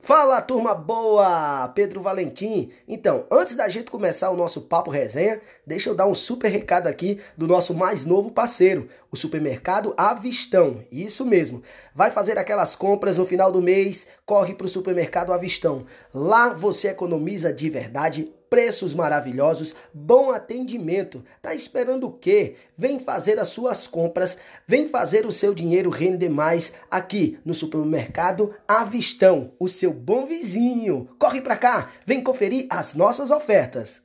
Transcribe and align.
Fala 0.00 0.40
turma 0.40 0.74
boa, 0.74 1.68
Pedro 1.74 2.00
Valentim. 2.00 2.70
Então, 2.86 3.26
antes 3.30 3.56
da 3.56 3.68
gente 3.68 3.90
começar 3.90 4.30
o 4.30 4.36
nosso 4.36 4.62
papo 4.62 4.90
resenha, 4.90 5.40
deixa 5.66 5.90
eu 5.90 5.94
dar 5.94 6.06
um 6.06 6.14
super 6.14 6.48
recado 6.48 6.86
aqui 6.86 7.20
do 7.36 7.48
nosso 7.48 7.74
mais 7.74 8.06
novo 8.06 8.30
parceiro, 8.30 8.88
o 9.10 9.16
supermercado 9.16 9.92
Avistão. 9.96 10.82
Isso 10.90 11.26
mesmo. 11.26 11.62
Vai 11.94 12.12
fazer 12.12 12.38
aquelas 12.38 12.76
compras 12.76 13.18
no 13.18 13.26
final 13.26 13.50
do 13.50 13.60
mês, 13.60 14.06
corre 14.24 14.54
para 14.54 14.66
o 14.66 14.68
supermercado 14.68 15.32
Avistão. 15.32 15.84
Lá 16.14 16.48
você 16.50 16.88
economiza 16.88 17.52
de 17.52 17.68
verdade 17.68 18.32
preços 18.48 18.94
maravilhosos, 18.94 19.74
bom 19.92 20.30
atendimento. 20.30 21.24
Tá 21.40 21.54
esperando 21.54 22.06
o 22.06 22.12
quê? 22.12 22.56
Vem 22.76 23.00
fazer 23.00 23.38
as 23.38 23.48
suas 23.48 23.86
compras, 23.86 24.38
vem 24.66 24.88
fazer 24.88 25.26
o 25.26 25.32
seu 25.32 25.54
dinheiro 25.54 25.90
render 25.90 26.28
mais 26.28 26.72
aqui 26.90 27.38
no 27.44 27.54
supermercado 27.54 28.54
Avistão, 28.66 29.52
o 29.58 29.68
seu 29.68 29.92
bom 29.92 30.26
vizinho. 30.26 31.08
Corre 31.18 31.40
pra 31.40 31.56
cá, 31.56 31.90
vem 32.06 32.22
conferir 32.22 32.66
as 32.70 32.94
nossas 32.94 33.30
ofertas. 33.30 34.02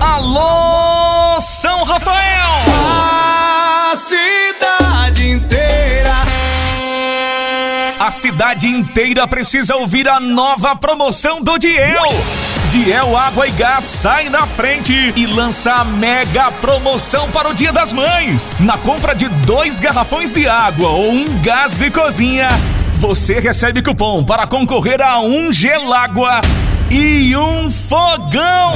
Alô, 0.00 1.40
São 1.40 1.84
Rafael! 1.84 2.50
A 3.92 3.96
cidade 3.96 4.89
A 8.00 8.10
cidade 8.10 8.66
inteira 8.66 9.28
precisa 9.28 9.76
ouvir 9.76 10.08
a 10.08 10.18
nova 10.18 10.74
promoção 10.74 11.44
do 11.44 11.58
Diel. 11.58 12.06
Diel 12.70 13.14
Água 13.14 13.46
e 13.46 13.50
Gás 13.50 13.84
sai 13.84 14.30
na 14.30 14.46
frente 14.46 15.12
e 15.14 15.26
lança 15.26 15.70
a 15.70 15.84
mega 15.84 16.50
promoção 16.50 17.30
para 17.30 17.50
o 17.50 17.52
Dia 17.52 17.74
das 17.74 17.92
Mães. 17.92 18.56
Na 18.58 18.78
compra 18.78 19.14
de 19.14 19.28
dois 19.28 19.78
garrafões 19.78 20.32
de 20.32 20.48
água 20.48 20.88
ou 20.88 21.12
um 21.12 21.26
gás 21.42 21.76
de 21.76 21.90
cozinha, 21.90 22.48
você 22.94 23.38
recebe 23.38 23.82
cupom 23.82 24.24
para 24.24 24.46
concorrer 24.46 25.02
a 25.02 25.20
um 25.20 25.52
gelágua 25.52 26.40
e 26.90 27.36
um 27.36 27.70
fogão. 27.70 28.72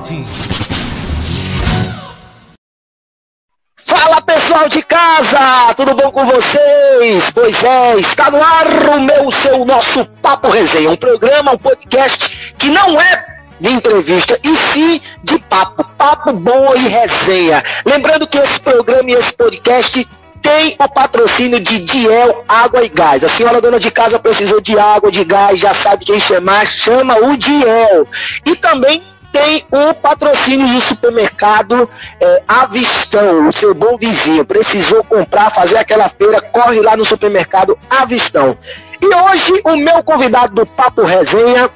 pessoal 4.52 4.68
de 4.68 4.82
casa, 4.84 5.74
tudo 5.78 5.96
bom 5.96 6.12
com 6.12 6.26
vocês? 6.26 7.32
Pois 7.34 7.64
é, 7.64 7.96
está 7.96 8.30
no 8.30 8.44
ar 8.44 8.68
o 8.98 9.00
meu, 9.00 9.32
seu, 9.32 9.64
nosso 9.64 10.06
Papo 10.22 10.50
Resenha, 10.50 10.92
um 10.92 10.98
programa, 10.98 11.54
um 11.54 11.58
podcast 11.58 12.54
que 12.58 12.68
não 12.68 13.00
é 13.00 13.26
de 13.62 13.70
entrevista, 13.70 14.38
e 14.44 14.54
sim 14.58 15.00
de 15.24 15.40
papo, 15.40 15.86
papo 15.98 16.34
bom 16.34 16.76
e 16.76 16.86
resenha. 16.90 17.64
Lembrando 17.86 18.28
que 18.28 18.40
esse 18.40 18.60
programa 18.60 19.12
e 19.12 19.14
esse 19.14 19.32
podcast 19.32 20.06
tem 20.42 20.76
o 20.78 20.90
patrocínio 20.90 21.60
de 21.62 21.80
Diel 21.80 22.44
Água 22.46 22.84
e 22.84 22.90
Gás. 22.90 23.24
A 23.24 23.30
senhora 23.30 23.62
dona 23.62 23.80
de 23.80 23.90
casa 23.90 24.20
precisou 24.20 24.60
de 24.60 24.78
água, 24.78 25.10
de 25.10 25.24
gás, 25.24 25.60
já 25.60 25.74
sabe 25.74 26.04
quem 26.04 26.20
chamar, 26.20 26.68
chama 26.68 27.16
o 27.16 27.38
Diel. 27.38 28.06
E 28.46 28.54
também 28.58 29.02
tem 29.32 29.66
o 29.72 29.94
patrocínio 29.94 30.74
do 30.74 30.82
supermercado 30.82 31.90
é, 32.20 32.44
Avistão, 32.48 33.48
o 33.48 33.54
seu 33.54 33.74
bom 33.74 33.98
vizinho. 33.98 34.46
Precisou 34.46 35.04
comprar, 35.04 35.50
fazer 35.50 35.78
aquela 35.78 36.10
feira, 36.10 36.42
corre 36.42 36.82
lá 36.82 36.98
no 36.98 37.06
supermercado 37.06 37.78
Avistão. 37.90 38.58
E 39.02 39.08
hoje 39.08 39.62
o 39.66 39.76
meu 39.76 40.04
convidado 40.04 40.54
do 40.54 40.66
Papo 40.66 41.04
Resenha 41.04 41.70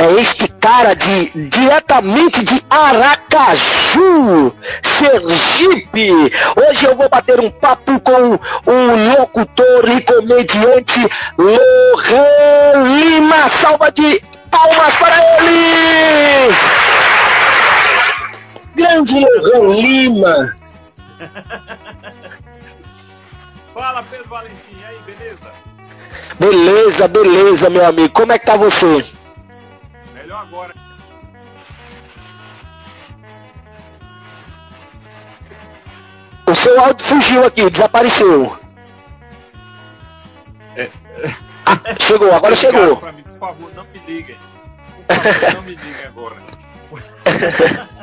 é 0.00 0.12
este 0.14 0.48
cara 0.48 0.94
de 0.94 1.48
diretamente 1.48 2.42
de 2.42 2.64
Aracaju, 2.70 4.50
Sergipe. 4.82 6.10
Hoje 6.56 6.86
eu 6.86 6.96
vou 6.96 7.06
bater 7.10 7.38
um 7.38 7.50
papo 7.50 8.00
com 8.00 8.32
o 8.32 9.18
locutor 9.18 9.90
e 9.90 10.00
comediante 10.00 11.06
Lohan 11.36 12.82
Lima. 12.96 13.46
Salva 13.50 13.92
de 13.92 14.22
palmas 14.50 14.96
para 14.96 15.16
ele! 15.38 16.54
Grande 18.74 19.20
Lohan 19.20 19.74
Lima. 19.74 20.56
Fala 23.74 24.02
Pedro 24.02 24.28
Valentim, 24.28 24.76
e 24.78 24.84
aí, 24.84 24.98
beleza? 25.06 25.52
Beleza, 26.38 27.08
beleza, 27.08 27.70
meu 27.70 27.86
amigo. 27.86 28.12
Como 28.12 28.32
é 28.32 28.38
que 28.38 28.46
tá 28.46 28.56
você? 28.56 29.04
Melhor 30.14 30.42
agora. 30.42 30.74
O 36.46 36.54
seu 36.54 36.80
áudio 36.80 37.06
fugiu 37.06 37.46
aqui, 37.46 37.70
desapareceu. 37.70 38.58
É. 40.76 40.90
Ah, 41.64 41.78
chegou, 42.00 42.34
agora 42.34 42.56
chegou. 42.56 43.00
Favor, 43.40 43.72
não 43.74 43.84
me 43.84 43.98
liguem. 44.06 44.36
Por 45.08 45.16
favor, 45.16 45.54
não 45.54 45.62
me 45.62 45.70
liguem 45.70 46.04
agora. 46.06 46.36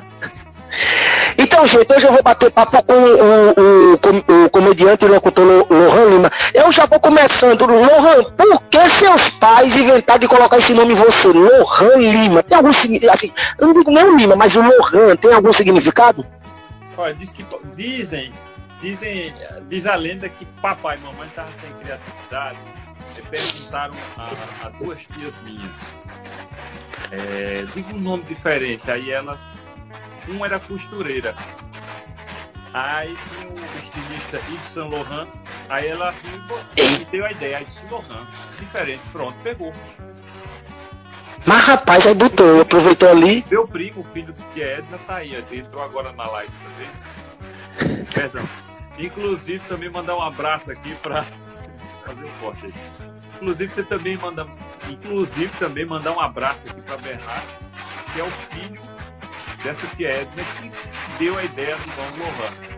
Então, 1.40 1.66
gente, 1.68 1.92
hoje 1.94 2.06
eu 2.08 2.12
vou 2.12 2.24
bater 2.24 2.52
papo 2.52 2.82
com 2.84 2.94
o, 2.94 3.94
o, 3.94 3.98
com- 4.00 4.46
o 4.46 4.50
comediante 4.50 5.06
e 5.06 5.08
locutor 5.08 5.46
Lo- 5.46 5.68
Lohan 5.70 6.06
Lima. 6.10 6.32
Eu 6.54 6.72
já 6.72 6.86
vou 6.86 7.00
começando. 7.00 7.66
Lohan, 7.66 8.24
por 8.36 8.62
que 8.64 8.90
seus 8.90 9.30
pais 9.32 9.76
inventaram 9.76 10.20
de 10.20 10.28
colocar 10.28 10.58
esse 10.58 10.74
nome 10.74 10.94
em 10.94 10.96
você? 10.96 11.28
Lohan 11.28 11.98
Lima. 11.98 12.42
Tem 12.44 12.58
algum 12.58 12.74
significado? 12.74 13.14
Assim, 13.14 13.32
eu 13.60 13.68
não 13.68 13.74
digo 13.74 13.92
nem 13.92 14.04
o 14.04 14.16
Lima, 14.18 14.36
mas 14.36 14.56
o 14.56 14.62
Lohan 14.62 15.16
tem 15.16 15.32
algum 15.34 15.54
significado? 15.54 16.26
Olha, 16.98 17.14
diz 17.14 17.32
que, 17.32 17.46
dizem, 17.76 18.34
dizem, 18.82 19.34
diz 19.70 19.86
a 19.86 19.96
lenda 19.96 20.28
que 20.28 20.44
papai 20.62 20.98
e 20.98 21.00
mamãe 21.02 21.28
estavam 21.28 21.52
sem 21.62 21.72
criatividade 21.74 22.58
e 23.20 23.22
perguntaram 23.24 23.96
a, 24.18 24.68
a 24.68 24.70
duas 24.70 25.00
tias 25.14 25.34
minhas. 25.42 25.98
É, 27.12 27.66
diga 27.74 27.96
um 27.96 28.00
nome 28.00 28.24
diferente. 28.24 28.90
Aí 28.90 29.12
elas. 29.12 29.62
Um 30.28 30.44
era 30.46 30.60
costureira. 30.60 31.34
Aí 32.74 33.16
tinha 33.16 33.50
o 33.50 33.54
estilista 33.54 34.38
Yves 34.50 34.72
Saint 34.74 34.92
Laurent. 34.92 35.30
Aí 35.70 35.88
ela 35.88 36.12
viu 36.12 36.44
e 36.78 37.06
deu 37.06 37.26
a 37.26 37.32
ideia. 37.32 37.58
Aí 37.58 37.66
disse 37.66 37.86
Laurent. 37.90 38.28
Diferente. 38.60 39.02
Pronto, 39.12 39.38
pegou. 39.42 39.74
Mas 41.46 41.64
rapaz, 41.64 42.06
aí 42.06 42.14
botou, 42.14 42.62
aproveitou 42.62 43.10
ali. 43.10 43.46
Meu 43.50 43.66
primo, 43.66 44.04
filho 44.14 44.34
do 44.34 44.46
que 44.48 44.62
é 44.62 44.80
Edna, 44.80 44.98
tá 44.98 45.18
aí. 45.18 45.34
Entrou 45.52 45.82
agora 45.82 46.12
na 46.12 46.30
live 46.30 46.52
também. 46.64 48.06
Perdão. 48.14 48.44
Inclusive, 49.00 49.60
também 49.68 49.90
mandar 49.90 50.18
um 50.18 50.22
abraço 50.22 50.72
aqui 50.72 50.94
pra 50.96 51.24
fazer 52.04 52.26
um 52.26 52.32
corte 52.40 52.66
aí. 52.66 52.74
Inclusive, 53.38 53.74
você 53.74 53.84
também 53.84 54.18
manda. 54.18 54.48
Inclusive, 54.90 55.52
também 55.60 55.86
mandar 55.86 56.12
um 56.12 56.20
abraço 56.20 56.62
aqui 56.70 56.82
pra 56.82 56.98
Bernardo, 56.98 57.48
que 58.14 58.20
é 58.20 58.24
o 58.24 58.32
filho 58.32 58.82
dessa 59.64 59.96
tia 59.96 60.10
Edna 60.10 60.44
que 60.60 60.72
deu 61.24 61.38
a 61.38 61.44
ideia 61.44 61.76
do 61.76 61.86
Dom 61.86 62.24
Lohan. 62.24 62.78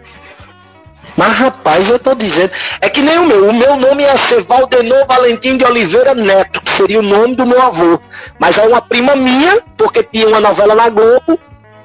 Mas 1.16 1.38
rapaz, 1.38 1.90
eu 1.90 2.00
tô 2.00 2.14
dizendo. 2.14 2.52
É 2.82 2.90
que 2.90 3.02
nem 3.02 3.18
o 3.20 3.26
meu. 3.26 3.50
O 3.50 3.54
meu 3.54 3.76
nome 3.76 4.04
ia 4.04 4.18
ser 4.18 4.42
Valdenor 4.44 5.06
Valentim 5.06 5.58
de 5.58 5.66
Oliveira 5.66 6.14
Neto, 6.14 6.62
que 6.62 6.72
seria 6.72 7.00
o 7.00 7.04
nome 7.04 7.36
do 7.36 7.46
meu 7.46 7.62
avô. 7.62 8.00
Mas 8.38 8.58
é 8.58 8.68
uma 8.68 8.82
prima 8.82 9.16
minha, 9.16 9.62
porque 9.78 10.04
tinha 10.04 10.28
uma 10.28 10.40
novela 10.40 10.76
na 10.76 10.90
Globo, 10.90 11.40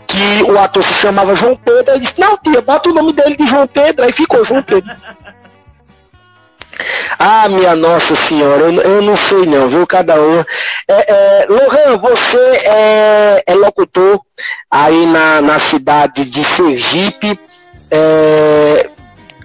que 0.06 0.43
o 0.44 0.59
ator 0.59 0.82
se 0.82 0.94
chamava 0.94 1.35
João 1.35 1.56
Pedro. 1.56 1.94
Eu 1.94 1.99
disse, 1.99 2.21
não, 2.21 2.37
tia, 2.37 2.61
bota 2.61 2.91
o 2.91 2.94
nome 2.94 3.12
dele 3.12 3.37
de 3.37 3.47
João 3.47 3.67
Pedro. 3.67 4.05
Aí 4.05 4.12
ficou 4.12 4.44
João 4.44 4.62
Pedro. 4.62 4.91
Ah, 7.19 7.49
minha 7.49 7.75
Nossa 7.75 8.15
Senhora, 8.15 8.62
eu, 8.62 8.81
eu 8.81 9.03
não 9.03 9.17
sei 9.17 9.47
não, 9.47 9.69
viu? 9.69 9.87
Cada 9.87 10.21
um. 10.21 10.41
É, 10.41 10.44
é, 10.88 11.47
Lohan, 11.49 11.97
você 11.99 12.38
é, 12.38 13.43
é, 13.47 13.55
locutor 13.55 14.21
aí 14.71 15.06
na, 15.06 15.41
na 15.41 15.59
cidade 15.59 16.29
de 16.29 16.44
Sergipe. 16.44 17.38
É, 17.91 18.91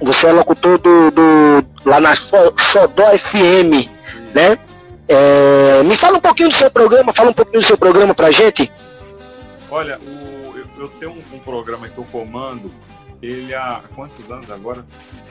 você 0.02 0.28
é 0.28 0.32
locutor 0.32 0.78
do, 0.80 1.12
do 1.12 1.66
lá 1.86 2.00
na 2.00 2.16
Xodó 2.16 3.18
FM, 3.18 3.88
né? 4.34 4.58
É, 5.08 5.82
me 5.84 5.96
fala 5.96 6.18
um 6.18 6.22
pouquinho 6.22 6.50
do 6.50 6.56
seu 6.56 6.70
programa, 6.70 7.12
fala 7.12 7.32
um 7.32 7.34
pouquinho 7.34 7.60
do 7.60 7.66
seu 7.66 7.78
programa 7.78 8.14
pra 8.14 8.32
gente. 8.32 8.72
Olha, 9.72 9.98
o, 10.00 10.58
eu, 10.58 10.66
eu, 10.78 10.88
tenho 11.00 11.12
um, 11.12 11.36
um, 11.36 11.40
programa 11.40 11.90
que 11.90 11.98
eu 11.98 12.06
comando, 12.12 12.72
ele 13.22 13.54
há 13.54 13.82
quantos 13.96 14.30
anos 14.32 14.50
agora? 14.52 14.86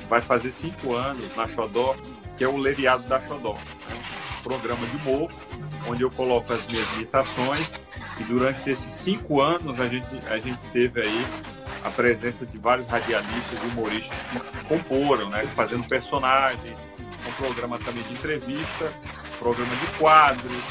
Vai 0.08 0.20
fazer 0.20 0.52
cinco 0.52 0.94
anos 0.94 1.34
na 1.37 1.46
Xodó, 1.46 1.94
que 2.37 2.44
é 2.44 2.49
o 2.49 2.56
Leviado 2.56 3.06
da 3.08 3.20
Xodó. 3.20 3.55
Né? 3.55 3.96
Um 4.38 4.43
programa 4.43 4.87
de 4.87 4.96
humor, 4.96 5.31
onde 5.87 6.02
eu 6.02 6.10
coloco 6.10 6.52
as 6.52 6.66
minhas 6.66 6.87
imitações, 6.94 7.69
e 8.19 8.25
durante 8.25 8.70
esses 8.70 8.90
cinco 8.90 9.40
anos 9.40 9.81
a 9.81 9.87
gente, 9.87 10.06
a 10.28 10.38
gente 10.38 10.60
teve 10.72 11.02
aí 11.02 11.26
a 11.84 11.90
presença 11.90 12.46
de 12.46 12.58
vários 12.58 12.87
radialistas 12.88 13.62
e 13.62 13.66
humoristas 13.66 14.19
que 14.50 14.64
comporam, 14.64 15.28
né? 15.31 15.43
fazendo 15.55 15.84
personagens, 15.84 16.78
um 17.26 17.32
programa 17.32 17.78
também 17.78 18.02
de 18.04 18.12
entrevista, 18.12 18.93
programa 19.38 19.75
de 19.76 19.99
quadros, 19.99 20.62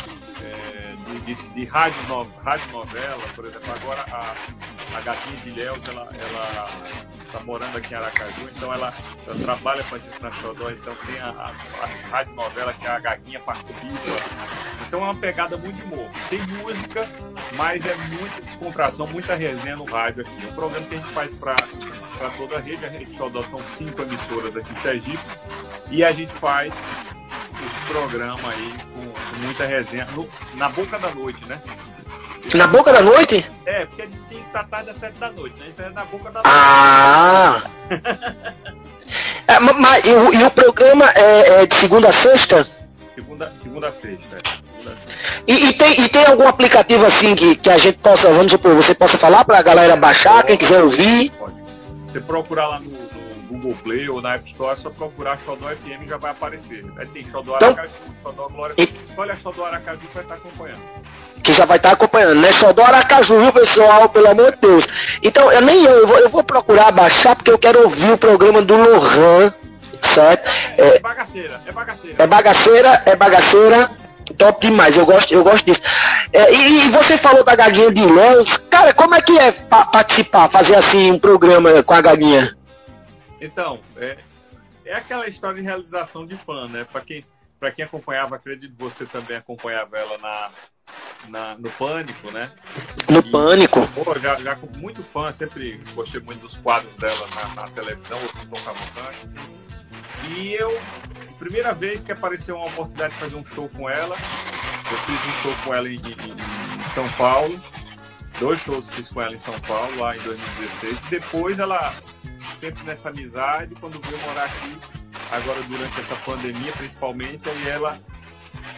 é, 0.42 0.96
de, 1.26 1.36
de, 1.36 1.50
de 1.50 1.66
rádio, 1.66 2.02
no, 2.08 2.24
rádio 2.44 2.72
novela, 2.72 3.24
por 3.36 3.46
exemplo, 3.46 3.74
agora 3.82 4.06
a, 4.12 4.98
a 4.98 5.02
Gatinha 5.02 5.38
de 5.38 5.52
Léus, 5.52 5.88
ela, 5.90 6.10
ela 6.12 6.70
está 7.28 7.40
morando 7.42 7.78
aqui 7.78 7.94
em 7.94 7.98
Aracaju, 7.98 8.50
então 8.56 8.74
ela, 8.74 8.94
ela 9.26 9.36
trabalha 9.40 9.84
com 9.84 9.96
a 9.96 10.00
gente 10.00 10.22
na 10.22 10.32
Xodó, 10.32 10.70
então 10.72 10.96
tem 11.06 11.20
a, 11.20 11.30
a, 11.30 11.52
a 11.84 12.10
rádio 12.10 12.34
novela 12.34 12.74
que 12.74 12.88
a 12.88 13.00
Gaguinha 13.00 13.40
participa. 13.40 14.58
Então 14.88 15.02
é 15.02 15.04
uma 15.04 15.16
pegada 15.16 15.58
muito 15.58 15.76
de 15.76 15.84
humor. 15.84 16.10
Tem 16.30 16.40
música, 16.42 17.08
mas 17.58 17.86
é 17.86 17.96
muita 17.96 18.42
descontração, 18.42 19.08
muita 19.08 19.36
resenha 19.36 19.76
no 19.76 19.84
rádio 19.84 20.22
aqui. 20.22 20.48
É 20.48 20.50
um 20.50 20.56
programa 20.56 20.86
que 20.86 20.96
a 20.96 20.98
gente 20.98 21.10
faz 21.10 21.34
para 21.34 21.56
toda 22.38 22.58
a 22.58 22.62
rede. 22.62 22.86
A 22.86 22.90
rede 22.90 23.16
Xodó 23.16 23.44
são 23.44 23.60
cinco 23.60 24.02
emissoras 24.02 24.56
aqui 24.56 24.72
em 24.72 24.80
Sergipe. 24.80 25.24
E 25.92 26.04
a 26.04 26.12
gente 26.12 26.32
faz 26.32 26.74
esse 26.74 27.92
programa 27.92 28.50
aí 28.50 28.74
com, 28.94 29.02
com 29.02 29.46
muita 29.46 29.66
resenha 29.66 30.06
no, 30.16 30.28
na 30.56 30.70
boca 30.70 30.98
da 30.98 31.14
noite, 31.14 31.46
né? 31.48 31.62
Na 32.56 32.68
boca 32.68 32.92
da 32.94 33.02
noite? 33.02 33.46
É, 33.66 33.86
porque 33.86 34.04
é 34.04 34.06
de 34.06 34.18
5 34.18 34.54
da 34.54 34.64
tarde 34.64 34.90
às 34.90 34.98
7 34.98 35.20
da 35.20 35.32
noite, 35.32 35.60
né? 35.60 35.66
Então 35.70 35.86
é 35.86 35.90
na 35.90 36.06
boca 36.06 36.32
da 36.32 36.42
noite. 36.42 36.46
Ah! 36.46 37.62
é, 39.48 39.60
mas, 39.60 40.06
e, 40.06 40.10
o, 40.12 40.34
e, 40.34 40.44
o 40.44 40.52
programa 40.52 41.10
é, 41.12 41.62
é, 41.62 41.66
de 41.66 41.76
segunda 41.76 42.10
a 42.10 42.12
sexta? 42.12 42.68
Segunda, 43.14 43.52
segunda 43.62 43.90
a 43.90 43.92
sexta. 43.92 44.38
É. 44.38 44.68
E, 45.46 45.70
e, 45.70 45.74
tem, 45.74 46.02
e 46.02 46.10
tem 46.10 46.26
algum 46.26 46.48
aplicativo 46.48 47.06
assim 47.06 47.36
que, 47.36 47.56
que 47.56 47.70
a 47.70 47.78
gente 47.78 47.98
possa, 47.98 48.30
vamos 48.32 48.52
supor, 48.52 48.74
você 48.76 48.94
possa 48.94 49.18
falar 49.18 49.44
para 49.44 49.60
a 49.60 49.64
galera 49.64 49.96
baixar, 49.96 50.36
pode, 50.36 50.48
quem 50.48 50.58
quiser 50.58 50.82
ouvir? 50.82 51.32
Pode. 51.32 51.56
Você 52.08 52.20
procurar 52.22 52.68
lá 52.68 52.80
no, 52.80 52.90
no, 52.90 53.27
Google 53.50 53.76
Play 53.84 54.10
ou 54.10 54.22
na 54.22 54.36
App 54.36 54.50
Store, 54.50 54.74
é 54.74 54.82
só 54.82 54.90
procurar 54.90 55.38
Xodó 55.46 55.68
FM 55.68 56.08
já 56.08 56.18
vai 56.18 56.32
aparecer. 56.32 56.86
Aí 56.98 57.08
tem 57.08 57.24
Xodó 57.24 57.56
então, 57.56 57.70
Aracaju, 57.70 57.94
Xodó 58.22 58.48
Glória. 58.50 58.76
E... 58.78 58.90
Olha 59.18 59.36
Xodó 59.36 59.66
Aracaju 59.66 60.08
vai 60.14 60.24
estar 60.24 60.36
acompanhando 60.36 60.82
que 61.48 61.54
já 61.54 61.64
vai 61.64 61.78
estar 61.78 61.92
acompanhando, 61.92 62.42
né? 62.42 62.52
Xodó 62.52 62.84
Aracaju, 62.84 63.40
viu, 63.40 63.54
pessoal? 63.54 64.10
Pelo 64.10 64.30
amor 64.30 64.52
de 64.52 64.58
Deus. 64.60 64.86
Então, 65.24 65.50
eu 65.50 65.62
nem 65.62 65.82
eu, 65.86 65.92
eu 65.92 66.08
vou, 66.08 66.18
eu 66.20 66.30
vou 66.30 66.44
procurar 66.44 66.92
baixar, 66.92 67.38
porque 67.38 67.50
eu 67.50 67.58
quero 67.58 67.84
ouvir 67.84 68.12
o 68.12 68.18
programa 68.18 68.62
do 68.62 68.76
Lohan, 68.76 69.54
certo? 70.02 70.50
É, 70.78 70.98
é 70.98 71.00
bagaceira, 71.00 71.62
é 71.66 71.72
bagaceira. 71.72 72.16
É 72.20 72.28
bagaceira, 72.28 73.04
é 73.06 73.16
bagaceira. 73.16 73.90
Top 74.38 74.68
demais, 74.68 74.98
eu 74.98 75.06
gosto, 75.06 75.34
eu 75.34 75.42
gosto 75.42 75.66
disso. 75.66 75.82
É, 76.34 76.54
e, 76.54 76.88
e, 76.88 76.90
você 76.90 77.18
falou 77.18 77.46
da 77.46 77.56
gaguinha 77.56 77.92
de 77.92 78.06
Léus. 78.06 78.68
Cara, 78.70 78.94
como 78.94 79.16
é 79.16 79.22
que 79.22 79.40
é 79.40 79.52
pa 79.54 79.86
participar, 79.86 80.50
fazer 80.50 80.76
assim 80.76 81.12
um 81.12 81.18
programa 81.18 81.82
com 81.82 81.94
a 81.94 82.02
gaguinha? 82.02 82.57
Então, 83.40 83.80
é, 83.96 84.18
é 84.86 84.96
aquela 84.96 85.28
história 85.28 85.58
de 85.58 85.64
realização 85.64 86.26
de 86.26 86.36
fã, 86.36 86.68
né? 86.68 86.86
Para 86.92 87.02
quem, 87.02 87.24
pra 87.60 87.72
quem 87.72 87.86
acompanhava, 87.86 88.36
acredito 88.36 88.76
que 88.76 88.84
você 88.84 89.06
também 89.06 89.38
acompanhava 89.38 89.98
ela 89.98 90.18
na, 90.18 90.50
na, 91.30 91.58
no 91.58 91.70
Pânico, 91.72 92.32
né? 92.32 92.52
No 93.10 93.20
e, 93.20 93.32
Pânico? 93.32 93.88
Pô, 93.94 94.18
já, 94.20 94.36
já 94.36 94.56
com 94.56 94.68
muito 94.78 95.04
fã, 95.04 95.32
sempre 95.32 95.82
gostei 95.94 96.22
muito 96.22 96.42
dos 96.42 96.58
quadros 96.58 96.94
dela 96.96 97.28
na, 97.36 97.62
na 97.62 97.68
televisão, 97.70 98.18
o 98.18 98.46
Tom 98.48 98.62
Cavalcante. 98.64 99.30
E 100.30 100.54
eu, 100.54 100.70
primeira 101.38 101.74
vez 101.74 102.04
que 102.04 102.12
apareceu 102.12 102.56
uma 102.56 102.68
oportunidade 102.68 103.14
de 103.14 103.20
fazer 103.20 103.36
um 103.36 103.46
show 103.46 103.70
com 103.70 103.90
ela, 103.90 104.16
eu 104.16 104.98
fiz 104.98 105.16
um 105.16 105.42
show 105.42 105.56
com 105.64 105.74
ela 105.74 105.88
em, 105.88 105.96
em, 105.96 105.98
em 105.98 106.90
São 106.94 107.08
Paulo, 107.18 107.60
dois 108.40 108.60
shows 108.60 108.86
que 108.88 108.96
fiz 108.96 109.10
com 109.12 109.22
ela 109.22 109.36
em 109.36 109.40
São 109.40 109.58
Paulo, 109.62 110.00
lá 110.00 110.16
em 110.16 110.20
2016. 110.22 111.00
Depois 111.10 111.60
ela, 111.60 111.94
sempre 112.60 112.84
nessa 112.84 113.10
amizade, 113.10 113.76
quando 113.76 114.00
veio 114.00 114.18
morar 114.22 114.46
aqui, 114.46 114.78
agora 115.32 115.62
durante 115.64 116.00
essa 116.00 116.16
pandemia 116.18 116.72
principalmente, 116.74 117.50
aí 117.50 117.70
ela 117.70 118.00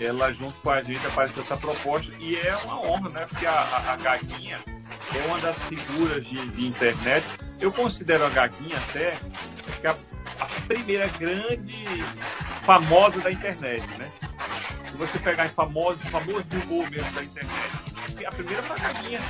ela 0.01 0.31
junto 0.31 0.53
com 0.61 0.69
a 0.69 0.81
gente 0.81 1.05
apareceu 1.05 1.43
essa 1.43 1.57
proposta 1.57 2.11
e 2.19 2.35
é 2.35 2.55
uma 2.63 2.81
honra, 2.81 3.09
né? 3.09 3.25
Porque 3.27 3.45
a, 3.45 3.91
a, 3.91 3.95
Gaguinha 3.97 4.57
é 5.13 5.27
uma 5.27 5.39
das 5.39 5.57
figuras 5.57 6.25
de, 6.25 6.49
de, 6.51 6.67
internet. 6.67 7.25
Eu 7.59 7.71
considero 7.71 8.25
a 8.25 8.29
Gaguinha 8.29 8.77
até 8.77 9.17
que 9.81 9.87
a, 9.87 9.91
a, 10.39 10.45
primeira 10.67 11.07
grande 11.07 11.85
famosa 12.63 13.19
da 13.19 13.31
internet, 13.31 13.85
né? 13.97 14.09
Se 14.89 14.97
você 14.97 15.19
pegar 15.19 15.45
em 15.45 15.49
famoso, 15.49 15.99
famoso 16.09 16.47
humor 16.63 16.89
mesmo 16.89 17.11
da 17.11 17.23
internet, 17.23 18.25
a 18.25 18.31
primeira 18.31 18.63
foi 18.63 18.77
a 18.77 18.79
Gaguinha. 18.79 19.21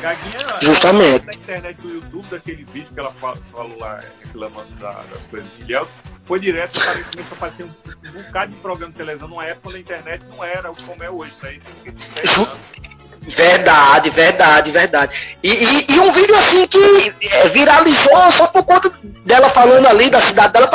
Gaguinha 0.00 0.58
Justamente. 0.62 1.26
na 1.26 1.32
internet 1.32 1.80
do 1.82 1.88
YouTube, 1.88 2.26
daquele 2.30 2.64
vídeo 2.64 2.88
que 2.92 3.00
ela 3.00 3.12
falou 3.12 3.78
lá, 3.78 4.00
reclamando 4.24 4.74
da, 4.76 4.92
das 4.92 5.22
coisas 5.30 5.48
de 5.56 5.62
Ilhéus, 5.62 5.88
foi 6.24 6.40
direto, 6.40 6.80
começou 6.80 7.32
a 7.32 7.36
aparecer 7.36 7.64
um, 7.64 7.70
um 8.08 8.22
bocado 8.22 8.52
de 8.52 8.58
programa 8.60 8.92
de 8.92 8.98
televisão 8.98 9.28
numa 9.28 9.44
época 9.44 9.62
quando 9.64 9.76
a 9.76 9.80
internet 9.80 10.24
não 10.30 10.44
era 10.44 10.72
como 10.72 11.04
é 11.04 11.10
hoje. 11.10 11.32
Isso 11.32 11.46
aí 11.46 11.60
tem 11.84 11.94
Verdade, 13.22 14.10
verdade, 14.10 14.70
verdade. 14.70 15.36
E, 15.42 15.50
e, 15.50 15.92
e, 15.92 16.00
um 16.00 16.10
vídeo 16.10 16.34
assim 16.36 16.66
que 16.66 17.14
viralizou 17.52 18.30
só 18.32 18.46
por 18.46 18.64
conta 18.64 18.90
dela 19.24 19.50
falando 19.50 19.86
ali 19.86 20.08
da 20.08 20.20
cidade 20.20 20.54
dela. 20.54 20.70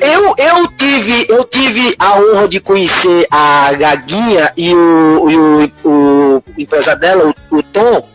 Eu, 0.00 0.34
eu, 0.38 0.68
tive, 0.68 1.26
eu 1.28 1.44
tive 1.44 1.94
a 1.98 2.18
honra 2.18 2.48
de 2.48 2.60
conhecer 2.60 3.26
a 3.30 3.72
Gaguinha 3.72 4.52
e 4.56 4.74
o, 4.74 5.30
e 5.30 5.36
o, 5.36 5.72
o 5.84 6.44
empresário 6.56 7.00
dela, 7.00 7.34
o, 7.50 7.56
o, 7.56 7.62
Tom, 7.62 8.08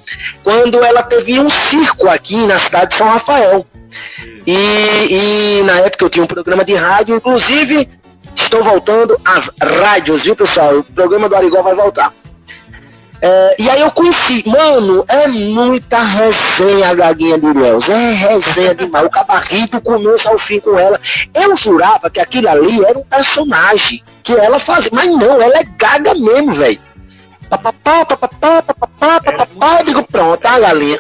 quando 0.44 0.84
ela 0.84 1.04
teve 1.04 1.40
um 1.40 1.50
circo 1.50 2.08
aqui 2.08 2.38
na 2.46 2.60
cidade 2.60 2.92
de 2.92 2.96
São 2.96 3.08
Rafael. 3.08 3.66
E, 4.46 5.60
e 5.60 5.64
na 5.64 5.80
época 5.80 6.06
eu 6.06 6.10
tinha 6.10 6.24
um 6.24 6.28
programa 6.28 6.66
de 6.66 6.74
rádio, 6.74 7.16
inclusive 7.16 7.88
estou 8.36 8.64
voltando 8.64 9.20
às 9.24 9.52
rádios, 9.62 10.24
viu 10.24 10.36
pessoal? 10.36 10.80
O 10.80 10.84
programa 10.84 11.30
do 11.30 11.36
Arigó 11.36 11.62
vai 11.62 11.76
voltar. 11.76 12.14
É, 13.26 13.56
e 13.58 13.70
aí 13.70 13.80
eu 13.80 13.90
conheci, 13.90 14.44
mano, 14.46 15.06
é 15.08 15.30
muita 15.30 15.98
resenha 15.98 16.90
a 16.90 16.94
Gaguinha 16.94 17.40
de 17.40 17.54
Léus, 17.54 17.90
é 17.90 18.12
resenha 18.12 18.76
demais, 18.76 19.06
o 19.06 19.10
cabarrito 19.10 19.80
do 19.80 20.30
ao 20.30 20.38
fim 20.38 20.60
com 20.60 20.78
ela. 20.78 21.00
Eu 21.34 21.56
jurava 21.56 22.10
que 22.10 22.20
aquilo 22.20 22.50
ali 22.50 22.84
era 22.84 23.00
um 23.00 23.04
personagem 23.06 24.04
que 24.22 24.34
ela 24.34 24.60
fazia, 24.60 24.90
mas 24.92 25.08
não, 25.08 25.42
ela 25.42 25.58
é 25.58 25.64
gaga 25.64 26.14
mesmo, 26.16 26.52
velho. 26.52 26.82
Papapá, 27.50 28.06
papapá, 28.06 28.62
papapá, 28.62 29.22
papapá, 29.22 29.80
eu 29.80 29.86
digo, 29.86 30.04
pronto, 30.04 30.46
a 30.46 30.60
galinha. 30.60 30.98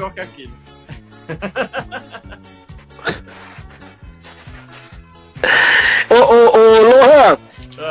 ô, 6.09 6.15
ô, 6.15 6.57
ô, 6.57 6.81
Lohan, 6.83 7.37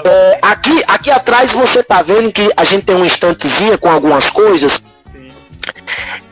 é, 0.04 0.38
aqui, 0.42 0.82
aqui 0.86 1.10
atrás 1.10 1.52
você 1.52 1.82
tá 1.82 2.02
vendo 2.02 2.32
que 2.32 2.50
a 2.56 2.64
gente 2.64 2.84
tem 2.84 2.96
uma 2.96 3.06
estantezinha 3.06 3.76
com 3.76 3.90
algumas 3.90 4.30
coisas. 4.30 4.82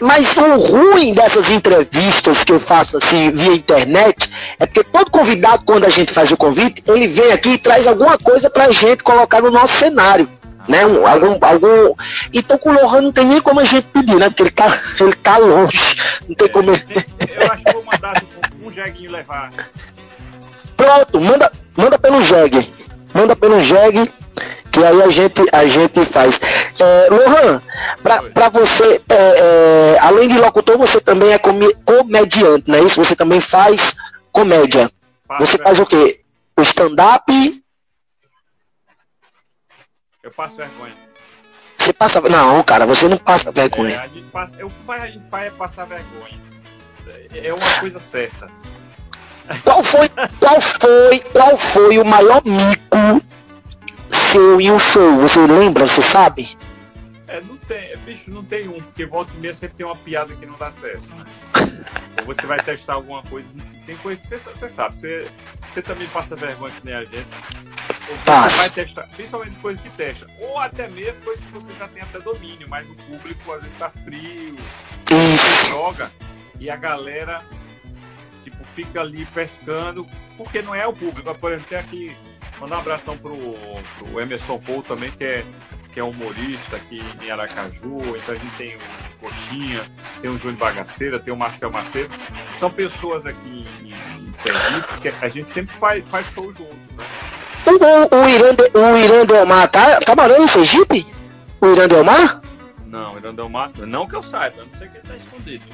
Mas 0.00 0.36
o 0.36 0.56
ruim 0.56 1.12
dessas 1.12 1.50
entrevistas 1.50 2.42
que 2.42 2.52
eu 2.52 2.58
faço 2.58 2.96
assim 2.96 3.30
via 3.30 3.52
internet 3.52 4.30
é 4.58 4.64
porque 4.64 4.82
todo 4.82 5.10
convidado, 5.10 5.62
quando 5.64 5.84
a 5.84 5.90
gente 5.90 6.12
faz 6.12 6.32
o 6.32 6.36
convite, 6.36 6.82
ele 6.88 7.06
vem 7.06 7.32
aqui 7.32 7.50
e 7.50 7.58
traz 7.58 7.86
alguma 7.86 8.16
coisa 8.16 8.48
pra 8.48 8.70
gente 8.70 9.04
colocar 9.04 9.42
no 9.42 9.50
nosso 9.50 9.76
cenário. 9.76 10.28
Né? 10.66 10.86
Um, 10.86 11.06
algum, 11.06 11.38
algum... 11.40 11.94
Então 12.32 12.56
com 12.56 12.70
o 12.70 12.72
Lohan 12.72 13.02
não 13.02 13.12
tem 13.12 13.26
nem 13.26 13.40
como 13.40 13.60
a 13.60 13.64
gente 13.64 13.86
pedir, 13.92 14.16
né? 14.16 14.28
Porque 14.28 14.42
ele 14.42 14.50
tá, 14.50 14.78
ele 15.00 15.12
tá 15.14 15.36
longe. 15.36 15.96
Não 16.26 16.34
tem 16.34 16.48
como. 16.48 16.70
Eu 16.70 17.52
acho 17.52 17.64
que 17.64 17.72
vou 17.72 17.84
mandar 17.84 18.22
um 18.62 18.72
jeguinho 18.72 19.10
levar. 19.10 19.50
Pronto, 20.76 21.20
manda, 21.20 21.52
manda 21.76 21.98
pelo 21.98 22.22
jegue 22.22 22.79
manda 23.14 23.34
pelo 23.36 23.62
jegue 23.62 24.10
Que 24.70 24.84
aí 24.84 25.02
a 25.02 25.10
gente, 25.10 25.42
a 25.52 25.64
gente 25.66 26.04
faz. 26.04 26.40
É, 26.78 27.08
Lohan, 27.10 27.60
para 28.32 28.48
você, 28.50 29.02
é, 29.08 29.94
é, 29.94 29.98
além 30.00 30.28
de 30.28 30.38
locutor, 30.38 30.78
você 30.78 31.00
também 31.00 31.32
é 31.32 31.38
comediante, 31.38 32.70
não 32.70 32.78
é 32.78 32.82
isso? 32.84 33.02
Você 33.02 33.16
também 33.16 33.40
faz 33.40 33.96
comédia. 34.30 34.88
Você 35.40 35.58
faz 35.58 35.80
o 35.80 35.86
quê? 35.86 36.20
O 36.56 36.62
stand-up? 36.62 37.62
Eu 40.22 40.30
passo 40.30 40.56
vergonha. 40.56 40.94
Você 41.78 41.92
passa. 41.92 42.20
Não, 42.20 42.62
cara, 42.62 42.86
você 42.86 43.08
não 43.08 43.16
passa 43.16 43.48
É, 43.48 43.52
vergonha. 43.52 44.00
a 44.00 44.06
gente 44.06 44.30
passa, 44.30 44.54
é, 44.58 44.64
o 44.64 44.70
que 44.70 44.84
mais 44.86 45.02
a 45.02 45.06
gente 45.06 45.28
faz 45.30 45.46
é 45.46 45.50
passar 45.50 45.84
vergonha. 45.86 46.40
É 47.34 47.48
é 47.48 47.54
uma 47.54 47.80
coisa 47.80 47.98
certa. 47.98 48.48
Qual 49.64 49.82
foi, 49.82 50.08
qual 50.38 50.60
foi, 50.60 51.20
qual 51.32 51.56
foi 51.56 51.98
o 51.98 52.04
maior 52.04 52.42
mico 52.44 53.26
seu 54.08 54.60
em 54.60 54.70
um 54.70 54.78
show? 54.78 55.16
Você 55.16 55.40
lembra? 55.46 55.86
Você 55.86 56.02
sabe? 56.02 56.56
É, 57.26 57.40
não 57.40 57.56
tem, 57.56 57.96
bicho, 57.98 58.30
não 58.30 58.44
tem 58.44 58.68
um, 58.68 58.80
porque 58.80 59.06
volta 59.06 59.32
e 59.34 59.38
meia 59.38 59.54
sempre 59.54 59.76
tem 59.76 59.86
uma 59.86 59.96
piada 59.96 60.34
que 60.34 60.46
não 60.46 60.56
dá 60.56 60.70
certo. 60.70 61.02
né? 61.14 61.24
Ou 62.20 62.26
você 62.26 62.46
vai 62.46 62.60
testar 62.62 62.94
alguma 62.94 63.22
coisa, 63.22 63.48
tem 63.86 63.96
coisa 63.98 64.20
que 64.20 64.28
você, 64.28 64.38
você 64.38 64.68
sabe, 64.68 64.96
você, 64.96 65.28
você 65.62 65.82
também 65.82 66.06
passa 66.08 66.36
vergonha 66.36 66.72
que 66.72 66.84
nem 66.84 66.94
a 66.94 67.04
gente. 67.04 67.26
Ou 68.08 68.16
você 68.16 68.56
vai 68.56 68.70
testar, 68.70 69.08
principalmente 69.14 69.56
coisa 69.56 69.80
que 69.80 69.90
testa. 69.90 70.26
Ou 70.40 70.58
até 70.58 70.88
mesmo 70.88 71.20
coisa 71.22 71.40
que 71.40 71.52
você 71.52 71.72
já 71.78 71.88
tem 71.88 72.02
até 72.02 72.18
domínio, 72.20 72.68
mas 72.68 72.88
o 72.88 72.94
público 72.94 73.52
às 73.52 73.62
vezes 73.62 73.78
tá 73.78 73.90
frio, 74.04 74.56
você 75.06 75.68
joga 75.70 76.10
e 76.58 76.68
a 76.68 76.76
galera 76.76 77.42
tipo, 78.44 78.62
fica 78.64 79.00
ali 79.00 79.24
pescando, 79.26 80.06
porque 80.36 80.62
não 80.62 80.74
é 80.74 80.86
o 80.86 80.92
público. 80.92 81.34
Por 81.34 81.52
exemplo, 81.52 81.68
tem 81.68 81.78
aqui, 81.78 82.16
mandar 82.60 82.76
um 82.76 82.80
abração 82.80 83.16
pro, 83.16 83.36
pro 83.98 84.20
Emerson 84.20 84.58
Paul 84.58 84.82
também, 84.82 85.10
que 85.10 85.24
é, 85.24 85.44
que 85.92 86.00
é 86.00 86.04
humorista 86.04 86.76
aqui 86.76 87.02
em 87.22 87.30
Aracaju. 87.30 87.98
Então 88.16 88.34
a 88.34 88.38
gente 88.38 88.56
tem 88.56 88.76
o 88.76 88.80
Coxinha, 89.20 89.82
tem 90.20 90.30
o 90.30 90.38
Júnior 90.38 90.58
Bagaceira, 90.58 91.18
tem 91.18 91.32
o 91.32 91.36
Marcel 91.36 91.70
Macedo. 91.70 92.14
São 92.58 92.70
pessoas 92.70 93.26
aqui 93.26 93.64
em, 93.82 94.22
em 94.22 94.32
Sergipe 94.34 95.00
que 95.00 95.08
a 95.24 95.28
gente 95.28 95.48
sempre 95.48 95.74
faz, 95.74 96.04
faz 96.08 96.26
show 96.32 96.52
junto, 96.52 96.74
né? 96.96 97.04
O, 97.66 97.72
o, 97.72 98.80
o, 98.80 98.94
o 98.94 98.98
Irandelmar 98.98 99.68
tá, 99.68 100.00
tá 100.00 100.16
morando 100.16 100.42
em 100.42 100.48
Sergipe? 100.48 101.06
O 101.60 101.66
Irandelmar? 101.66 102.40
Não, 102.90 103.16
Irandelmar, 103.16 103.70
não 103.76 104.06
que 104.06 104.16
eu 104.16 104.22
saiba, 104.22 104.64
não 104.64 104.78
sei 104.78 104.88
quem 104.88 105.00
tá 105.00 105.14
escondido. 105.16 105.64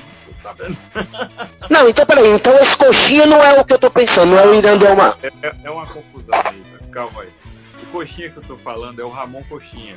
Não 0.44 0.54
tô. 0.54 1.66
Não, 1.72 1.88
então 1.88 2.06
peraí. 2.06 2.28
Então 2.28 2.56
esse 2.58 2.76
coxinha 2.76 3.26
não 3.26 3.42
é 3.42 3.58
o 3.58 3.64
que 3.64 3.72
eu 3.74 3.78
tô 3.78 3.90
pensando, 3.90 4.30
não 4.32 4.38
é 4.38 4.46
o 4.46 4.54
Irandelmar. 4.54 5.16
É, 5.22 5.26
é- 5.42 5.56
é 5.64 5.70
uma 5.70 5.86
confusão 5.86 6.34
aí, 6.44 6.62
calma 6.92 7.22
aí. 7.22 7.28
O 7.82 7.86
coxinha 7.86 8.30
que 8.30 8.36
eu 8.36 8.42
tô 8.44 8.56
falando 8.58 9.00
é 9.00 9.04
o 9.04 9.08
Ramon 9.08 9.42
Coxinha. 9.44 9.96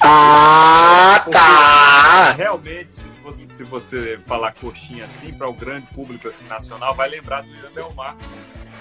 Ah, 0.00 1.24
tá. 1.30 2.32
Realmente, 2.32 2.94
se 2.94 3.02
você, 3.22 3.46
se 3.48 3.62
você 3.64 4.20
falar 4.26 4.52
coxinha 4.52 5.04
assim, 5.06 5.32
para 5.32 5.48
o 5.48 5.52
grande 5.52 5.86
público 5.94 6.28
assim, 6.28 6.46
nacional, 6.46 6.94
vai 6.94 7.08
lembrar 7.08 7.42
do 7.42 7.48
William 7.50 7.70
Delmar, 7.74 8.16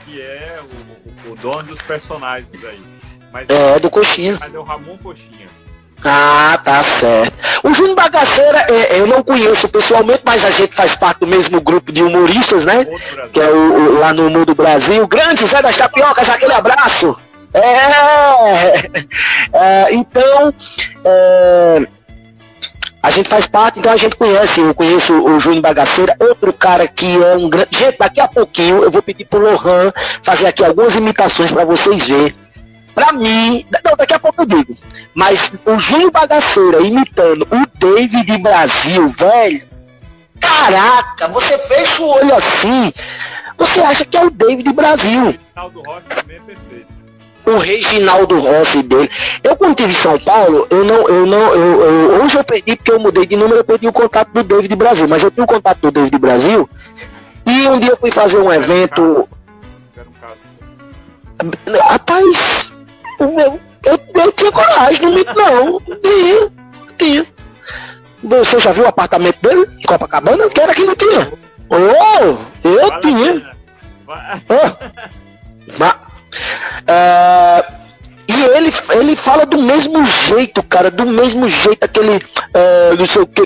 que 0.05 0.21
é 0.21 0.59
o, 0.61 1.29
o- 1.29 1.33
o 1.33 1.35
dono 1.37 1.63
dos 1.63 1.81
personagens 1.83 2.49
aí. 2.63 2.83
Mas 3.31 3.47
É, 3.49 3.79
do 3.79 3.89
coxinha. 3.89 4.37
mas 4.39 4.53
é 4.53 4.59
o 4.59 4.63
Ramon 4.63 4.97
Coxinha. 4.97 5.47
Ah, 6.03 6.57
tá 6.63 6.81
certo. 6.81 7.33
O 7.63 7.73
Júnior 7.73 7.95
Bagaceira, 7.95 8.57
é, 8.69 8.99
eu 8.99 9.07
não 9.07 9.21
conheço 9.21 9.67
pessoalmente, 9.67 10.21
mas 10.23 10.45
a 10.45 10.49
gente 10.49 10.73
faz 10.73 10.95
parte 10.95 11.19
do 11.19 11.27
mesmo 11.27 11.59
grupo 11.59 11.91
de 11.91 12.01
humoristas, 12.01 12.63
né? 12.65 12.85
Que 13.33 13.39
é 13.41 13.49
o, 13.49 13.73
o- 13.95 13.99
lá 13.99 14.13
no 14.13 14.29
Mundo 14.29 14.55
Brasil. 14.55 15.05
Grande 15.07 15.45
Zé 15.45 15.61
das 15.61 15.75
Tapiocas, 15.75 16.29
aquele 16.29 16.53
abraço. 16.53 17.19
É, 17.53 18.89
é, 19.53 19.93
então, 19.93 20.53
é, 21.03 21.87
a 23.01 23.09
gente 23.11 23.27
faz 23.29 23.47
parte, 23.47 23.79
então 23.79 23.91
a 23.91 23.97
gente 23.97 24.15
conhece, 24.15 24.61
eu 24.61 24.73
conheço 24.73 25.13
o 25.13 25.39
Júnior 25.39 25.61
Bagaceira, 25.63 26.15
outro 26.21 26.53
cara 26.53 26.87
que 26.87 27.21
é 27.21 27.35
um 27.35 27.49
grande. 27.49 27.69
Gente, 27.77 27.97
daqui 27.97 28.21
a 28.21 28.27
pouquinho 28.27 28.83
eu 28.83 28.91
vou 28.91 29.01
pedir 29.01 29.25
pro 29.25 29.39
Lohan 29.39 29.91
fazer 30.23 30.47
aqui 30.47 30.63
algumas 30.63 30.95
imitações 30.95 31.51
para 31.51 31.65
vocês 31.65 32.07
verem. 32.07 32.35
Pra 32.99 33.13
mim, 33.13 33.65
não, 33.85 33.95
daqui 33.95 34.13
a 34.13 34.19
pouco 34.19 34.41
eu 34.41 34.45
digo. 34.45 34.75
Mas 35.13 35.61
o 35.65 35.79
Júnior 35.79 36.11
Bagaceira 36.11 36.81
imitando 36.81 37.47
o 37.49 37.79
David 37.79 38.37
Brasil, 38.39 39.07
velho. 39.07 39.63
Caraca, 40.37 41.29
você 41.29 41.57
fecha 41.59 42.01
o 42.03 42.07
olho 42.09 42.35
assim, 42.35 42.91
você 43.57 43.79
acha 43.79 44.03
que 44.03 44.17
é 44.17 44.25
o 44.25 44.29
David 44.29 44.73
Brasil. 44.73 45.33
Ronaldo 45.55 45.81
Rossi 45.85 46.07
também 46.09 46.37
é 46.37 46.39
perfeito. 46.41 46.87
O 47.45 47.57
Reginaldo 47.57 48.37
Rossi 48.37 48.83
dele. 48.83 49.09
Eu 49.43 49.55
quando 49.55 49.71
estive 49.79 49.93
em 49.93 50.01
São 50.01 50.19
Paulo, 50.19 50.67
eu 50.69 50.83
não, 50.83 51.07
eu 51.07 51.25
não, 51.25 51.53
eu, 51.53 51.81
eu- 51.81 52.23
hoje 52.23 52.37
eu 52.37 52.43
perdi 52.43 52.75
porque 52.75 52.91
eu 52.91 52.99
mudei 52.99 53.25
de 53.25 53.37
número, 53.37 53.59
eu 53.61 53.63
perdi 53.63 53.87
o 53.87 53.93
contato 53.93 54.29
do 54.33 54.43
David 54.43 54.75
Brasil, 54.75 55.07
mas 55.07 55.23
eu 55.23 55.31
tinha 55.31 55.43
o 55.45 55.47
contato 55.47 55.79
do 55.79 55.91
David 55.91 56.17
Brasil. 56.19 56.69
E 57.45 57.67
um 57.69 57.79
dia 57.79 57.91
eu 57.91 57.97
fui 57.97 58.11
fazer 58.11 58.39
um 58.39 58.51
evento. 58.51 59.27
Rapaz, 61.89 62.73
eu, 63.19 63.59
eu, 63.85 63.99
eu 64.15 64.31
tinha 64.31 64.51
coragem, 64.51 65.01
não 65.01 65.13
minto 65.13 65.33
não. 65.33 65.81
Tinha, 66.01 66.51
tinha. 66.97 67.25
Você 68.23 68.59
já 68.59 68.71
viu 68.71 68.83
o 68.83 68.87
apartamento 68.87 69.37
dele 69.41 69.65
em 69.79 69.83
Copacabana? 69.83 70.49
Que 70.49 70.61
era 70.61 70.73
que 70.73 70.83
não 70.83 70.95
tinha. 70.95 71.31
Oh, 71.69 72.67
eu 72.67 72.99
tinha. 72.99 73.51
Oh. 74.07 74.89
Mas, 75.77 75.95
é, 76.87 77.65
e 78.27 78.43
ele, 78.55 78.73
ele 78.91 79.15
fala 79.15 79.45
do 79.45 79.61
mesmo 79.61 80.03
jeito, 80.05 80.61
cara, 80.63 80.91
do 80.91 81.05
mesmo 81.05 81.47
jeito, 81.47 81.83
aquele. 81.83 82.21
é, 82.53 82.95
não 82.95 83.05
sei 83.05 83.21
o 83.21 83.27
que. 83.27 83.41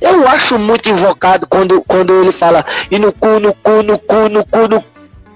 Eu 0.00 0.28
acho 0.28 0.58
muito 0.58 0.88
invocado 0.88 1.46
quando, 1.46 1.82
quando 1.82 2.12
ele 2.22 2.32
fala 2.32 2.64
e 2.90 2.98
no 2.98 3.12
cu, 3.12 3.38
no 3.38 3.52
cu, 3.54 3.82
no 3.82 3.98
cu, 3.98 4.28
no 4.28 4.44
cu, 4.46 4.68
no 4.68 4.84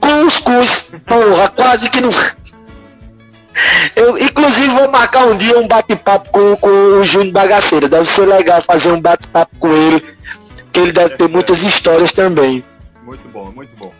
cuscuz. 0.06 0.92
Porra, 1.04 1.48
quase 1.50 1.90
que 1.90 2.00
não. 2.00 2.10
Eu, 3.94 4.18
inclusive, 4.18 4.68
vou 4.68 4.88
marcar 4.90 5.24
um 5.26 5.36
dia 5.36 5.58
um 5.58 5.66
bate-papo 5.66 6.30
com, 6.30 6.56
com 6.56 6.68
o 6.68 7.04
Júnior 7.04 7.32
Bagaceira. 7.32 7.88
Deve 7.88 8.06
ser 8.06 8.26
legal 8.26 8.60
fazer 8.62 8.92
um 8.92 9.00
bate-papo 9.00 9.56
com 9.58 9.72
ele, 9.72 10.16
que 10.72 10.80
ele 10.80 10.92
deve 10.92 11.16
ter 11.16 11.28
muitas 11.28 11.62
histórias 11.62 12.12
também. 12.12 12.62
Muito 13.02 13.26
bom, 13.28 13.50
muito 13.52 13.74
bom. 13.76 13.92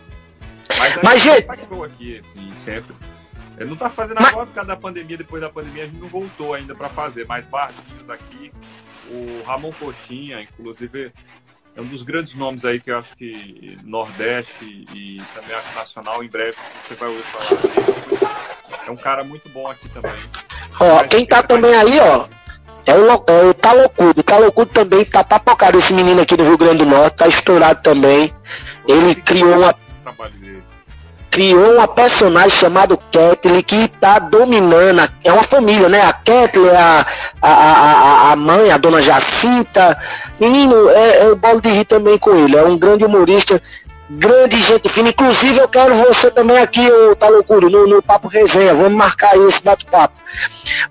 Mas, 0.77 0.99
Mas, 1.01 1.21
gente 1.21 1.47
aqui, 1.85 2.19
assim, 2.19 2.51
sempre. 2.63 2.95
Ele 3.57 3.69
não 3.69 3.75
tá 3.75 3.89
fazendo 3.89 4.17
Mas- 4.19 4.29
agora 4.33 4.45
por 4.45 4.53
causa 4.53 4.67
da 4.67 4.75
pandemia, 4.77 5.17
depois 5.17 5.41
da 5.41 5.49
pandemia 5.49 5.83
a 5.83 5.85
gente 5.87 5.99
não 5.99 6.07
voltou 6.07 6.53
ainda 6.53 6.75
para 6.75 6.89
fazer, 6.89 7.25
mas 7.25 7.45
barzinhos 7.47 8.07
aqui, 8.07 8.51
o 9.09 9.41
Ramon 9.47 9.71
Coxinha, 9.71 10.41
inclusive, 10.41 11.11
é 11.77 11.81
um 11.81 11.85
dos 11.85 12.01
grandes 12.03 12.33
nomes 12.33 12.65
aí 12.65 12.79
que 12.81 12.89
eu 12.91 12.97
acho 12.97 13.15
que 13.15 13.77
Nordeste 13.83 14.65
e 14.93 15.21
também 15.33 15.55
acho 15.55 15.75
nacional, 15.77 16.23
em 16.23 16.27
breve 16.27 16.57
você 16.87 16.95
vai 16.95 17.07
ouvir 17.09 17.21
falar. 17.23 17.61
É 18.87 18.91
um 18.91 18.95
cara 18.97 19.23
muito 19.23 19.47
bom 19.49 19.67
aqui 19.69 19.87
também. 19.89 20.11
Ó, 20.79 21.03
quem 21.05 21.25
tá 21.25 21.43
também 21.43 21.73
aí, 21.75 21.99
ó, 21.99 22.25
é 22.85 22.93
o, 22.95 23.11
é 23.27 23.45
o 23.49 23.53
Talocudo. 23.53 24.19
O 24.21 24.23
Talocudo 24.23 24.71
também 24.73 25.05
tá 25.05 25.23
papocado 25.23 25.77
esse 25.77 25.93
menino 25.93 26.21
aqui 26.21 26.35
do 26.35 26.43
Rio 26.43 26.57
Grande 26.57 26.79
do 26.79 26.85
Norte, 26.85 27.17
tá 27.17 27.27
estourado 27.27 27.81
também. 27.83 28.33
Ele 28.87 29.13
criou 29.15 29.57
uma, 29.57 29.75
criou 31.29 31.75
uma 31.75 31.87
personagem 31.87 32.49
chamada 32.57 32.97
Ketley 33.11 33.61
que 33.61 33.87
tá 33.89 34.17
dominando. 34.19 35.01
a- 35.01 35.09
É 35.23 35.31
uma 35.33 35.43
família, 35.43 35.89
né? 35.89 36.01
A 36.01 36.13
Ketley, 36.13 36.69
a, 36.75 37.05
a, 37.41 37.49
a, 37.49 37.91
a- 37.91 38.31
a 38.31 38.35
mãe, 38.35 38.71
a 38.71 38.77
dona 38.77 39.01
Jacinta. 39.01 39.99
Menino, 40.39 40.89
é, 40.89 41.25
é 41.25 41.29
o 41.29 41.35
bolo 41.35 41.61
de 41.61 41.69
rir 41.69 41.85
também 41.85 42.17
com 42.17 42.35
ele. 42.35 42.55
É 42.55 42.63
um 42.63 42.77
grande 42.77 43.05
humorista, 43.05 43.61
grande 44.09 44.61
gente 44.61 44.89
fina. 44.89 45.09
Inclusive, 45.09 45.59
eu 45.59 45.67
quero 45.67 45.95
você 45.95 46.29
também 46.31 46.57
aqui, 46.57 46.87
o 46.89 47.15
Talocudo, 47.15 47.69
no, 47.69 47.87
no 47.87 48.01
Papo 48.01 48.27
Resenha. 48.27 48.73
Vamos 48.73 48.93
marcar 48.93 49.33
aí 49.33 49.45
esse 49.45 49.63
bate-papo. 49.63 50.15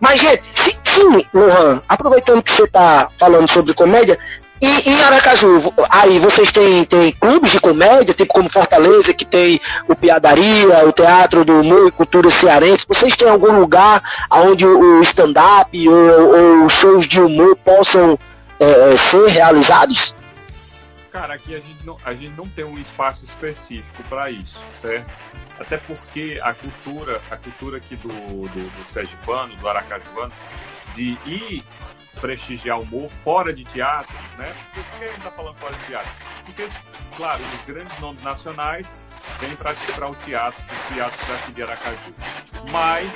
Mas, 0.00 0.21
gente, 0.21 0.47
sim, 0.47 0.76
sim, 0.85 1.26
Lohan, 1.33 1.83
aproveitando 1.88 2.43
que 2.43 2.50
você 2.50 2.65
está 2.65 3.09
falando 3.19 3.49
sobre 3.50 3.75
comédia, 3.75 4.19
e 4.61 4.88
em 4.88 5.03
Aracaju, 5.03 5.73
aí 5.91 6.19
vocês 6.19 6.50
têm, 6.50 6.83
têm 6.85 7.12
clubes 7.12 7.50
de 7.50 7.61
comédia, 7.61 8.15
tipo 8.15 8.33
como 8.33 8.49
Fortaleza, 8.49 9.12
que 9.12 9.26
tem 9.26 9.61
o 9.87 9.95
Piadaria, 9.95 10.87
o 10.87 10.93
Teatro 10.93 11.45
do 11.45 11.61
Humor 11.61 11.88
e 11.88 11.91
Cultura 11.91 12.31
Cearense. 12.31 12.87
Vocês 12.88 13.15
têm 13.15 13.29
algum 13.29 13.61
lugar 13.61 14.03
onde 14.31 14.67
o 14.67 14.87
o 14.99 15.03
stand-up 15.03 15.88
ou, 15.88 16.62
ou 16.62 16.69
shows 16.69 17.07
de 17.07 17.21
humor 17.21 17.57
possam 17.57 18.19
é, 18.60 18.92
é, 18.92 18.96
ser 18.96 19.28
realizados? 19.28 20.14
Cara, 21.10 21.34
aqui 21.34 21.54
a 21.54 21.60
gente 21.60 21.84
não, 21.84 21.96
a 22.04 22.12
gente 22.12 22.36
não 22.36 22.48
tem 22.48 22.64
um 22.64 22.78
espaço 22.78 23.25
específico 23.25 24.02
para 24.08 24.30
isso, 24.30 24.60
certo? 24.82 25.10
Até 25.58 25.78
porque 25.78 26.38
a 26.42 26.52
cultura, 26.52 27.20
a 27.30 27.36
cultura 27.36 27.78
aqui 27.78 27.96
do, 27.96 28.08
do, 28.08 28.48
do 28.48 28.92
Sergipano, 28.92 29.56
do 29.56 29.68
Aracajuano, 29.68 30.32
de 30.94 31.16
ir 31.26 31.64
prestigiar 32.20 32.78
o 32.78 32.82
humor 32.82 33.10
fora 33.10 33.52
de 33.52 33.64
teatro, 33.64 34.14
né? 34.38 34.52
Por 34.75 34.84
que 34.84 35.04
a 35.04 35.08
gente 35.08 35.18
está 35.18 35.30
falando 35.30 35.56
fora 35.56 35.75
de 35.75 35.86
teatro? 35.86 36.10
Porque, 36.44 36.68
claro, 37.16 37.42
os 37.42 37.64
grandes 37.66 37.98
nomes 37.98 38.22
nacionais 38.22 38.86
vêm 39.40 39.56
para 39.56 39.70
o 40.10 40.14
teatro, 40.14 40.62
o 40.62 40.94
teatro 40.94 41.26
daqui 41.28 41.52
de 41.52 41.62
Aracaju. 41.62 42.14
Mas 42.70 43.12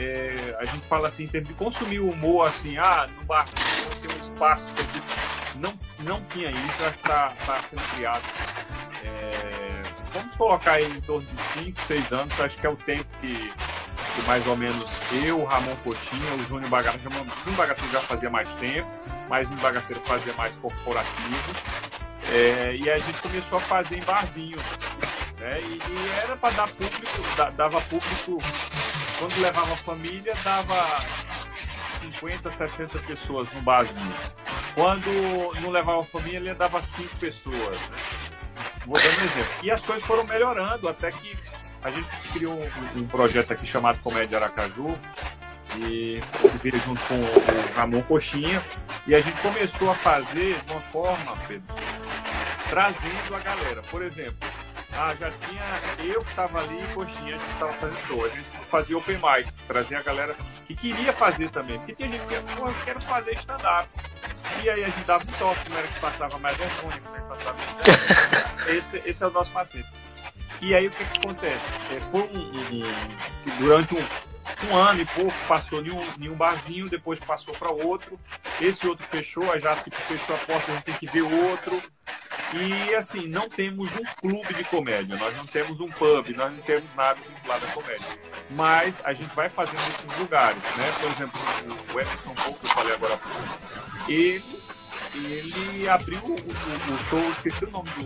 é, 0.00 0.56
a 0.58 0.64
gente 0.64 0.86
fala 0.86 1.08
assim, 1.08 1.24
em 1.24 1.28
termos 1.28 1.48
de 1.48 1.54
consumir 1.54 2.00
o 2.00 2.10
humor, 2.10 2.46
assim, 2.46 2.76
ah, 2.78 3.08
no 3.16 3.24
bar 3.24 3.44
espaço 4.34 4.64
não, 5.56 5.72
não 6.00 6.20
tinha 6.24 6.50
isso, 6.50 6.78
já 6.80 6.88
está 6.88 7.32
tá 7.46 7.60
sendo 7.70 7.82
criado. 7.94 8.22
É, 9.04 9.82
vamos 10.12 10.36
colocar 10.36 10.72
aí 10.72 10.84
em 10.84 11.00
torno 11.02 11.26
de 11.26 11.40
5, 11.64 11.80
6 11.86 12.12
anos, 12.12 12.40
acho 12.40 12.56
que 12.56 12.66
é 12.66 12.70
o 12.70 12.76
tempo 12.76 13.06
que, 13.20 13.34
que 13.34 14.22
mais 14.26 14.44
ou 14.46 14.56
menos 14.56 14.90
eu, 15.24 15.44
Ramon 15.44 15.76
Coxinha, 15.76 16.34
o 16.34 16.42
Júnior 16.44 16.68
Bagaceiro, 16.68 17.08
o 17.08 17.12
Júnior 17.12 17.56
Bagaceiro 17.56 17.92
já 17.92 18.00
fazia 18.00 18.30
mais 18.30 18.52
tempo, 18.54 18.88
mas 19.28 19.48
o 19.48 19.54
Bagaceiro 19.54 20.02
fazia 20.04 20.32
mais 20.34 20.54
corporativo. 20.56 21.52
É, 22.32 22.76
e 22.76 22.90
a 22.90 22.98
gente 22.98 23.18
começou 23.20 23.58
a 23.58 23.60
fazer 23.60 23.98
em 23.98 24.02
barzinhos. 24.02 24.62
Né? 25.38 25.60
E, 25.60 25.78
e 25.78 26.20
era 26.24 26.36
para 26.36 26.54
dar 26.54 26.68
público, 26.68 27.52
dava 27.56 27.80
público, 27.82 28.38
quando 29.18 29.40
levava 29.40 29.72
a 29.72 29.76
família, 29.76 30.34
dava 30.42 31.23
50, 32.12 32.50
60 32.50 32.98
pessoas 33.00 33.52
no 33.52 33.60
barzinho. 33.62 34.14
Quando 34.74 35.60
não 35.60 35.70
levava 35.70 36.00
a 36.00 36.04
família, 36.04 36.38
ele 36.38 36.54
dava 36.54 36.82
5 36.82 37.16
pessoas. 37.16 37.80
Né? 37.80 37.96
Vou 38.86 38.94
dar 38.94 39.08
um 39.08 39.24
exemplo. 39.24 39.54
E 39.62 39.70
as 39.70 39.80
coisas 39.80 40.04
foram 40.04 40.24
melhorando 40.24 40.88
até 40.88 41.10
que 41.10 41.36
a 41.82 41.90
gente 41.90 42.08
criou 42.32 42.58
um, 42.58 43.00
um 43.00 43.06
projeto 43.06 43.52
aqui 43.52 43.66
chamado 43.66 43.98
Comédia 44.00 44.38
Aracaju, 44.38 44.98
e 45.78 46.20
veio 46.62 46.80
junto 46.80 47.00
com 47.02 47.14
o 47.14 47.74
Ramon 47.76 48.02
Coxinha, 48.02 48.62
e 49.06 49.14
a 49.14 49.20
gente 49.20 49.40
começou 49.40 49.90
a 49.90 49.94
fazer 49.94 50.58
de 50.60 50.72
uma 50.72 50.80
forma, 50.80 51.36
Pedro, 51.48 51.74
trazendo 52.70 53.34
a 53.34 53.38
galera. 53.40 53.82
Por 53.82 54.02
exemplo, 54.02 54.48
ah, 54.96 55.14
já 55.18 55.30
tinha 55.30 55.62
eu 56.12 56.22
que 56.22 56.30
estava 56.30 56.60
ali 56.60 56.80
e 56.80 56.86
Coxinha, 56.94 57.36
a 57.36 57.38
gente 57.38 57.52
estava 57.52 57.72
fazendo 57.72 58.06
show. 58.06 58.24
A 58.24 58.28
gente 58.28 58.44
fazia 58.68 58.98
open 58.98 59.16
mic, 59.16 59.52
trazia 59.66 59.98
a 59.98 60.02
galera 60.02 60.36
que 60.66 60.74
queria 60.74 61.12
fazer 61.12 61.50
também. 61.50 61.78
Porque 61.78 61.94
tinha 61.94 62.10
gente 62.10 62.26
que, 62.26 62.54
pô, 62.54 62.68
eu 62.68 62.74
quero 62.84 63.00
fazer 63.02 63.34
stand-up. 63.34 63.88
E 64.62 64.70
aí 64.70 64.84
a 64.84 64.86
gente 64.86 65.04
dava 65.04 65.24
um 65.24 65.32
toque, 65.32 65.64
como 65.64 65.78
era 65.78 65.88
que 65.88 66.00
passava 66.00 66.38
mais 66.38 66.56
vergonha, 66.56 67.00
como 67.00 67.14
era 67.14 67.22
que 67.22 67.28
passava 67.28 67.56
mais 67.58 68.68
esse, 68.68 69.02
esse 69.04 69.22
é 69.22 69.26
o 69.26 69.30
nosso 69.30 69.50
paciente. 69.50 69.88
E 70.60 70.74
aí 70.74 70.86
o 70.86 70.90
que, 70.90 71.04
que 71.04 71.18
acontece? 71.18 71.64
É, 71.94 72.00
foi 72.10 72.22
um, 72.22 72.38
um, 72.38 72.84
um, 72.84 73.56
durante 73.58 73.94
um, 73.94 74.70
um 74.70 74.76
ano 74.76 75.00
e 75.00 75.06
pouco, 75.06 75.34
passou 75.48 75.84
em 75.84 75.90
um, 75.90 76.06
em 76.20 76.28
um 76.28 76.34
barzinho, 76.34 76.88
depois 76.88 77.18
passou 77.18 77.54
para 77.54 77.70
outro. 77.70 78.18
Esse 78.60 78.86
outro 78.86 79.04
fechou, 79.06 79.50
aí 79.52 79.60
já 79.60 79.74
tipo, 79.76 79.96
fechou 79.96 80.34
a 80.34 80.38
porta, 80.38 80.70
a 80.70 80.74
gente 80.76 80.84
tem 80.84 80.94
que 80.94 81.06
ver 81.06 81.22
o 81.22 81.50
outro. 81.50 81.82
E 82.56 82.94
assim, 82.94 83.26
não 83.26 83.48
temos 83.48 83.90
um 83.96 84.04
clube 84.20 84.54
de 84.54 84.62
comédia, 84.64 85.16
nós 85.16 85.36
não 85.36 85.44
temos 85.44 85.80
um 85.80 85.88
pub, 85.88 86.28
nós 86.36 86.54
não 86.54 86.62
temos 86.62 86.94
nada 86.94 87.18
vinculado 87.20 87.66
à 87.66 87.68
comédia. 87.72 88.06
Mas 88.50 89.00
a 89.04 89.12
gente 89.12 89.34
vai 89.34 89.48
fazendo 89.48 89.80
nesses 89.80 90.18
lugares, 90.18 90.62
né? 90.76 90.92
Por 91.00 91.10
exemplo, 91.10 91.40
o 91.92 92.00
Emerson 92.00 92.34
Pouco, 92.34 92.60
que 92.60 92.66
eu 92.66 92.70
falei 92.70 92.94
agora 92.94 93.14
há 93.14 93.18
pouco, 93.18 93.58
ele, 94.08 94.62
ele 95.14 95.88
abriu 95.88 96.18
o, 96.18 96.32
o, 96.32 96.94
o, 96.94 96.98
show, 97.10 97.30
esqueci 97.32 97.64
o 97.64 97.70
nome 97.72 97.90
do 97.90 98.04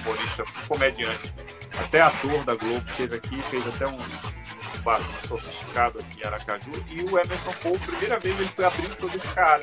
humorista, 0.00 0.44
comediante, 0.66 1.32
até 1.78 2.00
ator 2.00 2.44
da 2.44 2.56
Globo, 2.56 2.84
esteve 2.90 3.14
aqui, 3.14 3.40
fez 3.42 3.66
até 3.68 3.86
um, 3.86 3.98
bar 4.88 5.02
sofisticado 5.28 5.98
aqui 5.98 6.22
em 6.22 6.26
Aracaju, 6.26 6.70
e 6.90 7.02
o 7.02 7.18
Emerson 7.18 7.52
Paul, 7.62 7.78
primeira 7.78 8.18
vez 8.18 8.40
ele 8.40 8.48
foi 8.56 8.64
abrir 8.64 8.90
o 8.90 8.98
show 8.98 9.08
desse 9.10 9.28
cara. 9.28 9.60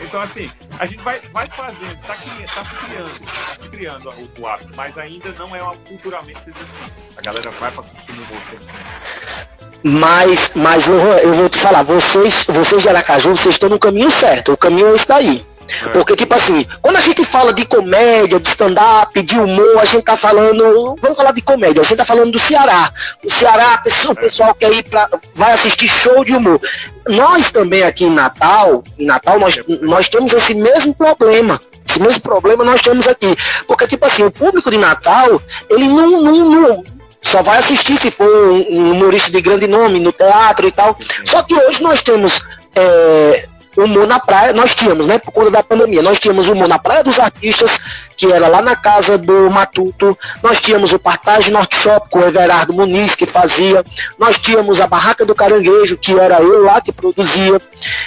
Então, 0.00 0.20
assim, 0.20 0.50
a 0.80 0.86
gente 0.86 1.00
vai, 1.02 1.20
vai 1.32 1.46
fazendo, 1.46 2.00
tá, 2.00 2.14
tá 2.14 2.64
se 2.64 2.86
criando, 2.86 3.20
tá 3.20 3.62
se 3.62 3.68
criando 3.70 4.08
o, 4.08 4.24
o 4.24 4.76
mas 4.76 4.98
ainda 4.98 5.30
não 5.38 5.54
é 5.54 5.62
uma, 5.62 5.76
culturalmente 5.76 6.40
assim. 6.40 6.92
A 7.16 7.20
galera 7.20 7.50
vai 7.50 7.70
para 7.70 7.82
consumir 7.82 8.20
o. 8.22 9.88
Mas, 9.88 10.52
mas 10.56 10.88
eu, 10.88 10.96
eu 10.96 11.32
vou 11.32 11.48
te 11.48 11.58
falar, 11.58 11.82
vocês, 11.84 12.44
vocês 12.46 12.82
de 12.82 12.88
Aracaju, 12.88 13.30
vocês 13.30 13.54
estão 13.54 13.68
no 13.68 13.78
caminho 13.78 14.10
certo, 14.10 14.52
o 14.52 14.56
caminho 14.56 14.88
é 14.88 14.94
esse 14.94 15.06
daí. 15.06 15.46
Porque, 15.92 16.16
tipo 16.16 16.34
assim, 16.34 16.66
quando 16.82 16.96
a 16.96 17.00
gente 17.00 17.24
fala 17.24 17.52
de 17.52 17.64
comédia, 17.64 18.38
de 18.38 18.48
stand-up, 18.48 19.22
de 19.22 19.38
humor, 19.38 19.78
a 19.78 19.84
gente 19.84 20.04
tá 20.04 20.16
falando. 20.16 20.96
Vamos 21.00 21.16
falar 21.16 21.32
de 21.32 21.42
comédia, 21.42 21.80
a 21.80 21.84
gente 21.84 21.96
tá 21.96 22.04
falando 22.04 22.32
do 22.32 22.38
Ceará. 22.38 22.92
O 23.24 23.30
Ceará, 23.30 23.82
o 24.08 24.14
pessoal 24.14 24.54
quer 24.54 24.72
ir 24.72 24.82
pra. 24.84 25.08
vai 25.34 25.52
assistir 25.52 25.88
show 25.88 26.24
de 26.24 26.34
humor. 26.34 26.60
Nós 27.08 27.50
também 27.50 27.82
aqui 27.82 28.04
em 28.04 28.10
Natal, 28.10 28.84
em 28.98 29.06
Natal, 29.06 29.38
nós, 29.38 29.58
nós 29.80 30.08
temos 30.08 30.32
esse 30.32 30.54
mesmo 30.54 30.94
problema. 30.94 31.60
Esse 31.88 32.00
mesmo 32.00 32.20
problema 32.20 32.64
nós 32.64 32.82
temos 32.82 33.08
aqui. 33.08 33.36
Porque, 33.66 33.86
tipo 33.86 34.04
assim, 34.06 34.22
o 34.22 34.30
público 34.30 34.70
de 34.70 34.76
Natal, 34.76 35.42
ele 35.68 35.88
não, 35.88 36.22
não, 36.22 36.50
não 36.50 36.84
só 37.22 37.42
vai 37.42 37.58
assistir 37.58 37.98
se 37.98 38.10
for 38.10 38.26
um 38.50 38.92
humorista 38.92 39.30
de 39.30 39.40
grande 39.40 39.66
nome 39.66 40.00
no 40.00 40.12
teatro 40.12 40.66
e 40.66 40.72
tal. 40.72 40.96
Só 41.24 41.42
que 41.42 41.54
hoje 41.54 41.82
nós 41.82 42.02
temos 42.02 42.42
é, 42.74 43.44
humor 43.76 44.06
na 44.06 44.18
praia, 44.18 44.52
nós 44.52 44.74
tínhamos, 44.74 45.06
né, 45.06 45.18
por 45.18 45.32
conta 45.32 45.50
da 45.50 45.62
pandemia, 45.62 46.02
nós 46.02 46.18
tínhamos 46.18 46.48
humor 46.48 46.68
na 46.68 46.78
Praia 46.78 47.04
dos 47.04 47.18
Artistas, 47.18 47.78
que 48.16 48.30
era 48.30 48.48
lá 48.48 48.60
na 48.60 48.76
casa 48.76 49.16
do 49.16 49.50
Matuto, 49.50 50.16
nós 50.42 50.60
tínhamos 50.60 50.92
o 50.92 50.98
Partage 50.98 51.50
Norte 51.50 51.76
Shop 51.76 52.08
com 52.10 52.18
o 52.18 52.26
Everardo 52.26 52.72
Muniz, 52.72 53.14
que 53.14 53.24
fazia, 53.24 53.84
nós 54.18 54.38
tínhamos 54.38 54.80
a 54.80 54.86
Barraca 54.86 55.24
do 55.24 55.34
Caranguejo, 55.34 55.96
que 55.96 56.18
era 56.18 56.40
eu 56.40 56.64
lá 56.64 56.80
que 56.80 56.92
produzia. 56.92 57.60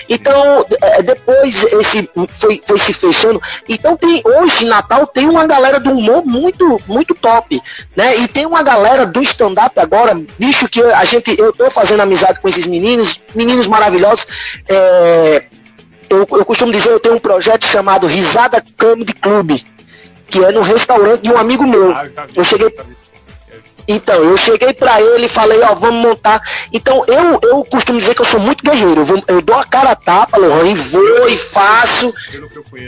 Então, 0.09 0.65
é, 0.81 1.01
depois 1.01 1.63
esse 1.63 2.09
foi, 2.33 2.61
foi 2.65 2.77
se 2.77 2.93
fechando. 2.93 3.41
Então, 3.67 3.95
tem, 3.95 4.21
hoje, 4.23 4.65
Natal, 4.65 5.07
tem 5.07 5.29
uma 5.29 5.45
galera 5.45 5.79
do 5.79 5.91
humor 5.91 6.25
muito, 6.25 6.81
muito 6.87 7.15
top, 7.15 7.61
né, 7.95 8.17
e 8.17 8.27
tem 8.27 8.45
uma 8.45 8.63
galera 8.63 9.05
do 9.05 9.21
stand-up 9.21 9.79
agora, 9.79 10.19
bicho, 10.37 10.67
que 10.67 10.81
a 10.81 11.05
gente, 11.05 11.35
eu 11.39 11.53
tô 11.53 11.69
fazendo 11.69 12.01
amizade 12.01 12.39
com 12.39 12.47
esses 12.47 12.67
meninos, 12.67 13.21
meninos 13.35 13.67
maravilhosos, 13.67 14.27
é, 14.67 15.45
eu, 16.09 16.27
eu 16.29 16.45
costumo 16.45 16.71
dizer, 16.71 16.91
eu 16.91 16.99
tenho 16.99 17.15
um 17.15 17.19
projeto 17.19 17.65
chamado 17.65 18.07
Risada 18.07 18.63
Comedy 18.77 19.13
Club, 19.13 19.59
que 20.27 20.43
é 20.43 20.51
no 20.51 20.61
restaurante 20.61 21.21
de 21.21 21.31
um 21.31 21.37
amigo 21.37 21.65
meu. 21.65 21.91
Ah, 21.93 22.05
eu 22.35 22.43
cheguei. 22.43 22.73
Então, 23.87 24.23
eu 24.23 24.37
cheguei 24.37 24.73
para 24.73 25.01
ele 25.01 25.25
e 25.25 25.29
falei, 25.29 25.61
ó, 25.61 25.75
vamos 25.75 26.01
montar. 26.01 26.41
Então, 26.71 27.03
eu, 27.07 27.39
eu 27.43 27.65
costumo 27.65 27.99
dizer 27.99 28.15
que 28.15 28.21
eu 28.21 28.25
sou 28.25 28.39
muito 28.39 28.63
guerreiro. 28.63 29.01
Eu, 29.01 29.05
vou, 29.05 29.23
eu 29.27 29.41
dou 29.41 29.55
a 29.55 29.65
cara 29.65 29.91
a 29.91 29.95
tapa, 29.95 30.37
Lohan, 30.37 30.67
e 30.67 30.75
vou 30.75 31.29
e 31.29 31.37
faço. 31.37 32.13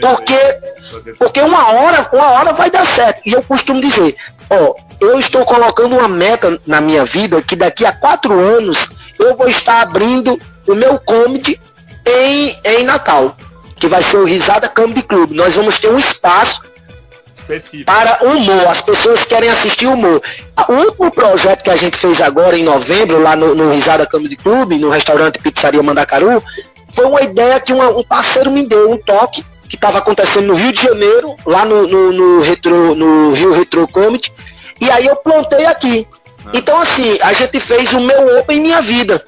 Porque, 0.01 1.13
porque 1.17 1.41
uma 1.41 1.71
hora, 1.71 2.07
uma 2.11 2.27
hora 2.31 2.53
vai 2.53 2.69
dar 2.69 2.85
certo. 2.85 3.21
E 3.25 3.33
eu 3.33 3.43
costumo 3.43 3.81
dizer, 3.81 4.15
ó, 4.49 4.75
eu 4.99 5.19
estou 5.19 5.45
colocando 5.45 5.97
uma 5.97 6.07
meta 6.07 6.59
na 6.65 6.79
minha 6.81 7.05
vida 7.05 7.41
que 7.41 7.55
daqui 7.55 7.85
a 7.85 7.91
quatro 7.91 8.39
anos 8.39 8.89
eu 9.19 9.35
vou 9.35 9.47
estar 9.47 9.81
abrindo 9.81 10.39
o 10.67 10.75
meu 10.75 10.99
comedy 10.99 11.59
em, 12.05 12.57
em 12.63 12.83
Natal, 12.83 13.35
que 13.75 13.87
vai 13.87 14.01
ser 14.01 14.17
o 14.17 14.25
Risada 14.25 14.69
Comedy 14.69 15.01
Club. 15.03 15.31
Nós 15.31 15.55
vamos 15.55 15.79
ter 15.79 15.89
um 15.89 15.99
espaço 15.99 16.61
Específico. 17.49 17.85
para 17.85 18.19
humor. 18.23 18.67
As 18.67 18.81
pessoas 18.81 19.23
querem 19.23 19.49
assistir 19.49 19.87
humor. 19.87 20.21
O 20.67 20.73
último 20.73 21.11
projeto 21.11 21.63
que 21.63 21.69
a 21.69 21.75
gente 21.75 21.97
fez 21.97 22.21
agora 22.21 22.57
em 22.57 22.63
novembro, 22.63 23.21
lá 23.21 23.35
no, 23.35 23.53
no 23.53 23.71
Risada 23.71 24.05
Comedy 24.05 24.35
Club, 24.35 24.73
no 24.73 24.89
restaurante 24.89 25.39
Pizzaria 25.39 25.81
Mandacaru, 25.81 26.43
foi 26.91 27.05
uma 27.05 27.21
ideia 27.21 27.59
que 27.59 27.73
uma, 27.73 27.89
um 27.89 28.03
parceiro 28.03 28.51
me 28.51 28.67
deu, 28.67 28.91
um 28.91 28.97
toque, 28.97 29.43
que 29.67 29.75
estava 29.75 29.97
acontecendo 29.99 30.47
no 30.47 30.55
Rio 30.55 30.71
de 30.71 30.81
Janeiro, 30.81 31.35
lá 31.45 31.65
no, 31.65 31.87
no, 31.87 32.11
no, 32.11 32.41
retro, 32.41 32.95
no 32.95 33.31
Rio 33.31 33.53
Retro 33.53 33.87
Comedy, 33.87 34.31
e 34.79 34.89
aí 34.89 35.05
eu 35.05 35.15
plantei 35.15 35.65
aqui. 35.65 36.07
Ah. 36.45 36.51
Então, 36.53 36.79
assim, 36.79 37.17
a 37.21 37.33
gente 37.33 37.59
fez 37.59 37.91
o 37.93 37.99
meu 37.99 38.39
Open 38.39 38.59
Minha 38.59 38.81
Vida 38.81 39.23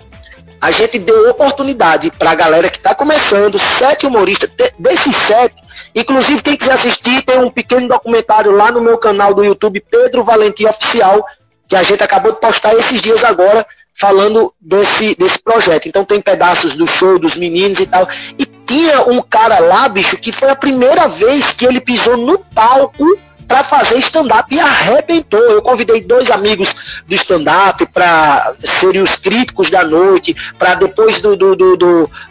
a 0.60 0.72
gente 0.72 1.00
deu 1.00 1.30
oportunidade 1.30 2.12
para 2.12 2.32
a 2.32 2.36
galera 2.36 2.70
que 2.70 2.78
está 2.78 2.96
começando, 2.96 3.60
sete 3.60 4.06
humoristas, 4.06 4.50
desses 4.78 5.16
sete, 5.16 5.56
inclusive 6.00 6.42
quem 6.42 6.56
quiser 6.56 6.74
assistir, 6.74 7.22
tem 7.24 7.40
um 7.40 7.50
pequeno 7.50 7.88
documentário 7.88 8.52
lá 8.52 8.72
no 8.72 8.82
meu 8.82 8.98
canal 8.98 9.34
do 9.34 9.44
YouTube, 9.44 9.84
Pedro 9.90 10.24
Valentim 10.24 10.66
Oficial, 10.66 11.26
que 11.68 11.76
a 11.76 11.84
gente 11.84 12.04
acabou 12.04 12.32
de 12.32 12.40
postar 12.40 12.74
esses 12.76 13.02
dias 13.02 13.24
agora, 13.24 13.66
falando 13.94 14.54
desse, 14.62 15.16
desse 15.16 15.40
projeto. 15.40 15.88
Então 15.88 16.06
tem 16.06 16.22
pedaços 16.22 16.76
do 16.76 16.86
show 16.86 17.18
dos 17.18 17.36
meninos 17.36 17.80
e 17.80 17.88
tal. 17.88 18.08
E 18.38 18.46
tinha 18.46 19.02
um 19.10 19.22
cara 19.22 19.60
lá, 19.60 19.90
bicho, 19.90 20.18
que 20.18 20.32
foi 20.32 20.50
a 20.50 20.56
primeira 20.56 21.08
vez 21.08 21.54
que 21.54 21.66
ele 21.66 21.82
pisou 21.82 22.16
no 22.16 22.38
palco 22.40 23.18
para 23.48 23.64
fazer 23.64 23.98
stand-up 24.00 24.54
e 24.54 24.60
arrebentou. 24.60 25.40
Eu 25.40 25.62
convidei 25.62 26.02
dois 26.02 26.30
amigos 26.30 27.04
do 27.08 27.16
stand-up 27.16 27.86
para 27.88 28.54
serem 28.60 29.02
os 29.02 29.16
críticos 29.16 29.70
da 29.70 29.84
noite, 29.84 30.36
para 30.58 30.76
depois 30.76 31.22
do, 31.22 31.36
do, 31.36 31.56
do, 31.56 31.78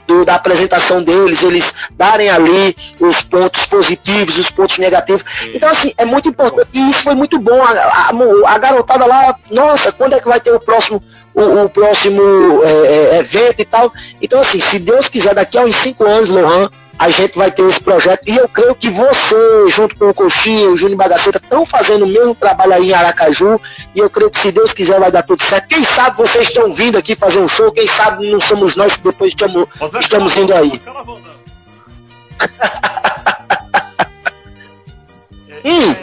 do, 0.06 0.24
da 0.24 0.34
apresentação 0.34 1.02
deles, 1.02 1.42
eles 1.42 1.74
darem 1.92 2.28
ali 2.28 2.76
os 3.00 3.22
pontos 3.22 3.64
positivos, 3.66 4.38
os 4.38 4.50
pontos 4.50 4.78
negativos. 4.78 5.24
Então, 5.54 5.70
assim, 5.70 5.92
é 5.96 6.04
muito 6.04 6.28
importante. 6.28 6.68
E 6.74 6.90
isso 6.90 7.02
foi 7.02 7.14
muito 7.14 7.38
bom. 7.38 7.62
A, 7.62 7.70
a, 7.70 8.54
a 8.54 8.58
garotada 8.58 9.06
lá, 9.06 9.34
nossa, 9.50 9.92
quando 9.92 10.14
é 10.14 10.20
que 10.20 10.28
vai 10.28 10.40
ter 10.40 10.52
o 10.52 10.60
próximo 10.60 11.02
o, 11.36 11.64
o 11.64 11.68
próximo 11.68 12.22
é, 12.64 13.16
é, 13.16 13.18
evento 13.18 13.60
e 13.60 13.64
tal. 13.66 13.92
Então, 14.22 14.40
assim, 14.40 14.58
se 14.58 14.78
Deus 14.78 15.06
quiser, 15.06 15.34
daqui 15.34 15.58
a 15.58 15.62
uns 15.64 15.76
cinco 15.76 16.04
anos, 16.04 16.30
Lohan, 16.30 16.70
a 16.98 17.10
gente 17.10 17.36
vai 17.36 17.50
ter 17.50 17.68
esse 17.68 17.82
projeto. 17.82 18.26
E 18.28 18.36
eu 18.36 18.48
creio 18.48 18.74
que 18.74 18.88
você, 18.88 19.70
junto 19.70 19.94
com 19.96 20.08
o 20.08 20.14
Coxinha, 20.14 20.70
o 20.70 20.76
Júnior 20.76 20.98
Bagaceta, 20.98 21.38
estão 21.38 21.66
fazendo 21.66 22.04
o 22.04 22.08
mesmo 22.08 22.34
trabalho 22.34 22.74
aí 22.74 22.90
em 22.90 22.94
Aracaju. 22.94 23.60
E 23.94 23.98
eu 23.98 24.08
creio 24.08 24.30
que, 24.30 24.38
se 24.38 24.52
Deus 24.52 24.72
quiser, 24.72 24.98
vai 24.98 25.12
dar 25.12 25.22
tudo 25.22 25.42
certo. 25.42 25.68
Quem 25.68 25.84
sabe 25.84 26.16
vocês 26.16 26.48
estão 26.48 26.72
vindo 26.72 26.96
aqui 26.96 27.14
fazer 27.14 27.38
um 27.38 27.48
show, 27.48 27.70
quem 27.70 27.86
sabe 27.86 28.30
não 28.30 28.40
somos 28.40 28.76
nós 28.76 28.96
que 28.96 29.04
depois 29.04 29.32
estamos, 29.32 29.68
estamos 30.00 30.34
indo 30.36 30.54
aí. 30.54 30.80
hum. 35.64 35.94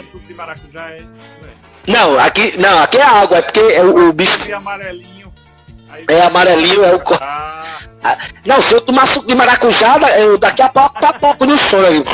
Não, 1.86 2.18
aqui, 2.18 2.58
não, 2.58 2.78
aqui 2.78 2.96
é 2.96 3.02
água, 3.02 3.36
é 3.38 3.42
porque 3.42 3.60
é 3.60 3.82
o, 3.82 4.08
o 4.08 4.12
bicho. 4.12 4.50
É 4.50 4.54
amarelinho. 4.54 5.32
É 6.08 6.22
amarelinho, 6.22 6.84
é 6.84 6.94
o. 6.94 7.02
Ah. 7.20 7.64
Não, 8.44 8.60
se 8.60 8.74
eu 8.74 8.80
tomar 8.80 9.06
suco 9.06 9.26
de 9.26 9.34
maracujá, 9.34 9.96
eu, 10.18 10.36
daqui 10.36 10.62
a 10.62 10.68
pouco 10.68 11.00
tá 11.00 11.12
pouco 11.12 11.46
no 11.46 11.56
sono. 11.56 12.04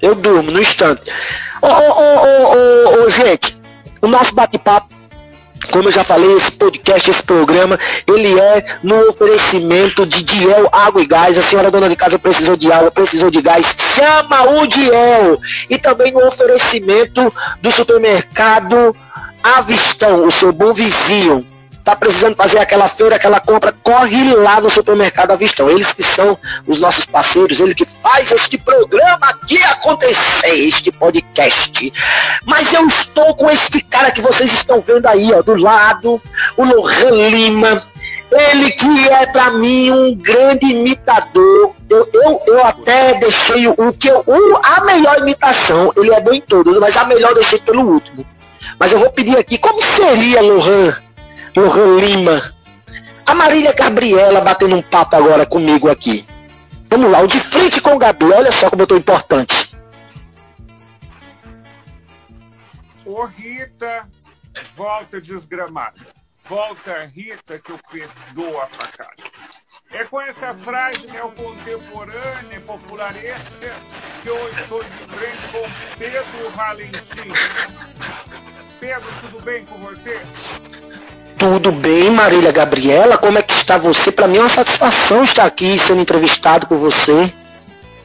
Eu 0.00 0.14
durmo 0.14 0.50
no 0.50 0.60
instante. 0.60 1.02
Ô, 1.60 1.66
ô, 1.66 3.00
ô, 3.00 3.04
ô, 3.04 3.08
gente, 3.08 3.56
o 4.00 4.06
nosso 4.06 4.34
bate-papo 4.34 4.98
como 5.72 5.88
eu 5.88 5.92
já 5.92 6.02
falei, 6.02 6.32
esse 6.34 6.52
podcast, 6.52 7.10
esse 7.10 7.22
programa, 7.22 7.78
ele 8.06 8.38
é 8.38 8.64
no 8.82 9.08
oferecimento 9.08 10.06
de 10.06 10.22
Diel 10.22 10.68
Água 10.72 11.02
e 11.02 11.06
Gás. 11.06 11.36
A 11.36 11.42
senhora 11.42 11.70
dona 11.70 11.88
de 11.88 11.96
casa 11.96 12.18
precisou 12.18 12.56
de 12.56 12.72
água, 12.72 12.90
precisou 12.90 13.30
de 13.30 13.42
gás, 13.42 13.76
chama 13.94 14.50
o 14.50 14.66
Diel. 14.66 15.38
E 15.68 15.76
também 15.76 16.12
no 16.12 16.26
oferecimento 16.26 17.32
do 17.60 17.70
supermercado 17.70 18.94
Avistão, 19.42 20.26
o 20.26 20.30
seu 20.30 20.52
bom 20.52 20.72
vizinho 20.72 21.46
tá 21.88 21.96
precisando 21.96 22.36
fazer 22.36 22.58
aquela 22.58 22.86
feira, 22.86 23.16
aquela 23.16 23.40
compra, 23.40 23.72
corre 23.82 24.34
lá 24.34 24.60
no 24.60 24.68
supermercado 24.68 25.30
Avistão. 25.30 25.70
Eles 25.70 25.94
que 25.94 26.02
são 26.02 26.38
os 26.66 26.80
nossos 26.80 27.06
parceiros, 27.06 27.60
ele 27.60 27.74
que 27.74 27.86
faz 27.86 28.30
este 28.30 28.58
programa 28.58 29.26
aqui 29.26 29.62
acontecer, 29.64 30.50
este 30.50 30.92
podcast. 30.92 31.92
Mas 32.44 32.74
eu 32.74 32.86
estou 32.86 33.34
com 33.34 33.48
este 33.48 33.80
cara 33.80 34.10
que 34.10 34.20
vocês 34.20 34.52
estão 34.52 34.82
vendo 34.82 35.06
aí, 35.06 35.32
ó, 35.32 35.40
do 35.40 35.54
lado, 35.54 36.20
o 36.58 36.64
Lohan 36.64 37.28
Lima. 37.30 37.82
Ele 38.30 38.70
que 38.72 39.08
é 39.08 39.24
para 39.24 39.52
mim 39.52 39.90
um 39.90 40.14
grande 40.14 40.66
imitador. 40.66 41.74
Eu, 41.88 42.06
eu, 42.12 42.42
eu 42.48 42.66
até 42.66 43.14
deixei 43.14 43.66
o 43.66 43.92
que 43.94 44.08
eu, 44.08 44.22
a 44.62 44.84
melhor 44.84 45.20
imitação, 45.20 45.90
ele 45.96 46.12
é 46.12 46.20
bom 46.20 46.34
em 46.34 46.42
todas, 46.42 46.76
mas 46.76 46.94
a 46.98 47.04
melhor 47.04 47.30
eu 47.30 47.36
deixei 47.36 47.58
pelo 47.60 47.82
último. 47.82 48.26
Mas 48.78 48.92
eu 48.92 48.98
vou 48.98 49.10
pedir 49.10 49.38
aqui, 49.38 49.56
como 49.56 49.80
seria, 49.82 50.42
Lohan, 50.42 50.94
Lohan 51.58 51.96
Lima. 51.96 52.54
A 53.26 53.34
Marília 53.34 53.72
Gabriela 53.72 54.40
batendo 54.40 54.76
um 54.76 54.82
papo 54.82 55.16
agora 55.16 55.44
comigo 55.44 55.90
aqui. 55.90 56.24
Vamos 56.88 57.10
lá, 57.10 57.20
o 57.20 57.26
de 57.26 57.40
frente 57.40 57.80
com 57.80 57.96
o 57.96 57.98
Gabi, 57.98 58.26
olha 58.26 58.52
só 58.52 58.70
como 58.70 58.82
eu 58.82 58.86
tô 58.86 58.96
importante. 58.96 59.76
Ô 63.04 63.24
Rita, 63.24 64.08
volta 64.76 65.20
desgramada. 65.20 66.00
Volta 66.44 67.04
Rita 67.06 67.58
que 67.58 67.72
eu 67.72 67.78
perdoo 67.90 68.60
a 68.60 68.66
facada. 68.68 69.24
É 69.90 70.04
com 70.04 70.20
essa 70.20 70.54
frase 70.54 71.08
neocontemporânea, 71.08 72.60
popularesca, 72.60 73.74
que 74.22 74.28
eu 74.28 74.48
estou 74.50 74.84
de 74.84 74.90
frente 74.90 75.48
com 75.50 75.98
Pedro 75.98 76.50
Valentim. 76.50 77.32
Pedro, 78.78 79.08
tudo 79.22 79.42
bem 79.42 79.64
com 79.64 79.76
você? 79.78 80.22
Tudo 81.38 81.70
bem, 81.70 82.10
Marília 82.10 82.50
Gabriela? 82.50 83.16
Como 83.16 83.38
é 83.38 83.42
que 83.42 83.52
está 83.52 83.78
você? 83.78 84.10
Para 84.10 84.26
mim 84.26 84.38
é 84.38 84.40
uma 84.40 84.48
satisfação 84.48 85.22
estar 85.22 85.44
aqui 85.44 85.78
sendo 85.78 86.00
entrevistado 86.00 86.66
por 86.66 86.76
você. 86.76 87.32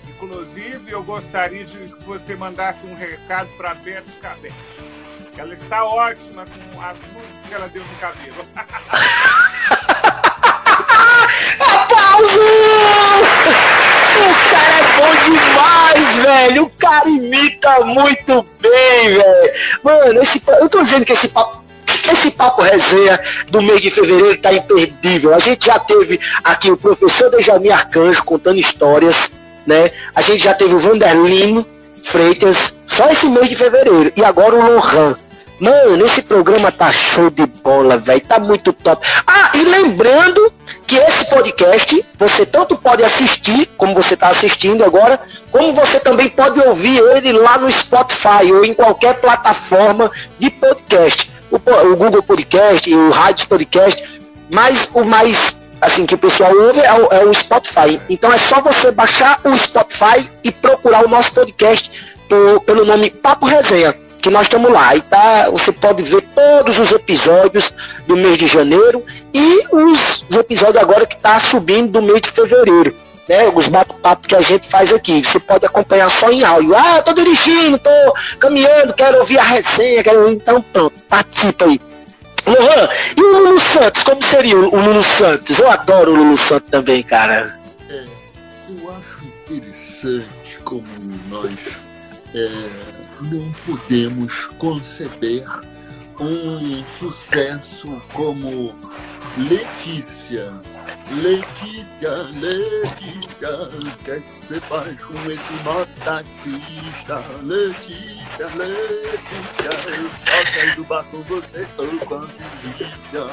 Inclusive, 0.07 0.91
eu 0.91 1.01
gostaria 1.01 1.65
de 1.65 1.75
que 1.75 2.03
você 2.05 2.35
mandasse 2.35 2.85
um 2.85 2.93
recado 2.93 3.49
para 3.57 3.73
Beth 3.73 4.03
Cabelo. 4.21 4.53
Ela 5.35 5.55
está 5.55 5.83
ótima 5.83 6.45
com 6.45 6.79
as 6.79 6.95
luzes 7.11 7.47
que 7.47 7.53
ela 7.55 7.67
deu 7.69 7.83
no 7.83 7.95
cabelo. 7.95 8.45
Aplausos! 11.59 12.37
O 14.15 14.33
cara 14.51 14.75
é 14.77 14.83
bom 14.99 15.11
demais, 15.25 16.17
velho! 16.17 16.63
O 16.65 16.69
cara 16.69 17.09
imita 17.09 17.79
muito 17.83 18.45
bem, 18.61 19.09
velho! 19.09 19.53
Mano, 19.81 20.21
esse, 20.21 20.43
eu 20.47 20.69
tô 20.69 20.83
dizendo 20.83 21.03
que 21.03 21.13
esse 21.13 21.29
papo 21.29 21.62
esse 22.11 22.31
papo 22.31 22.61
resenha 22.61 23.19
do 23.49 23.61
mês 23.61 23.81
de 23.81 23.91
fevereiro 23.91 24.37
tá 24.37 24.53
imperdível. 24.53 25.33
A 25.33 25.39
gente 25.39 25.65
já 25.65 25.79
teve 25.79 26.19
aqui 26.43 26.71
o 26.71 26.77
professor 26.77 27.29
Dejami 27.29 27.71
Arcanjo 27.71 28.23
contando 28.23 28.59
histórias, 28.59 29.33
né? 29.65 29.91
A 30.13 30.21
gente 30.21 30.43
já 30.43 30.53
teve 30.53 30.75
o 30.75 30.79
Vanderlino 30.79 31.65
Freitas, 32.03 32.75
só 32.85 33.09
esse 33.09 33.27
mês 33.27 33.49
de 33.49 33.55
fevereiro. 33.55 34.11
E 34.15 34.23
agora 34.23 34.55
o 34.55 34.75
Lohan. 34.75 35.15
Mano, 35.59 36.05
esse 36.05 36.23
programa 36.23 36.71
tá 36.71 36.91
show 36.91 37.29
de 37.29 37.45
bola, 37.45 37.97
velho. 37.97 38.21
Tá 38.21 38.37
muito 38.39 38.73
top. 38.73 39.05
Ah, 39.25 39.51
e 39.53 39.63
lembrando 39.63 40.51
que 40.85 40.97
esse 40.97 41.29
podcast 41.29 42.05
você 42.19 42.45
tanto 42.45 42.75
pode 42.75 43.03
assistir, 43.03 43.67
como 43.77 43.93
você 43.93 44.15
está 44.15 44.27
assistindo 44.27 44.83
agora, 44.83 45.19
como 45.51 45.73
você 45.73 45.99
também 45.99 46.27
pode 46.29 46.59
ouvir 46.59 46.99
ele 47.15 47.31
lá 47.31 47.57
no 47.57 47.71
Spotify 47.71 48.51
ou 48.51 48.65
em 48.65 48.73
qualquer 48.73 49.15
plataforma 49.21 50.11
de 50.37 50.49
podcast 50.49 51.32
o, 51.53 51.91
o 51.91 51.95
Google 51.95 52.23
Podcast, 52.23 52.93
o 52.93 53.09
Rádio 53.11 53.47
Podcast, 53.47 54.21
mas 54.49 54.89
o 54.93 55.03
mais 55.03 55.61
assim 55.81 56.05
que 56.05 56.15
o 56.15 56.17
pessoal 56.17 56.53
ouve 56.55 56.79
é 56.79 56.93
o, 56.93 57.07
é 57.11 57.25
o, 57.25 57.33
Spotify. 57.33 57.99
Então 58.09 58.31
é 58.31 58.37
só 58.37 58.61
você 58.61 58.91
baixar 58.91 59.39
o 59.43 59.57
Spotify 59.57 60.29
e 60.43 60.51
procurar 60.51 61.05
o 61.05 61.09
nosso 61.09 61.33
podcast 61.33 61.91
pelo 62.65 62.85
nome 62.85 63.11
Papo 63.11 63.45
Resenha, 63.45 63.93
que 64.21 64.29
nós 64.29 64.43
estamos 64.43 64.71
lá. 64.71 64.95
E 64.95 65.01
tá, 65.01 65.49
você 65.51 65.71
pode 65.71 66.01
ver 66.01 66.21
todos 66.33 66.79
os 66.79 66.91
episódios 66.91 67.73
do 68.07 68.15
mês 68.15 68.37
de 68.37 68.47
janeiro 68.47 69.03
e 69.33 69.67
os, 69.71 70.25
os 70.29 70.35
episódios 70.35 70.81
agora 70.81 71.05
que 71.05 71.15
está 71.15 71.39
subindo 71.39 71.91
do 71.91 72.01
mês 72.01 72.21
de 72.21 72.31
fevereiro 72.31 73.02
né, 73.27 73.49
os 73.53 73.67
bate-papos 73.67 74.27
que 74.27 74.35
a 74.35 74.41
gente 74.41 74.67
faz 74.67 74.93
aqui. 74.93 75.23
Você 75.23 75.39
pode 75.39 75.65
acompanhar 75.65 76.09
só 76.09 76.31
em 76.31 76.43
áudio. 76.43 76.75
Ah, 76.75 77.01
tô 77.01 77.13
dirigindo, 77.13 77.77
tô 77.77 77.89
caminhando, 78.39 78.93
quero 78.93 79.19
ouvir 79.19 79.39
a 79.39 79.43
resenha, 79.43 80.03
quero 80.03 80.29
então 80.29 80.61
pronto, 80.61 80.93
participa 81.07 81.65
aí. 81.65 81.79
Lohan, 82.45 82.89
e 83.15 83.21
o 83.21 83.37
Lulu 83.37 83.59
Santos, 83.59 84.03
como 84.03 84.21
seria 84.21 84.57
o 84.57 84.79
Lulu 84.79 85.03
Santos? 85.03 85.57
Eu 85.59 85.71
adoro 85.71 86.11
o 86.11 86.15
Lulu 86.15 86.37
Santos 86.37 86.69
também, 86.69 87.01
cara. 87.01 87.57
É, 87.89 88.03
eu 88.69 88.91
acho 88.91 89.25
interessante 89.49 90.59
como 90.65 90.83
nós 91.29 91.57
é, 92.35 92.49
não 93.21 93.49
podemos 93.65 94.47
conceber 94.57 95.45
um 96.19 96.83
sucesso 96.83 98.01
como 98.13 98.75
Letícia 99.37 100.53
Letícia, 101.11 102.11
Letícia, 102.39 103.49
quer 104.03 104.21
que 104.21 104.45
você 104.45 104.59
faz 104.59 104.99
com 104.99 105.31
esse 105.31 105.53
motaxista? 105.63 107.23
Letícia, 107.43 108.47
Letícia, 108.55 109.69
eu 109.89 110.09
só 110.09 110.45
saio 110.53 110.75
do 110.75 110.83
bar 110.85 111.05
com 111.11 111.21
você, 111.23 111.67
tô 111.77 111.85
com 112.05 112.15
a 112.15 112.19
polícia. 112.19 113.23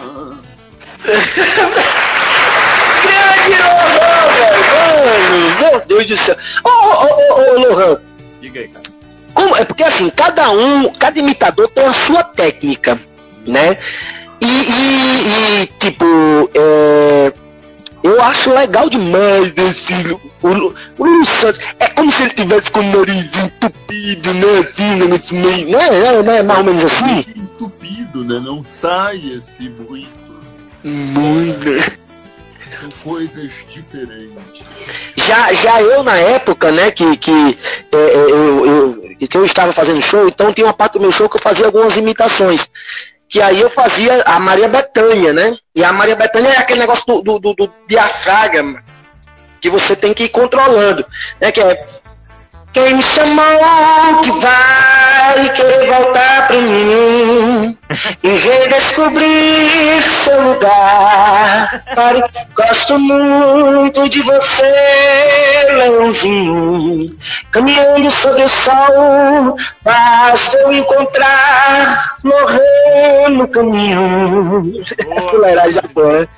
Grande 3.03 3.63
Lohan, 3.63 4.25
velho! 4.35 5.61
Meu 5.61 5.81
Deus 5.87 6.07
do 6.07 6.17
céu! 6.17 6.37
Ô, 6.65 6.69
ô, 6.69 6.73
ô, 6.73 7.41
ô, 7.41 7.59
Lohan! 7.59 8.03
Diga 8.41 8.61
aí, 8.61 8.69
cara. 8.69 8.85
Como, 9.35 9.57
é 9.57 9.65
porque 9.65 9.85
assim, 9.85 10.11
cada 10.11 10.51
um, 10.51 10.93
cada 10.93 11.19
imitador 11.19 11.69
tem 11.69 11.87
a 11.87 11.93
sua 11.93 12.23
técnica, 12.23 12.99
né? 13.47 13.79
E, 14.41 14.47
e, 14.47 15.63
e 15.63 15.67
tipo, 15.79 16.05
é, 16.55 17.33
eu 18.03 18.21
acho 18.23 18.53
legal 18.53 18.89
demais 18.89 19.53
desse. 19.53 19.95
O, 20.43 20.49
o 20.99 21.05
Lulu 21.05 21.27
Santos 21.27 21.61
é 21.79 21.89
como 21.89 22.11
se 22.11 22.23
ele 22.23 22.31
tivesse 22.31 22.71
com 22.71 22.81
o 22.81 22.83
nariz 22.83 23.31
entupido, 23.37 24.35
né? 24.35 24.59
Assim, 24.59 24.97
né, 24.97 25.07
nesse 25.07 25.35
meio. 25.35 25.69
Não 25.71 25.81
é, 25.81 25.89
é, 25.89 26.23
não 26.23 26.33
é 26.33 26.43
mais 26.43 26.59
ou 26.59 26.65
menos 26.65 26.85
assim? 26.85 27.25
Entupido, 27.37 28.25
né? 28.25 28.41
Não 28.41 28.65
sai 28.65 29.17
esse 29.17 29.69
muito. 29.69 30.21
Muito. 30.83 32.01
São 32.81 32.91
coisas 33.03 33.51
diferentes. 33.69 34.33
Já, 35.17 35.53
já 35.53 35.83
eu, 35.83 36.03
na 36.03 36.17
época, 36.17 36.73
né, 36.73 36.91
que, 36.91 37.17
que, 37.19 37.59
é, 37.93 37.97
é 37.97 38.15
eu, 38.15 38.67
eu, 38.67 39.29
que 39.29 39.37
eu 39.37 39.45
estava 39.45 39.73
fazendo 39.73 40.01
show, 40.01 40.27
então 40.27 40.53
tinha 40.53 40.67
uma 40.67 40.73
parte 40.73 40.95
do 40.95 41.01
meu 41.01 41.13
show 41.13 41.29
que 41.29 41.37
eu 41.37 41.41
fazia 41.41 41.67
algumas 41.67 41.97
imitações 41.99 42.71
que 43.31 43.41
aí 43.41 43.61
eu 43.61 43.71
fazia 43.71 44.23
a 44.25 44.41
Maria 44.41 44.69
Bethânia, 44.69 45.33
né? 45.33 45.57
E 45.75 45.85
a 45.85 45.93
Maria 45.93 46.17
Bethânia 46.17 46.51
é 46.51 46.59
aquele 46.59 46.81
negócio 46.81 47.07
do, 47.07 47.23
do, 47.23 47.39
do, 47.39 47.55
do 47.55 47.73
diafragma 47.87 48.83
que 49.61 49.71
você 49.71 49.95
tem 49.95 50.13
que 50.13 50.25
ir 50.25 50.29
controlando, 50.31 51.07
né? 51.41 51.53
Que 51.53 51.61
é 51.61 51.87
quem 52.73 52.95
me 52.95 53.03
chamou 53.03 54.21
que 54.23 54.31
vai 54.41 55.53
querer 55.55 55.87
voltar 55.89 56.47
pra 56.47 56.57
mim? 56.57 57.77
e 58.23 58.29
redescobrir 58.29 60.03
seu 60.03 60.53
lugar. 60.53 61.83
Pare, 61.95 62.23
gosto 62.55 62.99
muito 62.99 64.09
de 64.09 64.23
você, 64.23 64.73
leãozinho, 65.73 67.11
caminhando 67.51 68.11
sobre 68.11 68.45
o 68.45 68.49
sol. 68.49 69.57
Basta 69.83 70.57
eu 70.59 70.73
encontrar, 70.73 72.01
morrer 72.23 73.29
no 73.31 73.49
caminho. 73.49 74.73
Fuleiragem 75.31 75.83
né? 75.83 76.29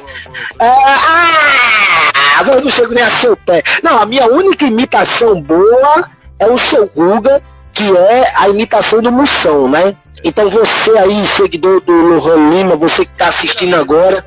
Ah, 0.59 2.45
mas 2.47 2.65
não 2.65 2.71
chego 2.71 2.95
nem 2.95 3.05
a 3.05 3.11
seu 3.11 3.37
pé. 3.37 3.63
Não, 3.83 4.01
a 4.01 4.07
minha 4.07 4.27
única 4.27 4.65
imitação 4.65 5.41
boa 5.43 6.09
é 6.43 6.47
o 6.47 6.59
seu 6.59 6.89
Guga, 6.89 7.41
que 7.73 7.97
é 7.97 8.25
a 8.37 8.49
imitação 8.49 9.01
do 9.01 9.13
Moção, 9.13 9.69
né? 9.69 9.97
Então 10.25 10.51
você 10.51 10.91
aí, 10.99 11.27
seguidor 11.27 11.81
do 11.81 11.93
Lohan 11.93 12.51
Lima, 12.51 12.77
você 12.77 13.05
que 13.05 13.13
está 13.13 13.29
assistindo 13.29 13.75
agora. 13.75 14.27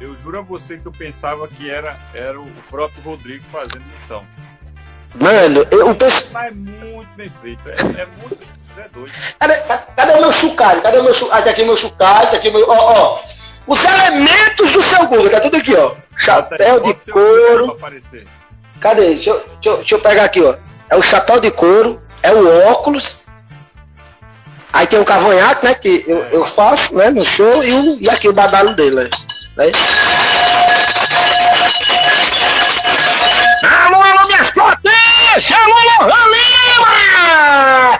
Eu 0.00 0.16
juro 0.22 0.38
a 0.38 0.42
você 0.42 0.78
que 0.78 0.86
eu 0.86 0.92
pensava 0.92 1.46
que 1.48 1.68
era, 1.68 1.98
era 2.14 2.40
o 2.40 2.46
próprio 2.70 3.02
Rodrigo 3.02 3.44
fazendo 3.50 3.84
missão. 3.86 4.24
Mano, 5.14 5.66
eu, 5.70 5.90
o 5.90 5.94
pessoal. 5.94 6.44
Mas 6.44 6.46
é 6.46 6.50
muito 6.54 7.08
bem 7.16 7.30
feito. 7.42 7.68
É, 7.68 8.02
é 8.02 8.08
muito. 8.20 8.38
É 8.78 8.88
doido. 8.88 9.12
Cadê, 9.38 9.54
cadê 9.94 10.12
o 10.12 10.20
meu 10.22 10.32
chucalho? 10.32 10.80
Cadê 10.80 10.98
o 10.98 11.04
meu 11.04 11.12
chucalho? 11.12 11.40
Ah, 11.40 11.44
tá 11.44 11.50
aqui 11.50 11.62
o 11.62 11.66
meu 11.66 11.76
chucalho, 11.76 12.30
tá 12.30 12.36
aqui 12.36 12.48
o 12.48 12.52
meu. 12.52 12.68
Ó, 12.68 12.74
ó. 12.74 13.20
Os 13.66 13.84
elementos 13.84 14.72
do 14.72 14.82
seu 14.82 15.06
Google, 15.06 15.28
tá 15.28 15.40
tudo 15.40 15.56
aqui, 15.56 15.74
ó. 15.76 15.94
Chapéu 16.16 16.80
de 16.80 16.88
Bota 16.88 17.04
seu 17.04 17.12
couro. 17.12 17.78
Cadê? 18.80 19.14
Deixa 19.14 19.30
eu, 19.30 19.36
deixa, 19.36 19.68
eu, 19.68 19.76
deixa 19.76 19.94
eu 19.94 20.00
pegar 20.00 20.24
aqui, 20.24 20.40
ó. 20.40 20.56
É 20.92 20.96
o 20.96 21.00
chapéu 21.00 21.40
de 21.40 21.50
couro, 21.50 22.02
é 22.22 22.30
o 22.32 22.68
óculos. 22.68 23.20
Aí 24.74 24.86
tem 24.86 24.98
o 24.98 25.06
cavanhaque, 25.06 25.64
né? 25.64 25.72
Que 25.72 26.04
eu, 26.06 26.18
eu 26.24 26.44
faço, 26.44 26.94
né? 26.94 27.10
No 27.10 27.24
show, 27.24 27.64
e, 27.64 28.04
e 28.04 28.10
aqui 28.10 28.28
o 28.28 28.32
badalo 28.34 28.74
dele, 28.74 28.96
né? 28.96 29.08
né? 29.56 29.72
Alô, 33.62 34.02
alô, 34.02 34.26
minhas 34.26 34.50
cotinhas! 34.50 35.50
Alô, 35.50 35.74
Lohan 35.98 36.26
Lima! 36.28 37.98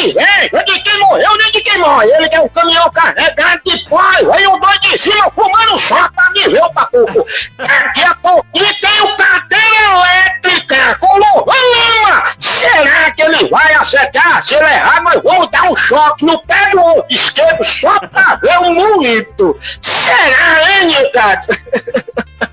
Não 0.00 0.06
tem 0.06 0.10
inveja 0.10 0.64
de 0.64 0.82
quem 0.82 0.98
morreu 1.00 1.36
nem 1.36 1.52
de 1.52 1.60
quem 1.60 1.78
morre. 1.78 2.08
Ele 2.10 2.28
tem 2.28 2.40
um 2.40 2.48
caminhão 2.48 2.90
carregado 2.90 3.60
de 3.64 3.88
pó. 3.88 4.00
Aí 4.32 4.46
o 4.46 4.58
doido 4.58 4.80
de 4.80 4.98
cima 4.98 5.30
fumando 5.32 5.78
só 5.78 6.08
pra 6.10 6.30
me 6.30 6.48
ver 6.48 6.62
o 6.62 6.72
papuco. 6.72 7.24
Daqui 7.56 8.02
a 8.02 8.14
pouquinho 8.14 8.80
tem 8.80 9.00
o 9.02 9.16
cadeira 9.16 9.76
elétrica 9.92 10.98
com 11.00 11.06
o 11.06 11.18
Lohan 11.18 11.54
Lima. 11.74 12.24
Será 12.40 13.10
que 13.10 13.22
ele 13.22 13.48
vai 13.48 13.74
acertar? 13.74 14.42
Se 14.42 14.54
ele 14.54 14.64
errar, 14.64 15.02
nós 15.02 15.22
vamos 15.22 15.50
dar 15.50 15.64
um 15.64 15.76
choque 15.76 16.24
no 16.24 16.40
pé 16.46 16.70
do 16.70 17.04
esquerdo 17.10 17.62
só 17.64 17.98
pra 18.00 18.36
ver 18.36 18.58
o 18.58 18.74
moído. 18.74 19.58
Será, 19.80 20.80
hein, 20.80 20.88
Ricardo? 20.88 21.46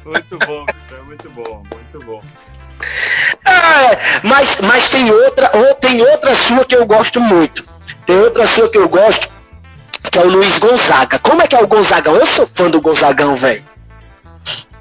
Muito 0.03 0.37
bom. 0.39 0.65
Muito 1.05 1.29
bom, 1.29 1.63
muito 1.71 2.05
bom. 2.05 2.21
É, 3.45 4.21
mas, 4.23 4.61
mas 4.61 4.89
tem 4.89 5.09
outra, 5.11 5.49
ou 5.53 5.75
tem 5.75 6.01
outra 6.01 6.35
sua 6.35 6.65
que 6.65 6.75
eu 6.75 6.85
gosto 6.85 7.19
muito. 7.19 7.67
Tem 8.05 8.17
outra 8.17 8.45
sua 8.45 8.69
que 8.69 8.77
eu 8.77 8.87
gosto, 8.87 9.31
que 10.11 10.17
é 10.17 10.21
o 10.21 10.29
Luiz 10.29 10.57
Gonzaga. 10.59 11.19
Como 11.19 11.41
é 11.41 11.47
que 11.47 11.55
é 11.55 11.61
o 11.61 11.67
Gonzagão? 11.67 12.15
Eu 12.15 12.25
sou 12.25 12.47
fã 12.47 12.69
do 12.69 12.81
Gonzagão, 12.81 13.35
velho. 13.35 13.63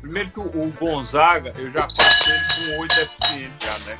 Primeiro 0.00 0.30
que 0.30 0.40
o, 0.40 0.72
Gonzaga, 0.78 1.52
eu 1.58 1.70
já 1.72 1.82
faço 1.82 2.30
ele 2.30 2.74
com 2.76 2.80
oito 2.80 2.94
deficiente 2.94 3.52
já, 3.60 3.78
né? 3.80 3.98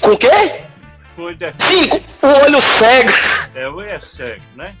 Com 0.00 0.10
o 0.12 0.18
quê? 0.18 0.62
Com 1.14 1.22
oito 1.24 1.38
deficiente. 1.38 1.90
Sim, 1.90 2.04
o 2.22 2.44
olho 2.44 2.60
cego. 2.60 3.10
É, 3.54 3.68
o 3.68 3.80
é 3.82 4.00
cego, 4.00 4.42
né? 4.54 4.74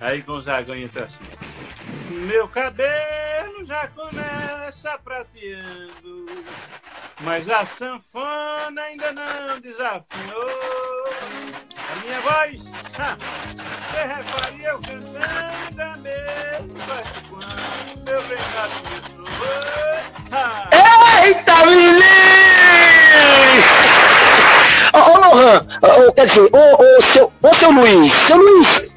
Aí 0.00 0.22
Gonzaga 0.22 0.78
entra 0.78 1.04
assim. 1.04 1.37
Meu 2.10 2.48
cabelo 2.48 3.64
já 3.64 3.88
começa 3.88 4.98
prateando, 5.04 6.26
mas 7.20 7.48
a 7.50 7.64
sanfona 7.66 8.82
ainda 8.82 9.12
não 9.12 9.60
desafinou. 9.60 10.42
A 11.90 11.96
minha 12.04 12.20
voz, 12.20 12.62
ah, 12.98 13.16
você 13.18 14.02
repare 14.02 14.64
eu 14.64 14.80
cantando 14.80 15.58
mesma 16.00 16.84
voz 16.86 17.08
quando 17.28 18.04
meu 18.04 18.20
recado 18.20 18.72
começou. 18.82 19.18
Ah, 20.32 20.68
Eita, 21.24 21.66
menino! 21.66 22.04
Ô, 24.92 24.98
ô 24.98 25.18
Lohan, 25.18 25.66
quer 26.14 26.26
dizer, 26.26 26.48
ô, 26.52 27.02
seu, 27.02 27.32
ô, 27.42 27.54
seu 27.54 27.70
Luiz, 27.70 28.12
seu 28.12 28.36
Luiz, 28.36 28.87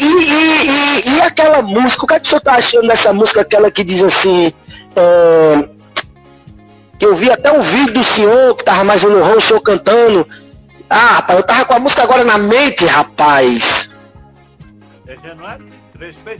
e, 0.00 0.04
e, 0.04 1.06
e, 1.06 1.16
e 1.16 1.20
aquela 1.20 1.62
música, 1.62 2.04
o 2.04 2.06
que, 2.06 2.14
é 2.14 2.20
que 2.20 2.26
o 2.26 2.28
senhor 2.28 2.40
tá 2.40 2.54
achando 2.54 2.88
dessa 2.88 3.12
música, 3.12 3.40
aquela 3.42 3.70
que 3.70 3.84
diz 3.84 4.02
assim, 4.02 4.52
é, 4.96 5.68
que 6.98 7.06
eu 7.06 7.14
vi 7.14 7.30
até 7.30 7.52
um 7.52 7.62
vídeo 7.62 7.94
do 7.94 8.04
senhor, 8.04 8.56
que 8.56 8.64
tava 8.64 8.84
mais 8.84 9.02
no 9.02 9.10
Lohan, 9.10 9.36
o 9.36 9.40
senhor 9.40 9.60
cantando, 9.60 10.26
ah, 10.88 11.14
rapaz, 11.14 11.38
eu 11.38 11.46
tava 11.46 11.64
com 11.64 11.74
a 11.74 11.78
música 11.78 12.02
agora 12.02 12.24
na 12.24 12.38
mente, 12.38 12.84
rapaz. 12.84 13.90
é 15.06 15.16
Januário? 15.28 15.83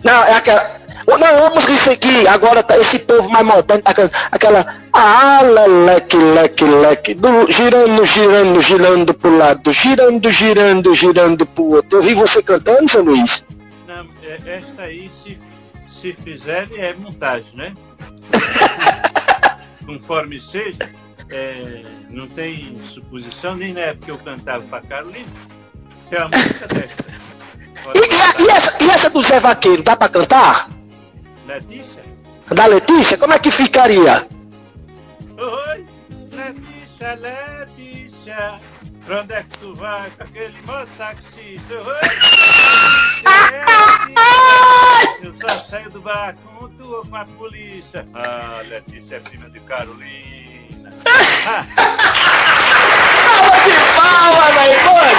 Não, 0.03 0.25
é 0.25 0.35
aquela. 0.35 0.81
Não, 1.07 1.27
é 1.27 1.73
isso 1.73 1.91
aqui, 1.91 2.27
agora 2.27 2.63
tá, 2.63 2.77
esse 2.77 2.99
povo 3.01 3.29
mais 3.31 3.47
moderno 3.47 3.83
tá 3.83 3.95
cantando. 3.95 4.25
Aquela. 4.33 4.77
Ah, 4.93 5.41
leque, 5.87 6.17
leque, 6.17 6.65
leque. 6.65 7.15
Do, 7.15 7.51
girando, 7.51 8.05
girando, 8.05 8.61
girando 8.61 9.15
pro 9.15 9.37
lado. 9.37 9.73
Girando, 9.73 10.31
girando, 10.31 10.95
girando 10.95 11.47
pro 11.47 11.65
outro. 11.65 11.99
Eu 11.99 12.03
vi 12.03 12.15
você 12.15 12.43
cantando, 12.43 12.91
seu 12.91 13.05
Luiz. 13.05 13.45
Não, 13.87 14.09
é- 14.23 14.57
esta 14.57 14.83
aí, 14.83 15.11
se, 15.23 15.39
se 15.89 16.13
fizerem, 16.15 16.81
é 16.81 16.93
montagem, 16.95 17.55
né? 17.55 17.73
Conforme 19.87 20.41
seja, 20.41 20.91
é, 21.31 21.83
não 22.11 22.27
tem 22.27 22.77
suposição, 22.93 23.55
nem 23.55 23.73
na 23.73 23.81
época 23.81 24.07
que 24.07 24.11
eu 24.11 24.19
cantava 24.19 24.65
pra 24.65 24.81
Carolina. 24.81 25.29
Tem 26.11 26.19
uma 26.19 26.29
música 26.29 26.67
desta. 26.67 27.05
E, 27.95 27.99
e 27.99 28.45
e 28.45 28.51
essa, 28.51 28.83
e 28.83 28.91
essa 28.91 29.11
do 29.11 29.23
Zé 29.23 29.41
Vaqueiro, 29.41 29.83
dá 29.83 29.97
pra 29.97 30.09
cantar? 30.09 30.69
Letícia? 31.47 32.03
Da 32.49 32.67
Letícia? 32.67 33.19
Como 33.19 33.33
é 33.33 33.39
que 33.39 33.51
ficaria? 33.51 34.27
Oi, 35.37 35.87
Letícia, 36.33 37.15
Letícia, 37.15 38.61
pra 39.05 39.23
onde 39.23 39.33
é 39.35 39.43
que 39.43 39.59
tu 39.59 39.75
vai 39.75 40.11
com 40.11 40.23
aquele 40.25 40.55
mototaxista? 40.67 41.75
Oi, 41.75 42.01
eu 45.23 45.35
só 45.41 45.49
saio 45.71 45.91
do 45.91 46.01
bar 46.01 46.35
com 46.45 46.69
tu 46.69 46.91
ou 46.91 47.03
com 47.07 47.17
a 47.17 47.25
polícia. 47.25 48.07
Ah, 48.15 48.61
Letícia 48.69 49.17
é 49.17 49.21
prima 49.21 49.49
de 49.51 49.61
Carolina. 49.61 50.93
Palma 53.25 53.57
de 53.65 53.73
palma, 53.97 54.47
velho, 54.53 54.85
mano. 54.85 55.14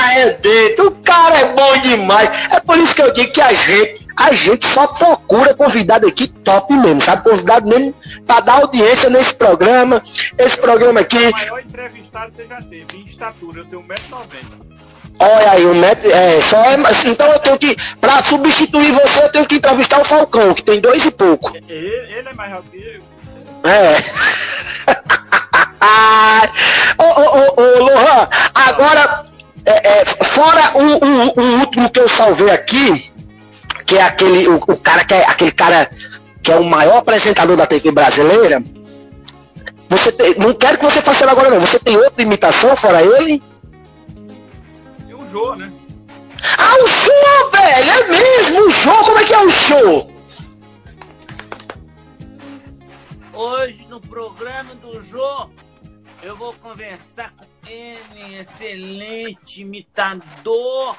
Cara 0.00 0.18
é 0.18 0.32
dentro, 0.32 0.88
o 0.88 0.90
cara 1.02 1.38
é 1.38 1.52
bom 1.52 1.76
demais. 1.78 2.48
É 2.50 2.58
por 2.58 2.76
isso 2.78 2.94
que 2.94 3.02
eu 3.02 3.12
digo 3.12 3.30
que 3.32 3.40
a 3.40 3.52
gente, 3.52 4.06
a 4.16 4.32
gente 4.32 4.66
só 4.66 4.86
procura 4.86 5.52
convidado 5.54 6.06
aqui 6.06 6.26
top 6.26 6.72
mesmo, 6.74 7.02
sabe? 7.02 7.22
Convidado 7.22 7.68
mesmo 7.68 7.94
pra 8.26 8.40
dar 8.40 8.54
audiência 8.54 9.10
nesse 9.10 9.34
programa. 9.34 10.02
Esse 10.38 10.58
programa 10.58 11.00
aqui, 11.00 11.18
O 11.18 11.32
maior 11.32 11.60
entrevistado 11.60 12.32
você 12.34 12.46
já 12.46 12.62
teve, 12.62 12.86
em 12.96 13.04
estatura, 13.04 13.60
eu 13.60 13.66
tenho 13.66 13.82
1,90m. 13.82 13.98
olha 15.20 15.50
aí, 15.50 15.66
o 15.66 15.74
neto, 15.74 16.06
é, 16.06 16.40
só 16.40 16.56
é, 16.64 16.78
então 17.04 17.26
eu 17.26 17.38
tenho 17.38 17.58
que, 17.58 17.76
pra 18.00 18.22
substituir 18.22 18.92
você, 18.92 19.24
eu 19.24 19.28
tenho 19.28 19.44
que 19.46 19.56
entrevistar 19.56 20.00
o 20.00 20.04
Falcão, 20.04 20.54
que 20.54 20.64
tem 20.64 20.80
dois 20.80 21.04
e 21.04 21.10
pouco. 21.10 21.54
Ele, 21.54 21.66
ele 21.68 22.28
é 22.28 22.34
mais 22.34 22.54
alto 22.54 22.70
que 22.70 22.78
eu. 22.78 23.02
É. 23.70 24.02
ô, 26.98 27.04
ô, 27.04 27.36
ô, 27.36 27.60
ô, 27.60 27.84
Lohan, 27.84 28.28
agora, 28.54 29.29
é, 29.70 30.00
é, 30.00 30.04
fora 30.06 30.62
o, 30.74 30.82
o- 30.82 31.40
o 31.40 31.58
último 31.60 31.90
que 31.90 32.00
eu 32.00 32.08
salvei 32.08 32.50
aqui, 32.50 33.12
que 33.86 33.96
é 33.96 34.02
aquele, 34.02 34.48
o, 34.48 34.56
o 34.56 34.76
cara 34.76 35.04
que 35.04 35.14
é 35.14 35.24
aquele 35.26 35.52
cara 35.52 35.90
que 36.42 36.50
é 36.50 36.56
o 36.56 36.64
maior 36.64 36.98
apresentador 36.98 37.56
da 37.56 37.66
TV 37.66 37.90
brasileira. 37.92 38.62
Você 39.88 40.12
tem, 40.12 40.34
não 40.38 40.54
quero 40.54 40.78
que 40.78 40.84
você 40.84 41.02
faça 41.02 41.24
ele 41.24 41.32
agora 41.32 41.50
não. 41.50 41.60
Você 41.60 41.78
tem 41.78 41.96
outra 41.96 42.22
imitação 42.22 42.74
fora 42.76 43.02
ele? 43.02 43.42
E 45.08 45.14
o 45.14 45.28
Jô, 45.30 45.54
né? 45.56 45.70
Ah, 46.58 46.74
o 46.82 46.86
show, 46.86 47.50
velho! 47.52 47.90
É 47.90 48.08
mesmo, 48.08 48.66
o 48.66 48.70
show! 48.70 49.04
Como 49.04 49.18
é 49.18 49.24
que 49.24 49.34
é 49.34 49.38
o 49.40 49.50
show? 49.50 50.10
Hoje 53.32 53.86
no 53.88 54.00
programa 54.00 54.74
do 54.76 55.02
Jô, 55.02 55.48
eu 56.22 56.36
vou 56.36 56.52
conversar 56.54 57.32
com 57.36 57.46
ele, 57.66 58.38
excelente 58.38 59.62
imitador, 59.62 60.96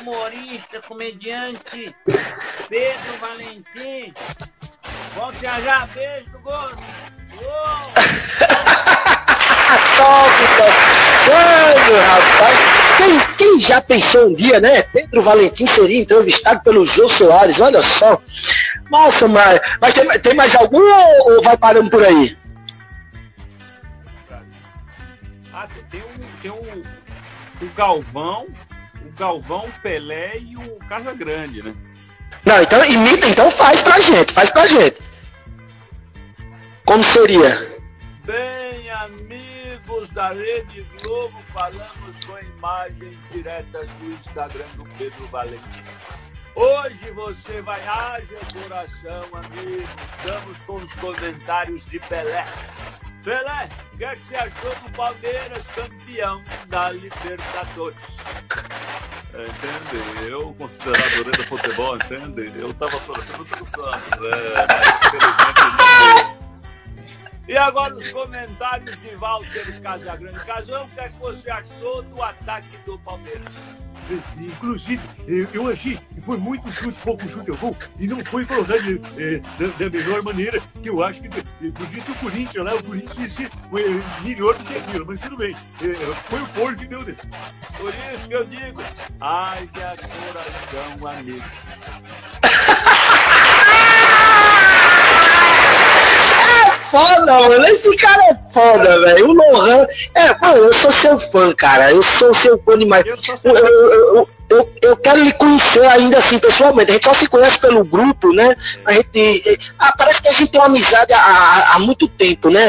humorista, 0.00 0.80
comediante, 0.82 1.94
Pedro 2.68 3.12
Valentim. 3.20 4.12
Volte 5.14 5.42
já 5.42 5.60
já, 5.60 5.86
beijo 5.86 6.30
do 6.30 6.38
gordo. 6.40 6.76
Top, 9.96 10.30
top! 10.58 10.72
Mano, 11.26 11.98
rapaz! 12.06 12.56
Quem, 12.96 13.36
quem 13.36 13.58
já 13.58 13.80
pensou 13.80 14.28
um 14.28 14.34
dia, 14.34 14.60
né? 14.60 14.82
Pedro 14.82 15.22
Valentim 15.22 15.66
seria 15.66 16.00
entrevistado 16.00 16.62
pelo 16.62 16.84
Jô 16.84 17.08
Soares, 17.08 17.60
olha 17.60 17.82
só. 17.82 18.20
Nossa, 18.90 19.26
mas, 19.26 19.60
mas 19.80 19.94
tem, 19.94 20.06
tem 20.20 20.34
mais 20.34 20.54
algum 20.54 20.80
ou, 20.80 21.34
ou 21.34 21.42
vai 21.42 21.56
parando 21.56 21.90
por 21.90 22.04
aí? 22.04 22.36
Tem 26.46 26.50
um, 26.50 26.82
o 27.60 27.74
Galvão, 27.74 28.46
o 29.04 29.18
Galvão, 29.18 29.66
o 29.66 29.80
Pelé 29.80 30.38
e 30.38 30.56
o 30.56 30.76
Casa 30.88 31.12
Grande, 31.12 31.62
né? 31.62 31.74
Não, 32.44 32.62
então 32.62 32.84
imita, 32.84 33.26
então 33.26 33.50
faz 33.50 33.82
pra 33.82 33.98
gente, 33.98 34.32
faz 34.32 34.50
pra 34.50 34.66
gente. 34.68 34.96
Como 36.84 37.02
seria? 37.02 37.68
Bem, 38.24 38.90
amigos 38.90 40.08
da 40.10 40.28
Rede 40.28 40.86
Globo, 41.02 41.36
falamos 41.52 42.24
com 42.24 42.38
imagens 42.38 43.16
diretas 43.32 43.90
do 43.90 44.12
Instagram 44.12 44.66
do 44.76 44.84
Pedro 44.96 45.26
Valentim. 45.26 45.82
Hoje 46.56 47.12
você 47.14 47.60
vai 47.60 47.78
haja 47.86 48.38
coração, 48.50 49.28
amigos. 49.34 49.90
Estamos 50.16 50.58
com 50.66 50.76
os 50.76 50.92
comentários 50.94 51.84
de 51.84 51.98
Pelé. 52.00 52.46
Pelé, 53.22 53.68
o 53.92 53.96
que, 53.98 54.04
é 54.06 54.16
que 54.16 54.22
você 54.22 54.36
achou 54.36 54.74
do 54.76 54.92
Palmeiras 54.92 55.62
campeão 55.74 56.42
da 56.68 56.92
Libertadores? 56.92 57.98
Entendeu? 59.34 60.54
Considerador 60.56 61.36
do 61.36 61.44
futebol, 61.44 61.96
entende? 61.96 62.50
Eu 62.58 62.72
tava 62.72 62.98
torcendo 63.00 63.44
pro 63.44 63.66
Santos, 63.66 64.12
é, 64.12 64.66
mas 64.66 65.04
infelizmente 65.04 65.60
não. 65.76 66.26
E 67.48 67.56
agora 67.56 67.94
os 67.94 68.12
comentários 68.12 69.00
de 69.00 69.14
Walter 69.16 69.80
Casagrande. 69.80 70.38
Casão, 70.40 70.84
o 70.84 70.88
que, 70.88 71.00
é 71.00 71.08
que 71.08 71.18
você 71.18 71.50
achou 71.50 72.02
do 72.02 72.20
ataque 72.22 72.76
do 72.84 72.98
Palmeiras? 72.98 73.46
Inclusive, 74.38 75.02
eu, 75.52 75.68
achei 75.68 75.96
que 75.96 76.20
foi 76.20 76.36
muito 76.38 76.70
chute, 76.72 77.00
pouco 77.02 77.28
chute 77.28 77.50
ao 77.50 77.56
gol, 77.56 77.76
e 77.98 78.06
não 78.06 78.24
foi 78.24 78.44
colocado 78.44 79.00
eh, 79.18 79.40
da, 79.58 79.66
da 79.78 79.90
melhor 79.90 80.22
maneira, 80.22 80.60
que 80.80 80.88
eu 80.88 81.02
acho 81.02 81.20
que 81.20 81.28
podia 81.28 82.00
ser 82.00 82.12
o 82.12 82.14
Corinthians 82.16 82.64
lá, 82.64 82.74
o 82.74 82.84
Corinthians 82.84 83.18
ia 83.18 83.30
ser 83.30 83.50
melhor 84.22 84.54
do 84.54 84.64
que 84.64 84.78
aquilo, 84.78 85.06
mas 85.06 85.20
tudo 85.20 85.36
bem. 85.36 85.56
Eh, 85.82 85.94
foi 86.28 86.40
o 86.40 86.46
Porto 86.48 86.78
que 86.78 86.86
deu 86.86 87.04
dele. 87.04 87.18
Por 87.76 87.88
isso 87.88 88.28
que 88.28 88.34
eu 88.34 88.44
digo, 88.44 88.80
ai 89.20 89.68
que 89.72 89.80
coração, 89.80 91.08
amigo. 91.08 91.44
Foda, 96.90 97.32
mano. 97.32 97.66
Esse 97.66 97.94
cara 97.96 98.22
é 98.30 98.52
foda, 98.52 99.00
velho. 99.00 99.28
O 99.28 99.32
Lohan. 99.32 99.86
É, 100.14 100.36
mano, 100.38 100.64
eu 100.64 100.72
sou 100.72 100.92
seu 100.92 101.18
fã, 101.18 101.52
cara. 101.54 101.90
Eu 101.90 102.02
sou 102.02 102.32
seu 102.34 102.58
fã 102.58 102.78
demais. 102.78 103.04
Eu 103.06 103.16
Eu, 103.44 103.54
eu, 103.54 104.28
eu, 104.48 104.72
eu, 104.82 104.96
quero 104.96 105.22
lhe 105.22 105.32
conhecer 105.32 105.84
ainda 105.86 106.18
assim, 106.18 106.38
pessoalmente. 106.38 106.90
A 106.90 106.94
gente 106.94 107.04
só 107.04 107.14
se 107.14 107.28
conhece 107.28 107.60
pelo 107.60 107.84
grupo, 107.84 108.32
né? 108.32 108.56
A 108.84 108.92
gente. 108.92 109.58
Ah, 109.78 109.94
parece 109.96 110.22
que 110.22 110.28
a 110.28 110.32
gente 110.32 110.50
tem 110.50 110.60
uma 110.60 110.68
amizade 110.68 111.12
há, 111.12 111.74
há, 111.74 111.78
muito 111.80 112.06
tempo, 112.06 112.48
né? 112.48 112.68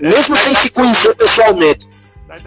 Mesmo 0.00 0.36
sem 0.36 0.54
se 0.54 0.70
conhecer 0.70 1.14
pessoalmente. 1.14 1.88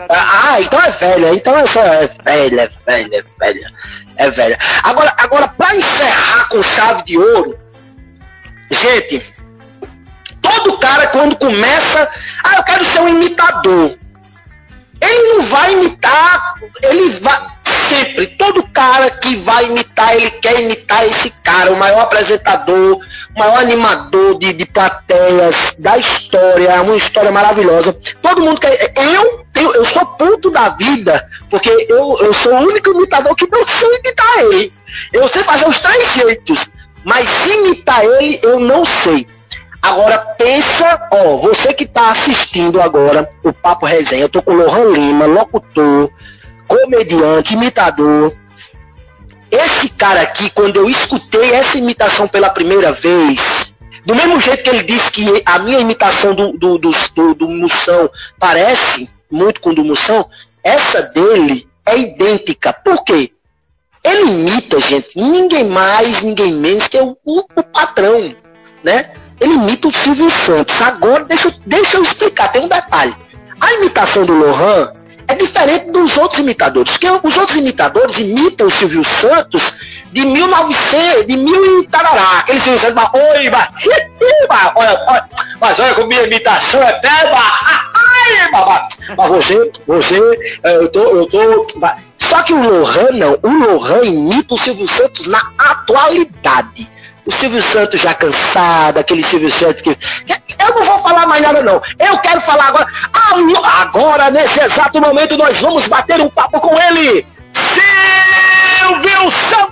Ah, 0.10 0.54
ah, 0.54 0.62
então 0.62 0.82
é 0.82 0.90
velha. 0.90 1.34
Então 1.36 1.56
essa 1.58 1.80
é 1.80 2.10
velha, 2.24 2.62
é 2.62 2.92
velha, 2.92 3.18
é 3.18 3.24
velha. 3.40 3.74
É 4.18 4.30
velha. 4.30 4.58
Agora, 4.84 5.14
agora 5.18 5.48
pra 5.50 5.76
encerrar 5.76 6.50
com 6.50 6.64
chave 6.64 7.04
de 7.04 7.18
ouro, 7.18 7.58
gente, 8.72 9.35
todo 10.46 10.78
cara 10.78 11.08
quando 11.08 11.36
começa, 11.36 12.10
ah, 12.44 12.58
eu 12.58 12.64
quero 12.64 12.86
ser 12.86 13.00
um 13.00 13.10
imitador. 13.10 13.98
Ele 15.02 15.34
não 15.34 15.42
vai 15.42 15.74
imitar, 15.74 16.56
ele 16.84 17.10
vai 17.10 17.56
sempre, 17.90 18.28
todo 18.28 18.68
cara 18.70 19.10
que 19.10 19.36
vai 19.38 19.66
imitar, 19.66 20.16
ele 20.16 20.32
quer 20.32 20.62
imitar 20.62 21.06
esse 21.06 21.42
cara, 21.42 21.72
o 21.72 21.78
maior 21.78 22.02
apresentador, 22.02 23.00
o 23.36 23.40
maior 23.40 23.60
animador 23.60 24.40
de, 24.40 24.54
de 24.54 24.66
plateias 24.66 25.78
da 25.80 25.98
história, 25.98 26.82
uma 26.82 26.96
história 26.96 27.32
maravilhosa. 27.32 27.96
Todo 28.22 28.42
mundo 28.42 28.60
quer. 28.60 28.94
Eu 28.96 29.46
tenho, 29.54 29.72
eu 29.74 29.86
sou 29.86 30.06
puto 30.06 30.50
da 30.50 30.70
vida, 30.70 31.30
porque 31.50 31.70
eu, 31.90 32.18
eu 32.22 32.34
sou 32.34 32.54
o 32.54 32.68
único 32.68 32.92
imitador 32.92 33.36
que 33.36 33.50
não 33.50 33.66
sei 33.66 33.96
imitar 34.00 34.40
ele. 34.40 34.74
Eu 35.12 35.28
sei 35.28 35.44
fazer 35.44 35.68
os 35.68 35.80
três 35.82 36.14
jeitos, 36.14 36.72
mas 37.04 37.28
imitar 37.46 38.04
ele 38.04 38.40
eu 38.44 38.60
não 38.60 38.84
sei. 38.86 39.28
Agora 39.86 40.18
pensa, 40.36 41.08
ó, 41.12 41.38
você 41.38 41.72
que 41.72 41.86
tá 41.86 42.10
assistindo 42.10 42.82
agora 42.82 43.32
o 43.44 43.54
Papo 43.54 43.86
Resenha, 43.86 44.24
eu 44.24 44.30
tô 44.30 44.42
com 44.42 44.52
o 44.52 44.56
Lohan 44.56 44.92
Lima, 44.92 45.28
locutor, 45.28 46.10
comediante, 46.68 47.54
imitador. 47.54 48.36
Esse 49.52 49.90
cara 49.90 50.22
aqui, 50.22 50.50
quando 50.50 50.78
eu 50.78 50.90
escutei 50.90 51.54
essa 51.54 51.78
imitação 51.78 52.28
pela 52.28 52.50
primeira 52.50 52.92
vez, 52.92 53.76
do 54.04 54.16
mesmo 54.16 54.42
jeito 54.42 54.64
que 54.64 54.70
ele 54.72 54.82
disse 54.82 55.12
que 55.12 55.44
a 55.46 55.60
minha 55.60 55.80
imitação 55.80 56.34
do, 56.34 56.54
do, 56.54 56.80
do, 56.80 56.90
do, 57.16 57.36
do 57.36 57.48
Moção 57.48 58.10
parece 58.40 59.14
muito 59.30 59.62
com 59.62 59.70
o 59.70 59.76
do 59.76 59.86
Moção, 59.86 60.28
essa 60.64 61.04
dele 61.14 61.70
é 61.86 61.96
idêntica. 61.96 62.74
Por 62.74 63.04
quê? 63.04 63.32
Ele 64.04 64.32
imita, 64.32 64.80
gente, 64.80 65.16
ninguém 65.16 65.70
mais, 65.70 66.24
ninguém 66.24 66.54
menos 66.54 66.88
que 66.88 66.98
o, 66.98 67.16
o, 67.24 67.46
o 67.56 67.64
patrão, 67.64 68.36
né? 68.84 69.12
Ele 69.40 69.54
imita 69.54 69.88
o 69.88 69.92
Silvio 69.92 70.30
Santos. 70.30 70.82
Agora, 70.82 71.26
deixa, 71.26 71.54
deixa 71.66 71.98
eu 71.98 72.04
explicar, 72.04 72.52
tem 72.52 72.64
um 72.64 72.68
detalhe. 72.68 73.16
A 73.60 73.74
imitação 73.74 74.26
do 74.26 74.34
Lohan 74.34 74.92
é 75.28 75.36
diferente 75.36 75.92
dos 75.92 76.16
outros 76.18 76.40
imitadores, 76.40 76.92
porque 76.92 77.10
os 77.10 77.38
outros 77.38 77.58
imitadores 77.58 78.20
imitam 78.20 78.68
o 78.68 78.72
Silvio 78.72 79.04
Santos 79.04 79.78
de 80.12 80.22
1900, 80.26 81.26
de 81.26 81.36
mil 81.36 81.82
e 81.82 81.88
tarará. 81.88 82.40
Aquele 82.40 82.60
Silvio 82.60 82.80
Santos, 82.80 82.96
mas, 82.96 83.10
oi, 83.14 83.50
mas, 83.50 83.68
mas, 84.48 84.72
olha, 84.76 85.06
olha, 85.08 85.30
mas 85.60 85.80
olha 85.80 85.94
como 85.96 86.08
minha 86.08 86.24
imitação 86.24 86.82
é 86.82 86.90
até, 86.90 87.10
ai, 87.10 88.52
babá. 88.52 88.88
Mas 89.18 89.28
você, 89.30 89.72
você, 89.88 90.20
eh, 90.64 90.76
eu 90.78 90.88
tô, 90.90 91.00
eu 91.02 91.26
tô, 91.28 91.68
mas- 91.80 91.98
só 92.18 92.42
que 92.44 92.54
o 92.54 92.62
Lohan 92.62 93.12
não, 93.14 93.38
o 93.44 93.50
Lohan 93.50 94.04
imita 94.06 94.56
o 94.56 94.58
Silvio 94.58 94.88
Santos 94.88 95.28
na 95.28 95.42
atualidade. 95.58 96.92
O 97.26 97.32
Silvio 97.32 97.62
Santos 97.62 98.00
já 98.00 98.14
cansado, 98.14 99.00
aquele 99.00 99.24
Silvio 99.24 99.50
Santos 99.52 99.82
que. 99.82 99.90
Eu 99.90 100.76
não 100.76 100.84
vou 100.84 101.00
falar 101.00 101.26
mais 101.26 101.42
nada, 101.42 101.64
não. 101.64 101.82
Eu 102.00 102.20
quero 102.20 102.40
falar 102.40 102.68
agora. 102.68 102.88
Agora, 103.82 104.30
nesse 104.32 104.62
exato 104.62 105.02
momento, 105.02 105.38
nós 105.38 105.60
vamos 105.60 105.88
bater 105.88 106.22
um 106.22 106.30
papo 106.30 106.60
com 106.60 106.80
ele! 106.80 107.26
Silvio 107.54 109.32
Santos! 109.32 109.66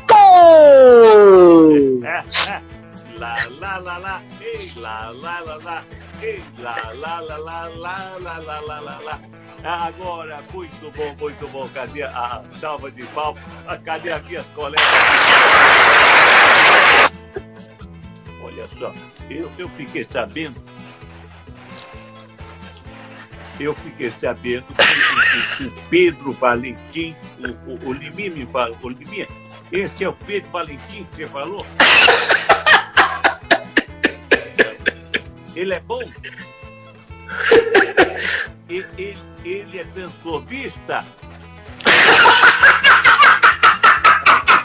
Lá, 3.18 3.36
lá, 3.60 3.78
lá, 3.78 3.98
lá, 3.98 4.22
ei, 4.42 4.72
lá, 4.76 5.10
lá, 5.12 5.40
lá, 5.42 5.58
lá, 5.64 5.84
ei, 6.22 6.44
lá, 6.58 6.76
lá, 6.96 7.20
lá, 7.20 7.38
lá, 7.38 7.68
lá, 7.68 8.18
lá, 8.18 8.38
lá, 8.40 8.60
lá, 8.60 8.80
lá, 8.80 9.00
lá. 9.00 9.20
Agora, 9.64 10.44
muito 10.52 10.92
bom, 10.92 11.16
muito 11.20 11.48
bom. 11.52 11.68
Cadê 11.70 12.04
a 12.04 12.44
salva 12.60 12.92
de 12.92 13.04
palmas? 13.08 13.42
Ah, 13.68 13.78
Cadê 13.78 14.12
aqui 14.12 14.36
as 14.38 14.46
colegas? 14.48 14.84
Olha 18.42 18.68
só, 18.80 18.94
eu, 19.30 19.52
eu 19.58 19.70
fiquei 19.70 20.08
sabendo. 20.12 20.62
Eu 23.60 23.76
fiquei 23.76 24.12
sabendo 24.20 24.66
que 24.74 25.64
o, 25.64 25.68
o 25.68 25.72
Pedro 25.90 26.34
Valentim, 26.34 27.16
o, 27.40 27.72
o, 27.72 27.90
o 27.90 27.94
Liminha 27.94 28.32
me 28.32 28.46
falou, 28.48 28.78
o 28.82 28.90
Liminha, 28.90 29.28
esse 29.72 30.04
é 30.04 30.10
o 30.10 30.14
Pedro 30.14 30.50
Valentim 30.50 31.04
que 31.06 31.18
você 31.18 31.28
falou? 31.28 31.66
Ele 35.56 35.74
é 35.74 35.80
bom? 35.80 36.02
Ele, 38.70 39.18
ele 39.44 39.80
é 39.80 39.84
transformista? 39.84 41.06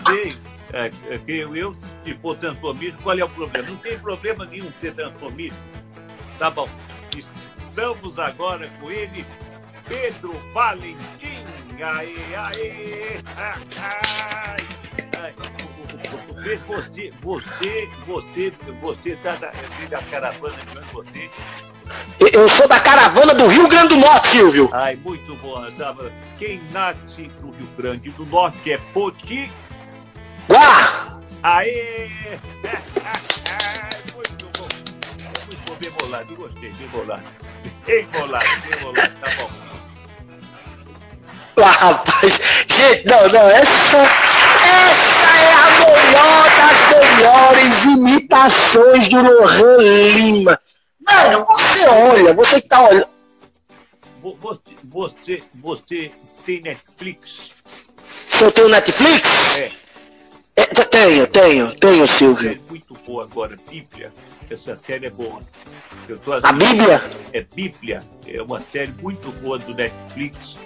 Sei, 0.07 0.37
é, 0.72 0.87
é, 0.87 1.18
creio 1.18 1.57
eu, 1.57 1.77
se 2.05 2.14
for 2.14 2.37
transformista, 2.37 2.98
qual 3.03 3.18
é 3.18 3.24
o 3.24 3.29
problema? 3.29 3.68
Não 3.68 3.77
tem 3.77 3.98
problema 3.98 4.44
nenhum 4.46 4.72
ser 4.81 4.94
transformista. 4.94 5.61
Tá 6.38 6.51
bom. 6.51 6.68
Estamos 7.16 8.18
agora 8.18 8.68
com 8.81 8.90
ele, 8.90 9.24
Pedro 9.87 10.33
Valentim. 10.53 11.44
Aê, 11.81 12.35
aê, 12.35 13.21
ah, 13.37 13.54
ai, 13.77 14.58
ai. 14.58 14.77
Pedro, 16.42 16.66
Você, 16.66 17.12
você, 17.20 17.88
você, 18.06 18.52
você 18.80 19.16
tá 19.16 19.32
da, 19.36 19.50
da 19.90 20.02
caravana 20.02 20.54
de 20.54 20.78
onde 20.78 20.88
você. 20.88 21.30
Eu 22.32 22.48
sou 22.48 22.68
da 22.68 22.78
caravana 22.78 23.34
do 23.34 23.46
Rio 23.46 23.66
Grande 23.66 23.88
do 23.88 23.96
Norte, 23.96 24.28
Silvio. 24.28 24.68
Ai, 24.72 24.96
muito 24.96 25.36
bom. 25.38 25.56
Quem 26.38 26.62
nasce 26.70 27.30
no 27.40 27.50
Rio 27.52 27.66
Grande 27.76 28.10
do 28.10 28.26
Norte 28.26 28.72
é 28.72 28.78
Poti. 28.92 29.50
Guá! 30.48 31.18
Aê! 31.42 32.10
Muito 34.14 34.46
bom. 34.58 34.68
Muito 35.44 35.56
bom, 35.66 35.74
bem 35.80 35.90
bolado. 35.90 36.36
Gostei, 36.36 36.70
bem 36.70 36.88
bolado. 36.88 37.22
Bem 37.86 38.06
bolado, 38.06 38.46
bem 38.68 38.80
bolado. 38.82 39.16
Tá 39.16 39.30
bom. 39.38 39.50
Ah, 41.60 41.70
rapaz, 41.70 42.40
gente, 42.68 43.08
não, 43.08 43.28
não, 43.28 43.50
essa, 43.50 43.98
essa 43.98 45.08
melhor 45.87 46.44
das 46.56 46.98
melhores 47.16 47.85
imitações 47.85 49.08
do 49.08 49.20
Lohan 49.20 49.76
Lima. 49.79 50.60
Velho, 51.06 51.44
você 51.46 51.87
olha, 51.88 52.35
você 52.35 52.60
que 52.60 52.68
tá 52.68 52.88
olhando. 52.88 53.08
Vo- 54.20 54.37
Você, 54.42 54.62
você, 54.85 55.42
você 55.54 56.10
tem 56.44 56.60
Netflix? 56.60 57.50
Se 58.29 58.44
eu 58.44 58.50
tenho 58.52 58.68
Netflix? 58.68 59.58
É. 59.58 59.70
É, 60.56 60.64
tenho, 60.66 61.26
tenho, 61.29 61.74
tenho, 61.76 62.06
Silvio. 62.06 62.50
É 62.50 62.58
muito 62.68 62.92
boa 63.06 63.22
agora, 63.24 63.56
Bíblia. 63.70 64.12
Essa 64.50 64.76
série 64.85 65.06
é 65.06 65.10
boa. 65.10 65.40
A 66.42 66.52
Bíblia? 66.52 67.00
É 67.33 67.42
Bíblia. 67.42 68.02
É 68.26 68.42
uma 68.42 68.60
série 68.60 68.90
muito 69.00 69.31
boa 69.40 69.58
do 69.58 69.72
Netflix. 69.72 70.56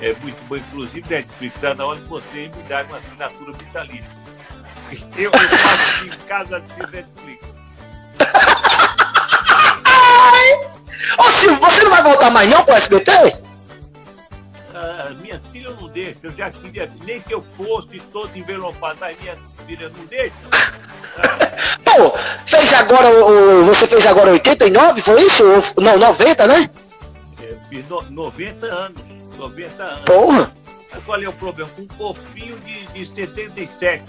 É 0.00 0.12
muito 0.22 0.40
boa. 0.46 0.60
Inclusive, 0.60 1.04
Netflix, 1.08 1.54
está 1.56 1.74
na 1.74 1.84
hora 1.84 1.98
de 1.98 2.06
você 2.06 2.50
me 2.54 2.62
dar 2.68 2.84
uma 2.84 2.98
assinatura 2.98 3.52
vitalícia. 3.52 4.24
Eu, 5.16 5.30
faço 5.32 6.06
em 6.06 6.10
casa 6.26 6.60
de 6.60 6.92
Netflix. 6.92 7.40
Ô 11.18 11.30
Silvio, 11.30 11.60
você 11.60 11.82
não 11.82 11.90
vai 11.90 12.02
voltar 12.02 12.30
mais 12.30 12.48
não 12.48 12.64
pro 12.64 12.74
SBT? 12.74 13.12
Ah, 14.74 15.10
minha 15.20 15.40
filha 15.52 15.70
não 15.70 15.88
deixa. 15.88 16.18
Eu 16.22 16.30
já 16.32 16.50
queria, 16.50 16.90
nem 17.04 17.20
que 17.20 17.32
eu 17.34 17.44
fosse 17.56 17.98
todo 18.12 18.36
envelopado, 18.36 18.96
mas 19.00 19.18
minha 19.20 19.36
filha 19.66 19.88
não 19.96 20.04
deixa. 20.06 20.34
Pô, 21.84 22.12
fez 22.46 22.74
agora, 22.74 23.08
você 23.64 23.86
fez 23.86 24.04
agora 24.06 24.32
89, 24.32 25.00
foi 25.00 25.22
isso? 25.22 25.44
Não, 25.80 25.96
90, 25.96 26.46
né? 26.48 26.68
É, 27.40 27.56
fiz 27.68 27.88
no- 27.88 28.02
90 28.10 28.66
anos. 28.66 29.02
90 29.38 29.82
anos. 29.82 30.00
Porra. 30.04 30.52
Qual 31.06 31.20
é 31.22 31.28
o 31.28 31.32
problema? 31.32 31.70
Um 31.78 31.86
corpinho 31.86 32.58
de, 32.60 32.86
de 32.86 33.14
77. 33.14 34.02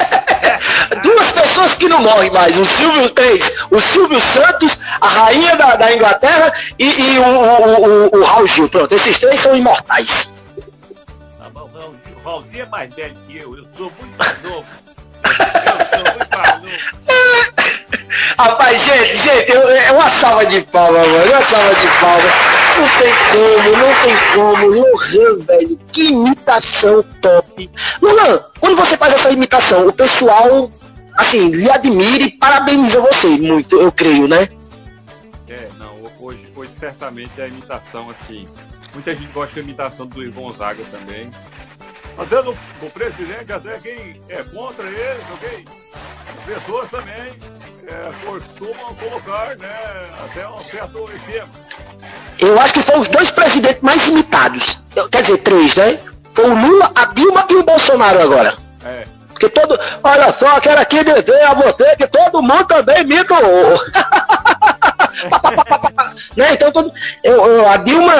Duas 1.02 1.30
pessoas 1.32 1.74
que 1.74 1.88
não 1.88 2.00
morrem 2.00 2.30
mais, 2.30 2.56
o 2.58 2.64
Silvio 2.64 3.08
três, 3.10 3.64
o 3.70 3.80
Silvio 3.80 4.20
Santos, 4.20 4.78
a 5.00 5.06
rainha 5.08 5.56
da, 5.56 5.76
da 5.76 5.92
Inglaterra 5.94 6.52
e, 6.78 6.84
e 6.86 7.18
o, 7.18 7.22
o, 7.24 8.08
o, 8.14 8.18
o 8.20 8.24
Raul 8.24 8.46
Gil. 8.46 8.68
Pronto, 8.68 8.94
esses 8.94 9.18
três 9.18 9.40
são 9.40 9.54
imortais. 9.56 10.34
Tá 11.38 11.48
bom, 11.52 11.70
o 11.72 11.78
Raul- 11.78 11.94
o 12.16 12.28
Raulzinho 12.28 12.62
é 12.62 12.66
mais 12.66 12.94
velho 12.94 13.16
que 13.26 13.36
eu. 13.38 13.56
Eu 13.56 13.66
sou 13.76 13.92
muito 14.00 14.18
mais 14.18 14.42
novo. 14.42 14.66
Eu 15.24 15.86
sou 15.86 16.14
muito 16.16 16.38
mais 16.38 16.54
novo. 16.60 16.70
Rapaz, 18.38 18.82
gente, 18.82 19.16
gente, 19.16 19.52
eu- 19.52 19.68
é 19.68 19.92
uma 19.92 20.08
salva 20.10 20.46
de 20.46 20.60
palma, 20.62 20.98
mano, 20.98 21.16
é 21.16 21.36
uma 21.36 21.46
salva 21.46 21.74
de 21.74 21.88
palma. 22.00 22.59
Não 22.80 22.88
tem 22.98 23.12
como, 23.30 23.76
não 23.76 23.94
tem 24.02 24.16
como. 24.34 24.66
Lohan, 24.80 25.38
velho, 25.40 25.80
que 25.92 26.04
imitação 26.06 27.02
top. 27.20 27.70
Lohan, 28.00 28.42
quando 28.58 28.76
você 28.76 28.96
faz 28.96 29.12
essa 29.12 29.30
imitação, 29.30 29.86
o 29.86 29.92
pessoal, 29.92 30.70
assim, 31.18 31.50
lhe 31.50 31.70
admira 31.70 32.24
e 32.24 32.30
parabeniza 32.30 32.98
você 33.00 33.28
muito, 33.28 33.78
eu 33.78 33.92
creio, 33.92 34.26
né? 34.26 34.48
É, 35.46 35.68
não, 35.78 35.92
hoje, 36.20 36.48
hoje 36.56 36.72
certamente 36.72 37.38
é 37.38 37.44
a 37.44 37.48
imitação, 37.48 38.08
assim. 38.08 38.48
Muita 38.94 39.14
gente 39.14 39.30
gosta 39.30 39.56
da 39.56 39.60
imitação 39.60 40.06
do 40.06 40.16
Luiz 40.16 40.34
Gonzaga 40.34 40.82
também. 40.84 41.30
Fazendo 42.20 42.54
o 42.82 42.90
presidente, 42.90 43.50
até 43.50 43.78
quem 43.78 44.20
é 44.28 44.42
contra 44.42 44.86
ele, 44.86 45.20
ok? 45.32 45.64
As 46.28 46.44
pessoas 46.44 46.90
também 46.90 47.32
é, 47.86 48.26
costumam 48.26 48.94
colocar, 48.94 49.56
né, 49.56 50.10
até 50.24 50.46
um 50.46 50.62
certo 50.62 51.10
esquema. 51.14 51.48
Eu 52.38 52.60
acho 52.60 52.74
que 52.74 52.82
foram 52.82 53.00
os 53.00 53.08
dois 53.08 53.30
presidentes 53.30 53.80
mais 53.80 54.06
imitados. 54.06 54.78
Quer 55.10 55.22
dizer, 55.22 55.38
três, 55.38 55.74
né? 55.76 55.98
Foi 56.34 56.44
o 56.44 56.54
Lula, 56.54 56.92
a 56.94 57.06
Dilma 57.06 57.46
e 57.48 57.54
o 57.54 57.62
Bolsonaro 57.62 58.20
agora. 58.20 58.54
É. 58.84 59.04
Porque 59.40 59.48
todo. 59.48 59.80
Olha 60.04 60.30
só, 60.32 60.60
quero 60.60 60.80
aqui 60.82 61.02
dizer 61.02 61.42
a 61.44 61.54
você 61.54 61.96
que 61.96 62.06
todo 62.06 62.42
mundo 62.42 62.66
também 62.66 63.00
imita 63.00 63.34
o. 63.34 63.72
né? 66.36 66.52
Então, 66.52 66.70
todo, 66.70 66.92
eu, 67.24 67.46
eu- 67.46 67.66
a 67.68 67.78
Dilma, 67.78 68.12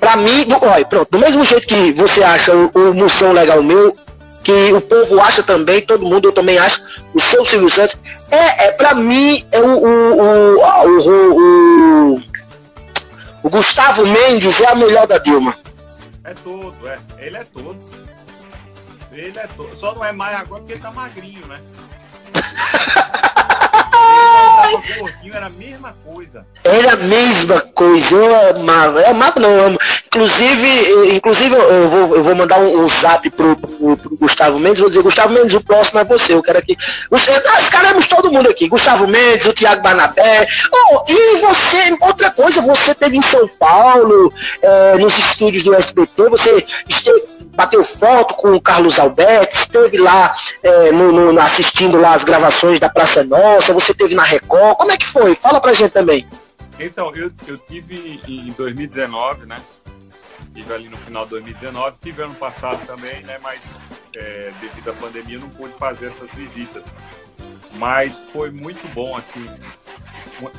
pra 0.00 0.16
mim, 0.16 0.48
olha, 0.60 0.84
pronto, 0.84 1.12
do 1.12 1.18
mesmo 1.18 1.44
jeito 1.44 1.68
que 1.68 1.92
você 1.92 2.24
acha 2.24 2.52
o, 2.54 2.70
o 2.74 2.92
Moção 2.92 3.32
legal 3.32 3.62
meu, 3.62 3.96
que 4.42 4.72
o 4.72 4.80
povo 4.80 5.20
acha 5.20 5.44
também, 5.44 5.80
todo 5.80 6.04
mundo 6.04 6.26
eu 6.28 6.32
também 6.32 6.58
acho, 6.58 6.82
o 7.14 7.20
seu 7.20 7.44
Silvio 7.44 7.70
Santos, 7.70 7.96
é, 8.30 8.66
é 8.66 8.72
pra 8.72 8.94
mim, 8.94 9.46
é 9.52 9.60
o, 9.60 9.78
o, 9.78 10.58
o, 10.98 12.20
o, 13.44 13.48
Gustavo 13.48 14.04
Mendes 14.04 14.60
é 14.60 14.66
a 14.66 14.74
melhor 14.74 15.06
da 15.06 15.18
Dilma. 15.18 15.56
É 16.24 16.34
todo, 16.34 16.74
é. 16.86 16.98
Ele 17.18 17.36
é 17.36 17.44
todo. 17.44 17.76
Ele 19.12 19.38
é 19.38 19.46
todo. 19.56 19.76
Só 19.76 19.94
não 19.94 20.04
é 20.04 20.12
mais 20.12 20.36
agora 20.36 20.60
porque 20.60 20.74
ele 20.74 20.82
tá 20.82 20.90
magrinho, 20.90 21.46
né? 21.46 21.60
Ele 24.02 24.82
tava 24.82 24.98
gordinho, 24.98 25.34
era 25.34 25.46
a 25.46 25.50
mesma 25.50 25.94
coisa. 26.04 26.46
Era 26.64 26.92
a 26.92 26.96
mesma 26.96 27.60
coisa, 27.60 28.16
eu 28.16 28.50
amava, 28.56 29.00
eu 29.00 29.08
amava 29.08 29.40
não, 29.40 29.50
eu 29.50 29.66
amo. 29.66 29.78
Inclusive, 30.06 31.14
inclusive 31.14 31.54
eu 31.54 31.88
vou, 31.88 32.16
eu 32.16 32.22
vou 32.22 32.34
mandar 32.34 32.58
um, 32.58 32.82
um 32.82 32.88
zap 32.88 33.28
pro, 33.30 33.56
pro, 33.56 33.96
pro 33.96 34.16
Gustavo 34.16 34.58
Mendes, 34.58 34.80
vou 34.80 34.88
dizer, 34.88 35.02
Gustavo 35.02 35.32
Mendes, 35.32 35.54
o 35.54 35.60
próximo 35.62 36.00
é 36.00 36.04
você, 36.04 36.34
eu 36.34 36.42
quero 36.42 36.58
aqui. 36.58 36.76
Os, 37.10 37.26
nós 37.26 37.68
queremos 37.68 38.08
todo 38.08 38.30
mundo 38.30 38.48
aqui, 38.48 38.68
Gustavo 38.68 39.06
Mendes, 39.06 39.46
o 39.46 39.52
Tiago 39.52 39.82
Barnabé. 39.82 40.46
Oh, 40.72 41.04
e 41.08 41.36
você, 41.38 41.96
outra 42.00 42.30
coisa, 42.30 42.60
você 42.60 42.94
teve 42.94 43.16
em 43.16 43.22
São 43.22 43.48
Paulo, 43.58 44.32
eh, 44.62 44.96
nos 44.98 45.16
estúdios 45.18 45.64
do 45.64 45.74
SBT, 45.74 46.28
você 46.28 46.64
esteve, 46.88 47.41
bateu 47.54 47.84
foto 47.84 48.34
com 48.34 48.52
o 48.54 48.60
Carlos 48.60 48.98
Alberto, 48.98 49.54
esteve 49.54 49.98
lá 49.98 50.34
eh, 50.62 50.90
no, 50.92 51.12
no- 51.32 51.40
assistindo 51.40 51.98
lá 52.00 52.14
as 52.14 52.24
gravações 52.24 52.80
da 52.80 52.88
Praça 52.88 53.24
Nossa, 53.24 53.72
você 53.72 53.92
teve 53.94 54.14
na 54.14 54.22
Record, 54.22 54.76
como 54.76 54.90
é 54.92 54.96
que 54.96 55.06
foi? 55.06 55.34
Fala 55.34 55.60
pra 55.60 55.72
gente 55.72 55.92
também. 55.92 56.26
Então, 56.78 57.14
eu, 57.14 57.30
eu 57.46 57.58
tive 57.58 58.20
em 58.26 58.50
2019, 58.52 59.46
né? 59.46 59.56
Tive 60.54 60.72
ali 60.74 60.88
no 60.88 60.96
final 60.96 61.24
de 61.24 61.30
2019, 61.30 61.96
tive 62.02 62.22
ano 62.22 62.34
passado 62.34 62.84
também, 62.86 63.22
né? 63.22 63.38
Mas 63.42 63.60
é, 64.14 64.50
devido 64.60 64.90
à 64.90 64.92
pandemia 64.94 65.36
eu 65.36 65.40
não 65.40 65.48
pude 65.50 65.72
fazer 65.74 66.06
essas 66.06 66.30
visitas. 66.32 66.84
Mas 67.82 68.16
foi 68.32 68.48
muito 68.52 68.86
bom, 68.94 69.16
assim. 69.16 69.44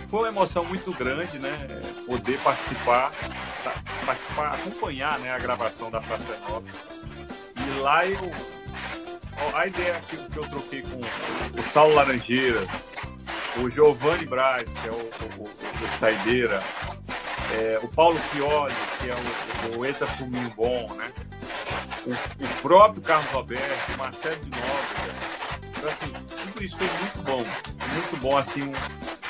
Foi 0.09 0.19
uma 0.19 0.27
emoção 0.27 0.65
muito 0.65 0.91
grande, 0.91 1.39
né? 1.39 1.81
Poder 2.05 2.37
participar, 2.39 3.11
tá- 3.63 3.75
participar 4.05 4.53
acompanhar 4.55 5.17
né, 5.19 5.31
a 5.31 5.39
gravação 5.39 5.89
da 5.89 6.01
Praça 6.01 6.37
Nossa. 6.49 6.67
E 7.55 7.79
lá 7.79 8.05
eu. 8.05 8.29
A 9.55 9.67
ideia 9.67 10.01
que, 10.09 10.17
eu 10.37 10.43
troquei 10.49 10.81
com 10.81 10.99
o 10.99 11.63
Saulo 11.71 11.95
Laranjeiras, 11.95 12.67
o 13.55 13.69
Giovanni 13.69 14.25
Braz, 14.25 14.63
que 14.63 14.89
é 14.89 14.91
o, 14.91 14.95
o, 14.95 15.43
o, 15.43 15.45
o 15.45 15.99
Saideira, 15.99 16.59
é, 17.53 17.79
o 17.81 17.87
Paulo 17.87 18.19
Fioli, 18.19 18.73
que 18.99 19.09
é 19.09 19.15
o, 19.15 19.79
o 19.79 19.85
Eta 19.85 20.05
Fuminho 20.07 20.49
Bom, 20.57 20.93
né? 20.95 21.09
O, 22.05 22.11
o 22.11 22.47
próprio 22.61 23.01
Carlos 23.01 23.33
Alberto, 23.33 23.93
uma 23.95 24.11
série 24.11 24.41
de 24.41 24.49
novos. 24.49 25.53
Então, 25.77 25.89
assim, 25.89 26.32
isso 26.65 26.77
foi 26.77 26.87
muito 26.87 27.23
bom. 27.23 27.37
Muito 27.93 28.17
bom, 28.17 28.37
assim, 28.37 28.63
um- 28.63 28.67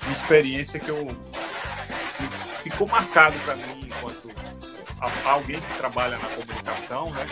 uma 0.06 0.12
experiência 0.16 0.80
que 0.80 0.90
eu 0.90 1.06
que 2.64 2.70
ficou 2.70 2.88
marcado 2.88 3.38
para 3.40 3.56
mim 3.56 3.82
enquanto 3.88 4.32
alguém 5.26 5.60
que 5.60 5.78
trabalha 5.78 6.18
na 6.18 6.28
comunicação, 6.30 7.12
né? 7.12 7.26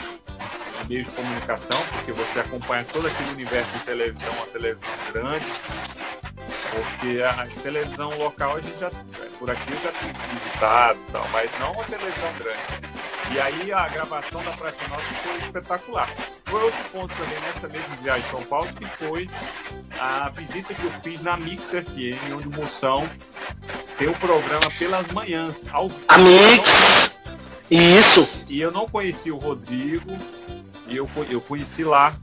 No 0.81 0.87
meio 0.89 1.05
de 1.05 1.11
comunicação, 1.11 1.77
porque 1.93 2.11
você 2.11 2.39
acompanha 2.39 2.83
todo 2.91 3.07
aquele 3.07 3.29
universo 3.31 3.71
de 3.71 3.79
televisão, 3.85 4.33
uma 4.33 4.47
televisão 4.47 4.89
grande, 5.13 5.45
porque 6.71 7.21
a 7.23 7.61
televisão 7.61 8.09
local 8.17 8.57
a 8.57 8.59
gente 8.61 8.79
já, 8.79 8.89
por 9.39 9.49
aqui 9.49 9.71
eu 9.71 9.81
já 9.81 9.91
tem 9.91 10.11
visitado 10.33 10.99
tal, 11.11 11.27
mas 11.31 11.49
não 11.59 11.71
uma 11.71 11.83
televisão 11.83 12.33
grande. 12.39 12.59
E 13.33 13.39
aí 13.39 13.71
a 13.71 13.87
gravação 13.87 14.43
da 14.43 14.51
Praça 14.51 14.87
Nossa 14.89 15.03
foi 15.23 15.37
espetacular. 15.37 16.09
Foi 16.51 16.63
outro 16.63 16.83
ponto 16.91 17.15
também 17.15 17.39
nessa 17.39 17.69
mesma 17.69 17.95
viagem 18.03 18.23
de 18.23 18.29
São 18.29 18.43
Paulo, 18.43 18.67
que 18.73 18.85
foi 18.85 19.29
a 19.97 20.29
visita 20.35 20.73
que 20.73 20.83
eu 20.83 20.91
fiz 21.01 21.21
na 21.21 21.37
Mix 21.37 21.63
FM, 21.63 22.35
onde 22.35 22.49
o 22.49 22.61
Moção 22.61 23.09
tem 23.97 24.09
o 24.09 24.13
programa 24.15 24.69
pelas 24.77 25.07
manhãs, 25.13 25.63
ao 25.71 25.87
vivo. 25.87 26.01
Amigos, 26.09 27.17
isso. 27.69 28.29
E 28.49 28.59
eu 28.59 28.69
não 28.69 28.85
conheci 28.85 29.31
o 29.31 29.37
Rodrigo, 29.37 30.11
e 30.89 30.97
eu, 30.97 31.09
eu 31.29 31.39
conheci 31.39 31.85
lá 31.85 32.13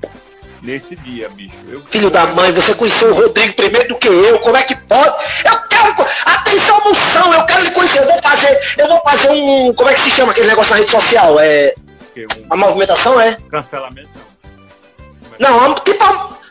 nesse 0.62 0.94
dia, 0.94 1.30
bicho. 1.30 1.56
Eu, 1.66 1.82
Filho 1.84 2.10
da 2.10 2.26
mãe, 2.26 2.52
você 2.52 2.74
conheceu 2.74 3.08
o 3.08 3.14
Rodrigo 3.14 3.54
primeiro 3.54 3.88
do 3.88 3.96
que 3.96 4.08
eu, 4.08 4.38
como 4.40 4.58
é 4.58 4.62
que 4.62 4.76
pode? 4.76 5.16
Eu 5.42 5.58
quero. 5.70 5.94
Atenção, 6.26 6.78
moção, 6.84 7.32
eu 7.32 7.46
quero 7.46 7.62
lhe 7.62 7.70
conhecer. 7.70 8.00
Eu 8.00 8.06
vou 8.08 8.18
fazer. 8.22 8.60
Eu 8.76 8.88
vou 8.88 9.00
fazer 9.00 9.30
um. 9.30 9.72
Como 9.72 9.88
é 9.88 9.94
que 9.94 10.00
se 10.00 10.10
chama 10.10 10.32
aquele 10.32 10.48
negócio 10.48 10.72
na 10.72 10.76
rede 10.80 10.90
social? 10.90 11.40
É. 11.40 11.74
Porque 12.26 12.44
um 12.44 12.52
A 12.52 12.56
movimentação 12.56 13.20
é? 13.20 13.36
cancelamento 13.50 14.08
não. 15.38 15.68
Não, 15.68 15.74
tipo, 15.76 16.04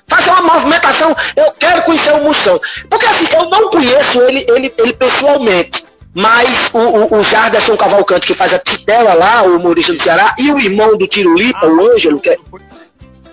fazer 0.07 0.30
uma 0.32 0.53
movimentação. 0.53 1.15
Eu 1.36 1.51
quero 1.59 1.82
conhecer 1.84 2.13
o 2.13 2.24
Moção. 2.24 2.59
Porque 2.89 3.05
assim, 3.05 3.26
eu 3.36 3.49
não 3.49 3.70
conheço 3.70 4.22
ele, 4.22 4.45
ele, 4.49 4.74
ele 4.78 4.93
pessoalmente. 4.93 5.86
mas 6.13 6.72
o, 6.74 6.80
o, 6.80 7.20
o 7.20 7.24
Jarderson 7.24 7.76
Cavalcante, 7.78 8.26
que 8.26 8.34
faz 8.34 8.53
a 8.53 8.59
Titela 8.59 9.13
lá, 9.13 9.43
o 9.43 9.57
humorista 9.57 9.93
do 9.93 10.01
Ceará, 10.01 10.34
e 10.39 10.51
o 10.51 10.59
irmão 10.59 10.97
do 10.97 11.07
Tirulipa, 11.07 11.59
ah, 11.63 11.68
o 11.68 11.91
Ângelo, 11.91 12.20
que 12.20 12.30
é... 12.30 12.38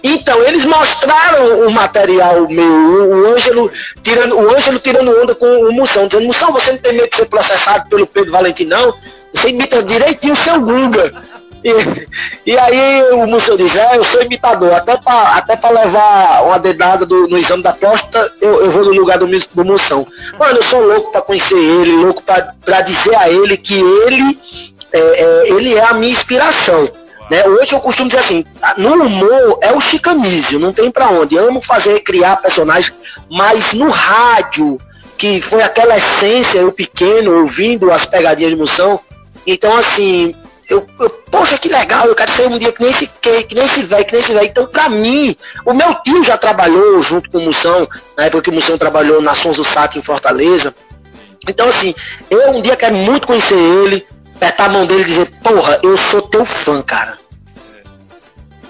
Então, 0.02 0.42
eles 0.42 0.66
mostraram 0.66 1.66
o 1.66 1.70
material 1.70 2.46
meu, 2.46 2.62
o 2.64 3.34
Ângelo 3.34 3.72
tirando, 4.02 4.36
o 4.38 4.54
Ângelo 4.54 4.78
tirando 4.78 5.18
onda 5.18 5.34
com 5.34 5.46
o 5.46 5.72
Moção, 5.72 6.06
dizendo, 6.06 6.26
Moção, 6.26 6.52
você 6.52 6.72
não 6.72 6.78
tem 6.78 6.92
medo 6.92 7.08
de 7.08 7.16
ser 7.16 7.24
processado 7.24 7.88
pelo 7.88 8.06
Pedro 8.06 8.32
Valentim, 8.32 8.66
não? 8.66 8.92
Você 9.32 9.48
imita 9.48 9.82
direitinho 9.82 10.34
o 10.34 10.36
seu 10.36 10.60
Guga. 10.60 11.22
E, 11.64 12.50
e 12.52 12.58
aí 12.58 13.02
o 13.12 13.26
Moção 13.26 13.56
diz, 13.56 13.74
é, 13.74 13.96
eu 13.96 14.04
sou 14.04 14.22
imitador, 14.22 14.74
até 14.74 14.98
para 14.98 15.36
até 15.36 15.56
pra 15.56 15.70
levar 15.70 16.42
uma 16.44 16.58
dedada 16.58 17.06
do, 17.06 17.26
no 17.26 17.38
exame 17.38 17.62
da 17.62 17.72
próstata, 17.72 18.30
eu, 18.40 18.62
eu 18.64 18.70
vou 18.70 18.84
no 18.84 18.92
lugar 18.92 19.18
do, 19.18 19.26
do 19.26 19.64
Moção. 19.64 20.06
Mano, 20.38 20.58
eu 20.58 20.62
sou 20.62 20.80
louco 20.86 21.10
para 21.10 21.22
conhecer 21.22 21.56
ele, 21.56 21.96
louco 21.96 22.22
para 22.22 22.80
dizer 22.82 23.14
a 23.16 23.30
ele 23.30 23.56
que 23.56 23.74
ele 23.74 24.38
é, 24.92 24.98
é, 24.98 25.48
ele 25.52 25.74
é 25.74 25.84
a 25.84 25.94
minha 25.94 26.12
inspiração. 26.12 26.88
Né? 27.30 27.42
Hoje 27.46 27.72
eu 27.72 27.80
costumo 27.80 28.08
dizer 28.08 28.20
assim, 28.20 28.44
no 28.76 28.92
humor 29.02 29.58
é 29.62 29.72
o 29.72 29.80
chicanísio, 29.80 30.58
não 30.58 30.72
tem 30.72 30.90
para 30.90 31.08
onde. 31.08 31.34
Eu 31.34 31.48
amo 31.48 31.62
fazer, 31.62 32.00
criar 32.00 32.36
personagens, 32.36 32.92
mas 33.30 33.72
no 33.72 33.88
rádio, 33.88 34.78
que 35.16 35.40
foi 35.40 35.62
aquela 35.62 35.96
essência, 35.96 36.58
eu 36.58 36.70
pequeno, 36.70 37.40
ouvindo 37.40 37.90
as 37.90 38.04
pegadinhas 38.04 38.50
de 38.50 38.56
emoção, 38.56 39.00
então 39.46 39.74
assim, 39.76 40.34
eu, 40.68 40.86
eu, 40.98 41.10
poxa, 41.30 41.58
que 41.58 41.68
legal, 41.68 42.06
eu 42.06 42.14
quero 42.14 42.32
ser 42.32 42.48
um 42.48 42.58
dia 42.58 42.72
que 42.72 42.80
nem 42.80 42.90
esse 42.90 43.18
que, 43.20 43.44
que 43.44 43.54
nem 43.54 43.64
esse 43.64 43.82
velho, 43.82 44.04
que 44.04 44.12
nem 44.12 44.22
esse 44.22 44.32
velho. 44.32 44.46
Então, 44.46 44.66
pra 44.66 44.88
mim, 44.88 45.36
o 45.64 45.74
meu 45.74 45.94
tio 45.96 46.22
já 46.24 46.36
trabalhou 46.36 47.00
junto 47.02 47.30
com 47.30 47.38
o 47.38 47.42
Moção, 47.42 47.88
na 48.16 48.24
época 48.24 48.44
que 48.44 48.50
o 48.50 48.52
Moção 48.52 48.78
trabalhou 48.78 49.20
na 49.20 49.34
Sons 49.34 49.56
do 49.56 49.64
Sato 49.64 49.98
em 49.98 50.02
Fortaleza. 50.02 50.74
Então, 51.48 51.68
assim, 51.68 51.94
eu 52.30 52.50
um 52.52 52.62
dia 52.62 52.76
quero 52.76 52.94
muito 52.94 53.26
conhecer 53.26 53.58
ele, 53.58 54.06
apertar 54.36 54.66
a 54.66 54.68
mão 54.68 54.86
dele 54.86 55.02
e 55.02 55.06
dizer, 55.06 55.30
porra, 55.42 55.78
eu 55.82 55.96
sou 55.96 56.22
teu 56.22 56.44
fã, 56.44 56.82
cara. 56.82 57.18
É. 57.74 57.82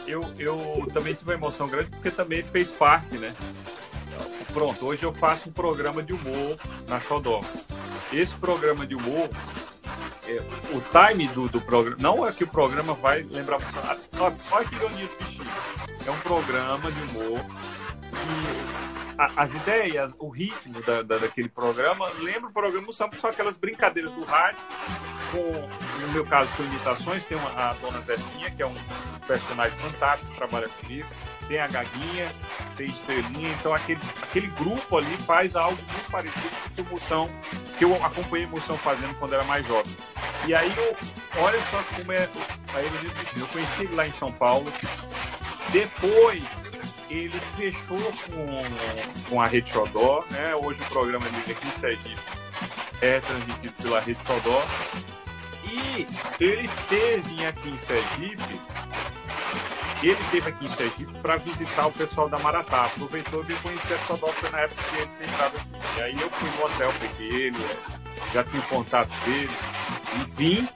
Eu, 0.07 0.25
eu 0.39 0.89
também 0.93 1.15
tive 1.15 1.31
uma 1.31 1.35
emoção 1.35 1.69
grande 1.69 1.91
porque 1.91 2.11
também 2.11 2.43
fez 2.43 2.71
parte, 2.71 3.17
né? 3.17 3.33
Pronto, 4.55 4.87
hoje 4.87 5.03
eu 5.03 5.13
faço 5.13 5.49
um 5.49 5.53
programa 5.53 6.01
de 6.01 6.13
humor 6.13 6.57
na 6.87 7.01
Xodó. 7.01 7.41
Esse 8.13 8.33
programa 8.37 8.87
de 8.87 8.95
humor 8.95 9.29
é, 10.29 10.41
o 10.73 10.81
time 10.81 11.27
do, 11.27 11.49
do 11.49 11.61
programa. 11.61 11.97
Não 12.01 12.25
é 12.25 12.31
que 12.31 12.45
o 12.45 12.47
programa 12.47 12.95
vai 12.95 13.23
lembrar 13.23 13.59
você. 13.59 13.77
Olha, 14.21 14.37
olha 14.53 14.65
que 14.65 14.77
ironia 14.77 15.07
do 15.09 15.25
bichinho. 15.25 15.51
É 16.07 16.11
um 16.13 16.19
programa 16.21 16.93
de 16.93 17.01
humor 17.03 17.41
e 18.13 19.19
a, 19.19 19.43
as 19.43 19.53
ideias, 19.55 20.13
o 20.21 20.29
ritmo 20.29 20.81
da, 20.83 21.03
da, 21.03 21.19
daquele 21.19 21.49
programa 21.49 22.09
lembra 22.21 22.49
o 22.49 22.53
programa 22.53 22.93
são 22.93 23.11
só 23.19 23.31
aquelas 23.31 23.57
brincadeiras 23.57 24.13
do 24.13 24.25
rádio. 24.25 24.61
Com, 25.33 26.01
no 26.01 26.13
meu 26.13 26.25
caso, 26.25 26.49
com 26.57 26.63
imitações, 26.63 27.25
tem 27.25 27.37
uma, 27.37 27.51
a 27.51 27.75
Dona 27.75 28.01
Zefinha, 28.03 28.53
que 28.53 28.63
é 28.63 28.67
um 28.67 28.75
personagem 29.27 29.77
fantástico 29.79 30.31
que 30.31 30.37
trabalha 30.37 30.69
comigo 30.69 31.09
tem 31.49 31.61
a 31.61 31.67
Gaguinha, 31.67 32.31
tem 32.77 32.87
Estrelinha, 32.87 33.51
então 33.51 33.75
aquele, 33.75 34.01
aquele 34.23 34.47
grupo 34.49 34.99
ali 34.99 35.17
faz 35.19 35.55
algo 35.55 35.77
muito 35.77 36.11
parecido 36.11 36.51
com 36.77 36.83
o 36.83 36.91
Moção, 36.91 37.31
que 37.79 37.85
eu 37.85 37.95
acompanhei 38.05 38.47
o 38.47 38.51
Moção 38.51 38.77
fazendo 38.77 39.15
quando 39.17 39.35
era 39.35 39.45
mais 39.45 39.67
jovem. 39.67 39.97
E 40.47 40.55
aí, 40.55 40.73
eu, 40.77 40.97
olha 41.43 41.59
só 41.71 41.83
como 41.97 42.13
é 42.13 42.29
a 42.75 42.81
Evelyn 42.83 43.13
Eu 43.37 43.47
conheci 43.49 43.85
ele 43.85 43.95
lá 43.95 44.07
em 44.07 44.13
São 44.13 44.33
Paulo, 44.33 44.73
depois 45.71 46.45
ele 47.11 47.39
fechou 47.57 48.13
com, 48.31 49.29
com 49.29 49.41
a 49.41 49.47
Rede 49.47 49.71
Xodó, 49.71 50.25
né? 50.31 50.55
Hoje 50.55 50.81
o 50.81 50.85
programa 50.87 51.25
dele 51.29 51.53
aqui 51.53 51.67
em 51.69 51.81
Sergipe 51.81 52.21
é 53.01 53.21
transmitido 53.21 53.75
pela 53.83 54.01
Rede 54.01 54.21
Xodó. 54.25 54.65
E 55.65 56.07
ele 56.41 56.69
teve 56.89 57.47
aqui 57.47 57.69
em 57.69 57.79
Sergipe 57.79 58.61
ele 60.11 60.21
esteve 60.21 60.49
aqui 60.49 60.67
em 60.67 60.71
Sergipe 60.71 61.13
para 61.23 61.37
visitar 61.37 61.87
o 61.87 61.93
pessoal 61.93 62.29
da 62.29 62.39
Maratá. 62.39 62.85
Aproveitou 62.85 63.43
e 63.43 63.47
veio 63.47 63.59
conhecer 63.61 63.95
a 63.95 63.99
Sodócia 63.99 64.51
na 64.51 64.61
época 64.61 64.83
que 64.83 64.97
ele 64.97 65.31
estava 65.31 65.57
aqui. 65.57 65.69
E 65.97 66.03
aí 66.03 66.21
eu 66.21 66.31
fui 66.31 66.51
no 66.51 66.65
hotel, 66.67 66.93
peguei 67.01 67.47
ele, 67.47 67.59
já 68.33 68.45
tinha 68.45 68.63
contato 68.63 69.11
dele. 69.25 69.51
E 70.15 70.31
vim, 70.37 70.69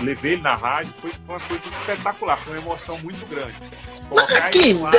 levei 0.00 0.32
ele 0.32 0.42
na 0.42 0.54
rádio. 0.54 0.92
Foi 1.00 1.12
uma 1.28 1.40
coisa 1.40 1.68
espetacular, 1.68 2.36
foi 2.36 2.52
uma 2.54 2.62
emoção 2.62 2.98
muito 2.98 3.26
grande. 3.26 3.54
Colocar 4.08 4.54
ele 4.54 4.74
lá, 4.74 4.90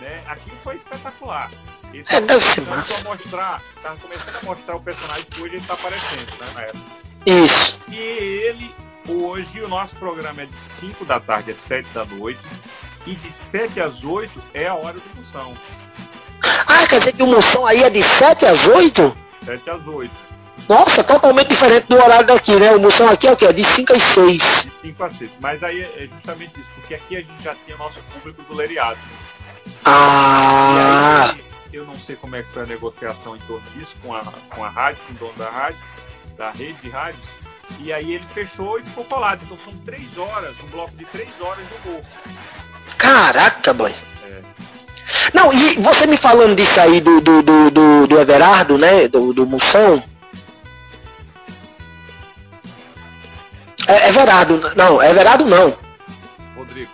né? 0.00 0.22
Aqui 0.26 0.50
foi 0.62 0.76
espetacular. 0.76 1.50
Ele 1.92 2.04
é, 2.08 2.40
ser 2.40 2.60
massa. 2.62 3.08
A 3.08 3.10
mostrar, 3.10 3.62
começando 4.00 4.36
a 4.36 4.42
mostrar 4.44 4.76
o 4.76 4.80
personagem 4.80 5.24
que 5.24 5.40
hoje 5.40 5.54
ele 5.54 5.62
está 5.62 5.74
aparecendo, 5.74 6.38
né, 6.40 6.46
na 6.54 6.62
época. 6.62 6.84
Isso. 7.26 7.80
E 7.88 7.96
ele, 7.98 8.74
hoje, 9.08 9.60
o 9.60 9.68
nosso 9.68 9.96
programa 9.96 10.42
é 10.42 10.46
de 10.46 10.56
5 10.56 11.04
da 11.04 11.18
tarde 11.18 11.50
às 11.50 11.58
7 11.58 11.88
da 11.90 12.04
noite 12.04 12.40
e 13.06 13.14
de 13.14 13.30
7 13.30 13.80
às 13.80 14.04
8 14.04 14.42
é 14.54 14.66
a 14.66 14.74
hora 14.74 14.94
do 14.94 15.20
Moção. 15.20 15.54
Ah, 16.66 16.86
quer 16.86 16.98
dizer 16.98 17.12
que 17.12 17.22
o 17.22 17.26
Moção 17.26 17.66
aí 17.66 17.82
é 17.82 17.90
de 17.90 18.02
7 18.02 18.46
às 18.46 18.66
8? 18.66 19.16
7 19.44 19.70
às 19.70 19.86
8. 19.86 20.10
Nossa, 20.68 21.02
totalmente 21.02 21.48
diferente 21.48 21.86
do 21.88 21.96
horário 21.96 22.26
daqui, 22.26 22.54
né? 22.56 22.70
O 22.72 22.80
Moção 22.80 23.08
aqui 23.08 23.26
é 23.26 23.32
o 23.32 23.36
quê? 23.36 23.52
De 23.52 23.64
5 23.64 23.92
às 23.92 24.02
6. 24.02 24.42
De 24.82 24.88
5 24.88 25.04
às 25.04 25.16
6. 25.16 25.30
Mas 25.40 25.62
aí 25.62 25.80
é 25.80 26.06
justamente 26.06 26.60
isso, 26.60 26.70
porque 26.74 26.94
aqui 26.94 27.16
a 27.16 27.20
gente 27.20 27.42
já 27.42 27.54
tinha 27.64 27.76
nosso 27.76 28.00
público 28.12 28.42
do 28.42 28.54
Leriado. 28.54 28.98
Ah! 29.84 31.32
Aí, 31.32 31.40
eu 31.72 31.84
não 31.84 31.98
sei 31.98 32.16
como 32.16 32.36
é 32.36 32.42
que 32.42 32.52
foi 32.52 32.62
a 32.62 32.66
negociação 32.66 33.36
em 33.36 33.40
torno 33.40 33.68
disso 33.70 33.94
com 34.02 34.14
a, 34.14 34.22
com 34.22 34.64
a 34.64 34.68
rádio, 34.68 35.02
com 35.06 35.12
o 35.12 35.16
dono 35.16 35.34
da 35.34 35.50
rádio, 35.50 35.80
da 36.36 36.50
rede 36.50 36.80
de 36.82 36.90
rádios. 36.90 37.24
E 37.78 37.92
aí 37.92 38.12
ele 38.14 38.26
fechou 38.26 38.78
e 38.78 38.82
ficou 38.82 39.04
colado. 39.04 39.40
Então 39.44 39.56
são 39.64 39.76
três 39.84 40.18
horas, 40.18 40.56
um 40.62 40.66
bloco 40.66 40.92
de 40.96 41.04
três 41.04 41.40
horas 41.40 41.64
de 41.66 41.88
humor. 41.88 42.02
Caraca, 42.96 43.72
boy. 43.72 43.92
É. 44.24 44.40
Não, 45.34 45.52
e 45.52 45.74
você 45.80 46.06
me 46.06 46.16
falando 46.16 46.56
disso 46.56 46.80
aí 46.80 47.00
do, 47.00 47.20
do, 47.20 47.42
do, 47.42 47.70
do, 47.70 48.06
do 48.06 48.20
Everardo, 48.20 48.78
né? 48.78 49.08
Do, 49.08 49.32
do 49.32 49.46
Moção. 49.46 50.02
É 53.86 54.08
Everardo, 54.08 54.60
não, 54.76 55.02
Everardo 55.02 55.44
não. 55.46 55.76
Rodrigo. 56.56 56.90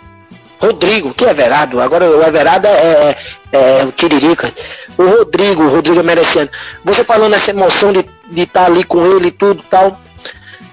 Rodrigo, 0.59 1.14
que 1.14 1.24
Everardo? 1.24 1.80
Agora 1.80 2.09
o 2.09 2.22
Everardo 2.22 2.66
é, 2.66 2.70
é, 2.70 3.16
é 3.53 3.84
o 3.84 3.92
Tiririca. 3.92 4.51
O 4.97 5.05
Rodrigo, 5.05 5.64
o 5.64 5.68
Rodrigo 5.68 6.01
é 6.01 6.03
merecendo. 6.03 6.51
Você 6.84 7.05
falando 7.05 7.34
essa 7.34 7.51
emoção 7.51 7.92
de 7.92 8.01
estar 8.34 8.61
tá 8.61 8.66
ali 8.66 8.82
com 8.82 9.05
ele 9.05 9.28
e 9.28 9.32
tudo 9.32 9.62
tal. 9.64 10.01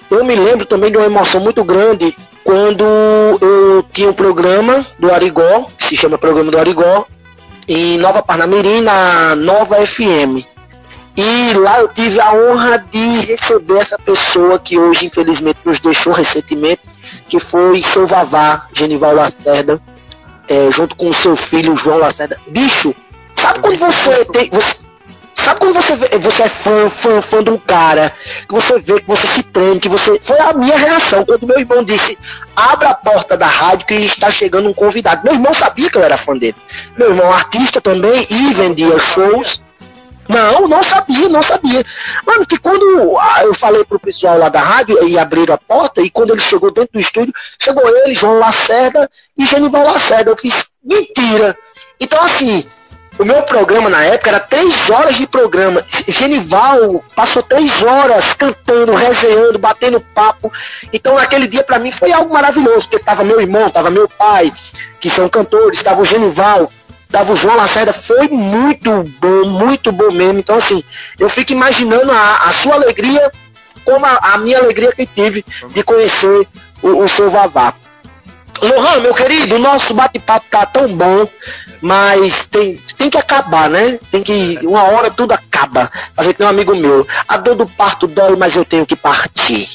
Eu 0.09 0.23
me 0.23 0.35
lembro 0.35 0.65
também 0.65 0.91
de 0.91 0.97
uma 0.97 1.07
emoção 1.07 1.41
muito 1.41 1.63
grande 1.63 2.15
quando 2.43 2.83
eu 3.41 3.83
tinha 3.91 4.09
um 4.09 4.13
programa 4.13 4.85
do 4.99 5.11
Arigó, 5.11 5.67
que 5.77 5.87
se 5.87 5.97
chama 5.97 6.17
Programa 6.17 6.51
do 6.51 6.59
Arigó, 6.59 7.05
em 7.67 7.97
Nova 7.97 8.21
Parnamirim, 8.21 8.81
na 8.81 9.35
Nova 9.35 9.75
FM. 9.85 10.45
E 11.15 11.53
lá 11.53 11.79
eu 11.79 11.87
tive 11.89 12.19
a 12.19 12.33
honra 12.33 12.83
de 12.91 13.21
receber 13.21 13.77
essa 13.77 13.97
pessoa 13.99 14.57
que 14.57 14.79
hoje, 14.79 15.05
infelizmente, 15.05 15.59
nos 15.63 15.79
deixou 15.79 16.11
recentemente, 16.11 16.81
que 17.29 17.39
foi 17.39 17.81
seu 17.81 18.07
Vavá, 18.07 18.67
Genival 18.73 19.13
Lacerda, 19.13 19.79
é, 20.49 20.71
junto 20.71 20.95
com 20.95 21.13
seu 21.13 21.35
filho, 21.35 21.75
João 21.75 21.99
Lacerda. 21.99 22.39
Bicho, 22.47 22.95
sabe 23.35 23.59
quando 23.59 23.77
você 23.77 24.25
tem. 24.25 24.49
Você, 24.49 24.83
Sabe 25.35 25.59
quando 25.59 25.73
você, 25.73 25.95
vê, 25.95 26.17
você 26.19 26.43
é 26.43 26.49
fã, 26.49 26.89
fã, 26.89 27.21
fã 27.21 27.43
de 27.43 27.49
um 27.49 27.57
cara, 27.57 28.13
que 28.47 28.53
você 28.53 28.79
vê 28.79 28.99
que 29.01 29.07
você 29.07 29.27
se 29.27 29.43
treme, 29.43 29.79
que 29.79 29.89
você. 29.89 30.19
Foi 30.21 30.39
a 30.39 30.53
minha 30.53 30.77
reação 30.77 31.25
quando 31.25 31.47
meu 31.47 31.59
irmão 31.59 31.83
disse: 31.83 32.17
abra 32.55 32.89
a 32.89 32.93
porta 32.93 33.35
da 33.35 33.47
rádio 33.47 33.87
que 33.87 33.95
está 33.95 34.31
chegando 34.31 34.69
um 34.69 34.73
convidado. 34.73 35.23
Meu 35.23 35.33
irmão 35.33 35.53
sabia 35.53 35.89
que 35.89 35.97
eu 35.97 36.03
era 36.03 36.17
fã 36.17 36.37
dele. 36.37 36.55
Meu 36.97 37.09
irmão, 37.09 37.31
artista 37.31 37.81
também, 37.81 38.25
e 38.29 38.53
vendia 38.53 38.97
shows. 38.99 39.61
Não, 40.29 40.67
não 40.67 40.81
sabia, 40.81 41.27
não 41.27 41.43
sabia. 41.43 41.83
Mano, 42.25 42.45
que 42.45 42.57
quando 42.57 42.85
eu 43.41 43.53
falei 43.53 43.83
pro 43.83 43.99
pessoal 43.99 44.37
lá 44.37 44.49
da 44.49 44.61
rádio 44.61 45.05
e 45.07 45.17
abriram 45.17 45.55
a 45.55 45.57
porta, 45.57 46.01
e 46.01 46.09
quando 46.09 46.31
ele 46.31 46.41
chegou 46.41 46.71
dentro 46.71 46.93
do 46.93 46.99
estúdio, 46.99 47.33
chegou 47.59 47.87
ele, 47.97 48.15
João 48.15 48.39
Lacerda 48.39 49.09
e 49.37 49.45
Genival 49.45 49.83
Lacerda. 49.83 50.31
Eu 50.31 50.37
fiz 50.37 50.71
mentira. 50.83 51.57
Então, 51.99 52.21
assim, 52.23 52.65
o 53.23 53.25
meu 53.25 53.41
programa 53.43 53.89
na 53.89 54.03
época 54.03 54.29
era 54.29 54.39
três 54.41 54.89
horas 54.89 55.15
de 55.15 55.25
programa. 55.25 55.81
Genival 56.09 57.03
passou 57.15 57.41
três 57.41 57.81
horas 57.81 58.33
cantando, 58.33 58.93
resenhando, 58.93 59.57
batendo 59.57 60.01
papo. 60.01 60.51
Então 60.91 61.15
naquele 61.15 61.47
dia 61.47 61.63
para 61.63 61.79
mim 61.79 61.89
foi 61.89 62.11
algo 62.11 62.33
maravilhoso, 62.33 62.89
porque 62.89 63.03
tava 63.03 63.23
meu 63.23 63.39
irmão, 63.39 63.69
tava 63.69 63.89
meu 63.89 64.09
pai, 64.09 64.51
que 64.99 65.09
são 65.09 65.29
cantores, 65.29 65.81
tava 65.81 66.01
o 66.01 66.05
Genival, 66.05 66.69
tava 67.09 67.31
o 67.31 67.35
João 67.37 67.55
Lacerda. 67.55 67.93
Foi 67.93 68.27
muito 68.27 68.91
bom, 69.21 69.45
muito 69.45 69.89
bom 69.93 70.11
mesmo. 70.11 70.39
Então 70.39 70.57
assim, 70.57 70.83
eu 71.17 71.29
fico 71.29 71.53
imaginando 71.53 72.11
a, 72.11 72.49
a 72.49 72.51
sua 72.51 72.75
alegria 72.75 73.31
como 73.85 74.05
a, 74.05 74.33
a, 74.33 74.37
minha 74.37 74.59
alegria 74.59 74.91
que 74.91 75.05
tive 75.05 75.45
de 75.69 75.81
conhecer 75.81 76.45
o, 76.81 77.03
o 77.03 77.07
seu 77.07 77.29
Vavá. 77.29 77.73
Lohan, 78.61 78.99
meu 78.99 79.13
querido, 79.13 79.55
o 79.55 79.59
nosso 79.59 79.93
bate-papo 79.93 80.45
tá 80.49 80.65
tão 80.65 80.89
bom 80.89 81.27
Mas 81.83 82.45
tem, 82.45 82.77
tem 82.97 83.09
que 83.09 83.17
acabar, 83.17 83.69
né? 83.69 83.99
Tem 84.09 84.23
que. 84.23 84.57
Uma 84.63 84.83
hora 84.83 85.11
tudo 85.11 85.33
acaba. 85.33 85.91
Fazer 86.15 86.31
que 86.31 86.37
tem 86.37 86.47
um 86.47 86.49
amigo 86.49 86.73
meu. 86.73 87.05
A 87.27 87.35
dor 87.35 87.55
do 87.55 87.67
parto 87.67 88.07
dói, 88.07 88.37
mas 88.37 88.55
eu 88.55 88.63
tenho 88.63 88.85
que 88.85 88.95
partir. 88.95 89.67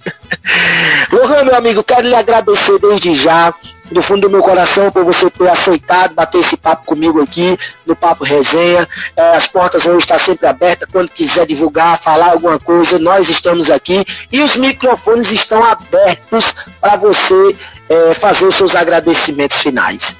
Lohan, 1.12 1.44
meu 1.44 1.54
amigo, 1.54 1.84
quero 1.84 2.08
lhe 2.08 2.14
agradecer 2.14 2.78
desde 2.78 3.14
já 3.14 3.52
do 3.90 4.00
fundo 4.00 4.22
do 4.22 4.30
meu 4.30 4.40
coração 4.42 4.90
por 4.90 5.04
você 5.04 5.28
ter 5.28 5.50
aceitado 5.50 6.14
bater 6.14 6.38
esse 6.38 6.56
papo 6.56 6.86
comigo 6.86 7.20
aqui 7.20 7.58
no 7.84 7.94
Papo 7.94 8.24
Resenha. 8.24 8.88
É, 9.14 9.36
as 9.36 9.46
portas 9.46 9.84
vão 9.84 9.98
estar 9.98 10.18
sempre 10.18 10.46
abertas 10.46 10.88
quando 10.90 11.10
quiser 11.10 11.44
divulgar, 11.44 11.98
falar 11.98 12.30
alguma 12.30 12.58
coisa, 12.58 12.98
nós 12.98 13.28
estamos 13.28 13.68
aqui 13.68 14.06
e 14.32 14.40
os 14.40 14.56
microfones 14.56 15.30
estão 15.30 15.62
abertos 15.62 16.54
para 16.80 16.96
você 16.96 17.56
é, 17.90 18.14
fazer 18.14 18.46
os 18.46 18.54
seus 18.54 18.74
agradecimentos 18.74 19.58
finais. 19.58 20.16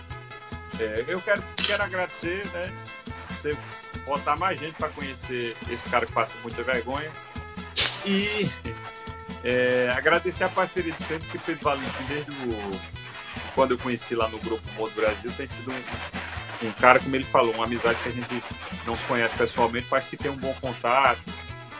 É, 0.80 1.04
eu 1.06 1.20
quero, 1.20 1.42
quero 1.56 1.82
agradecer, 1.82 2.46
né? 2.52 2.72
Você 3.28 3.56
botar 4.04 4.36
mais 4.36 4.58
gente 4.58 4.74
para 4.74 4.88
conhecer 4.88 5.56
esse 5.70 5.88
cara 5.90 6.06
que 6.06 6.12
passa 6.12 6.34
muita 6.42 6.62
vergonha. 6.62 7.10
E 8.06 8.50
é, 9.44 9.92
agradecer 9.96 10.44
a 10.44 10.48
parceria 10.48 10.92
de 10.92 11.04
sempre 11.04 11.28
que 11.28 11.38
Pedro 11.38 11.64
Valentim, 11.64 12.04
desde 12.08 12.30
o, 12.30 12.80
quando 13.54 13.72
eu 13.72 13.78
conheci 13.78 14.14
lá 14.14 14.28
no 14.28 14.38
Grupo 14.38 14.62
Modo 14.72 14.94
Brasil, 14.94 15.30
tem 15.32 15.48
sido 15.48 15.70
um, 15.70 16.66
um, 16.66 16.72
cara, 16.72 16.98
como 16.98 17.14
ele 17.14 17.24
falou, 17.24 17.52
uma 17.54 17.64
amizade 17.64 17.98
que 18.02 18.08
a 18.08 18.12
gente 18.12 18.42
não 18.86 18.96
se 18.96 19.04
conhece 19.04 19.34
pessoalmente, 19.36 19.86
mas 19.90 20.04
que 20.06 20.16
tem 20.16 20.30
um 20.30 20.36
bom 20.36 20.54
contato. 20.60 21.20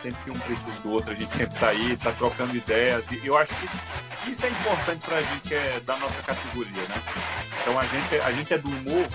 Sempre 0.01 0.23
que 0.23 0.31
um 0.31 0.39
precisa 0.39 0.79
do 0.81 0.91
outro, 0.91 1.11
a 1.11 1.15
gente 1.15 1.31
sempre 1.31 1.53
está 1.53 1.67
aí, 1.69 1.93
está 1.93 2.11
trocando 2.11 2.55
ideias. 2.55 3.03
E 3.11 3.25
eu 3.25 3.37
acho 3.37 3.53
que 3.55 4.31
isso 4.31 4.45
é 4.45 4.49
importante 4.49 5.01
para 5.05 5.17
a 5.17 5.21
gente 5.21 5.41
que 5.41 5.53
é 5.53 5.79
da 5.85 5.95
nossa 5.97 6.21
categoria, 6.23 6.81
né? 6.81 7.03
Então 7.61 7.79
a 7.79 7.85
gente, 7.85 8.15
a 8.15 8.31
gente 8.31 8.53
é 8.53 8.57
do 8.57 8.69
humor, 8.69 9.07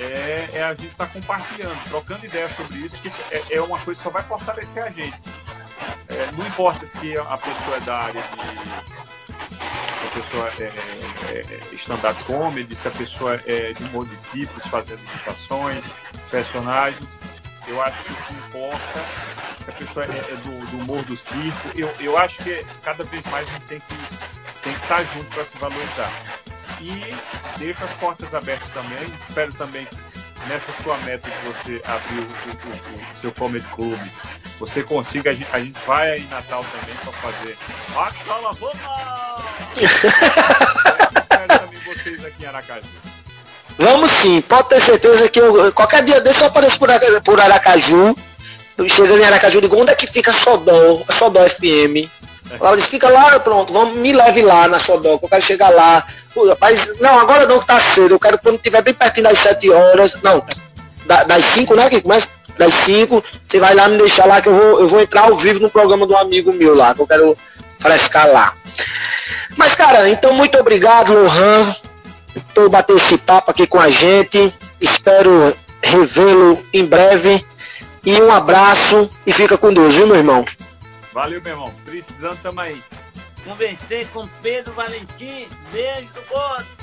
é, 0.00 0.50
é 0.54 0.64
a 0.64 0.74
gente 0.74 0.94
tá 0.96 1.06
compartilhando, 1.06 1.78
trocando 1.88 2.26
ideias 2.26 2.50
sobre 2.56 2.78
isso, 2.78 2.98
que 2.98 3.12
é, 3.30 3.56
é 3.56 3.62
uma 3.62 3.78
coisa 3.78 3.98
que 3.98 4.04
só 4.04 4.10
vai 4.10 4.22
fortalecer 4.24 4.82
a 4.82 4.90
gente. 4.90 5.20
É, 6.08 6.32
não 6.32 6.46
importa 6.46 6.86
se 6.86 7.16
a 7.16 7.38
pessoa 7.38 7.76
é 7.76 7.80
da 7.80 7.98
área 7.98 8.22
de. 8.22 8.92
A 10.02 10.14
pessoa 10.14 10.48
é, 10.58 10.64
é, 11.32 11.70
é 11.72 11.74
stand-up 11.74 12.24
comedy, 12.24 12.76
se 12.76 12.88
a 12.88 12.90
pessoa 12.90 13.40
é 13.46 13.72
de 13.72 13.84
humor 13.84 14.06
de 14.06 14.16
tipos, 14.30 14.66
fazendo 14.66 15.00
imitações, 15.00 15.84
personagens. 16.30 17.08
Eu 17.66 17.82
acho 17.82 18.02
que 18.04 18.12
o 18.12 18.16
que 18.16 18.34
importa 18.34 19.00
é 19.68 19.72
que 19.72 19.84
a 19.84 19.86
pessoa 19.86 20.04
é, 20.04 20.08
é 20.08 20.36
do, 20.36 20.66
do, 20.66 20.78
humor 20.78 21.02
do 21.04 21.16
circo. 21.16 21.68
Eu, 21.74 21.88
eu 22.00 22.18
acho 22.18 22.42
que 22.42 22.64
cada 22.82 23.04
vez 23.04 23.24
mais 23.26 23.48
a 23.48 23.52
gente 23.52 23.62
tem 23.62 23.80
que, 23.80 23.94
tem 24.62 24.74
que 24.74 24.80
estar 24.80 25.02
junto 25.04 25.26
para 25.34 25.44
se 25.44 25.58
valorizar. 25.58 26.12
E 26.80 27.58
deixo 27.58 27.84
as 27.84 27.92
portas 27.92 28.34
abertas 28.34 28.68
também. 28.72 29.02
Espero 29.28 29.52
também 29.54 29.86
nessa 30.48 30.72
sua 30.82 30.96
meta 30.98 31.30
de 31.30 31.36
você 31.46 31.82
abrir 31.84 32.20
o, 32.20 32.22
o, 32.22 33.12
o 33.12 33.16
seu 33.16 33.32
comedy 33.32 33.66
club, 33.66 33.98
você 34.58 34.82
consiga, 34.82 35.30
a 35.30 35.32
gente, 35.32 35.48
a 35.52 35.60
gente 35.60 35.78
vai 35.86 36.10
aí 36.10 36.22
em 36.22 36.28
Natal 36.28 36.64
também 36.64 36.94
para 36.96 37.12
fazer 37.12 37.56
Espero 41.22 41.58
também 41.60 41.80
vocês 41.80 42.24
aqui 42.24 42.42
em 42.42 42.46
Aracaju. 42.46 42.88
Vamos 43.78 44.01
sim, 44.22 44.40
pode 44.40 44.68
ter 44.68 44.80
certeza 44.80 45.28
que 45.28 45.40
eu, 45.40 45.72
qualquer 45.72 46.04
dia 46.04 46.20
desse 46.20 46.40
eu 46.40 46.46
apareço 46.46 46.78
por, 46.78 46.88
por 47.24 47.40
Aracaju. 47.40 48.16
Chegando 48.88 49.20
em 49.20 49.24
Aracaju, 49.24 49.60
digo, 49.60 49.76
onde 49.76 49.92
é 49.92 49.94
que 49.94 50.06
fica 50.06 50.32
Sodó, 50.32 51.02
Sodó 51.10 51.46
FM? 51.48 52.08
Ela 52.50 52.76
disse, 52.76 52.88
fica 52.88 53.08
lá, 53.08 53.38
pronto, 53.38 53.72
vamos, 53.72 53.96
me 53.96 54.12
leve 54.12 54.42
lá 54.42 54.66
na 54.68 54.78
Sodó, 54.78 55.18
que 55.18 55.24
eu 55.24 55.28
quero 55.28 55.42
chegar 55.42 55.68
lá. 55.70 56.04
Pô, 56.34 56.48
rapaz, 56.48 56.98
não, 57.00 57.18
agora 57.18 57.46
não 57.46 57.60
que 57.60 57.66
tá 57.66 57.78
cedo, 57.78 58.14
eu 58.14 58.18
quero 58.18 58.38
quando 58.38 58.56
estiver 58.56 58.82
bem 58.82 58.94
pertinho 58.94 59.24
das 59.24 59.38
7 59.38 59.70
horas, 59.70 60.18
não, 60.22 60.44
das 61.04 61.44
5, 61.44 61.74
né, 61.74 61.88
que 61.88 62.00
começa 62.00 62.28
das 62.58 62.72
5, 62.72 63.22
você 63.46 63.58
vai 63.58 63.74
lá 63.74 63.88
me 63.88 63.98
deixar 63.98 64.26
lá 64.26 64.40
que 64.40 64.48
eu 64.48 64.54
vou, 64.54 64.80
eu 64.80 64.88
vou 64.88 65.00
entrar 65.00 65.22
ao 65.22 65.36
vivo 65.36 65.60
no 65.60 65.70
programa 65.70 66.06
do 66.06 66.16
amigo 66.16 66.52
meu 66.52 66.74
lá, 66.74 66.94
que 66.94 67.02
eu 67.02 67.06
quero 67.06 67.36
frescar 67.78 68.28
lá. 68.30 68.54
Mas, 69.56 69.74
cara, 69.74 70.08
então 70.08 70.32
muito 70.32 70.58
obrigado, 70.58 71.12
Lohan, 71.12 71.74
por 72.54 72.68
bater 72.68 72.96
esse 72.96 73.18
papo 73.18 73.50
aqui 73.50 73.66
com 73.66 73.80
a 73.80 73.90
gente. 73.90 74.52
Espero 74.80 75.56
revê-lo 75.82 76.64
em 76.72 76.84
breve. 76.84 77.44
E 78.04 78.20
um 78.20 78.32
abraço 78.32 79.10
e 79.24 79.32
fica 79.32 79.56
com 79.56 79.72
Deus, 79.72 79.94
viu, 79.94 80.06
meu 80.06 80.16
irmão? 80.16 80.44
Valeu, 81.12 81.40
meu 81.40 81.52
irmão. 81.52 81.72
Precisando, 81.84 82.38
tamo 82.42 82.60
aí. 82.60 82.82
Conversei 83.44 84.04
com 84.06 84.26
Pedro 84.42 84.72
Valentim. 84.72 85.46
Beijo 85.72 86.08
do 86.14 86.22
gordo. 86.28 86.82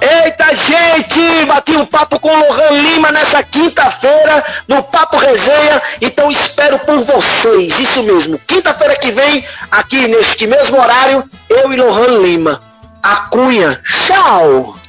Eita, 0.00 0.54
gente! 0.54 1.44
Bati 1.46 1.76
um 1.76 1.86
papo 1.86 2.18
com 2.18 2.28
o 2.28 2.48
Lohan 2.48 2.70
Lima 2.70 3.12
nessa 3.12 3.42
quinta-feira 3.42 4.44
no 4.66 4.82
Papo 4.82 5.16
Resenha. 5.16 5.80
Então 6.00 6.30
espero 6.30 6.78
por 6.80 7.00
vocês. 7.00 7.78
Isso 7.78 8.02
mesmo. 8.02 8.38
Quinta-feira 8.46 8.96
que 8.96 9.12
vem, 9.12 9.44
aqui 9.70 10.08
neste 10.08 10.46
mesmo 10.46 10.80
horário, 10.80 11.28
eu 11.48 11.72
e 11.72 11.76
Lohan 11.76 12.18
Lima. 12.22 12.71
A 13.02 13.28
Cunha. 13.30 13.80
Tchau! 13.84 14.81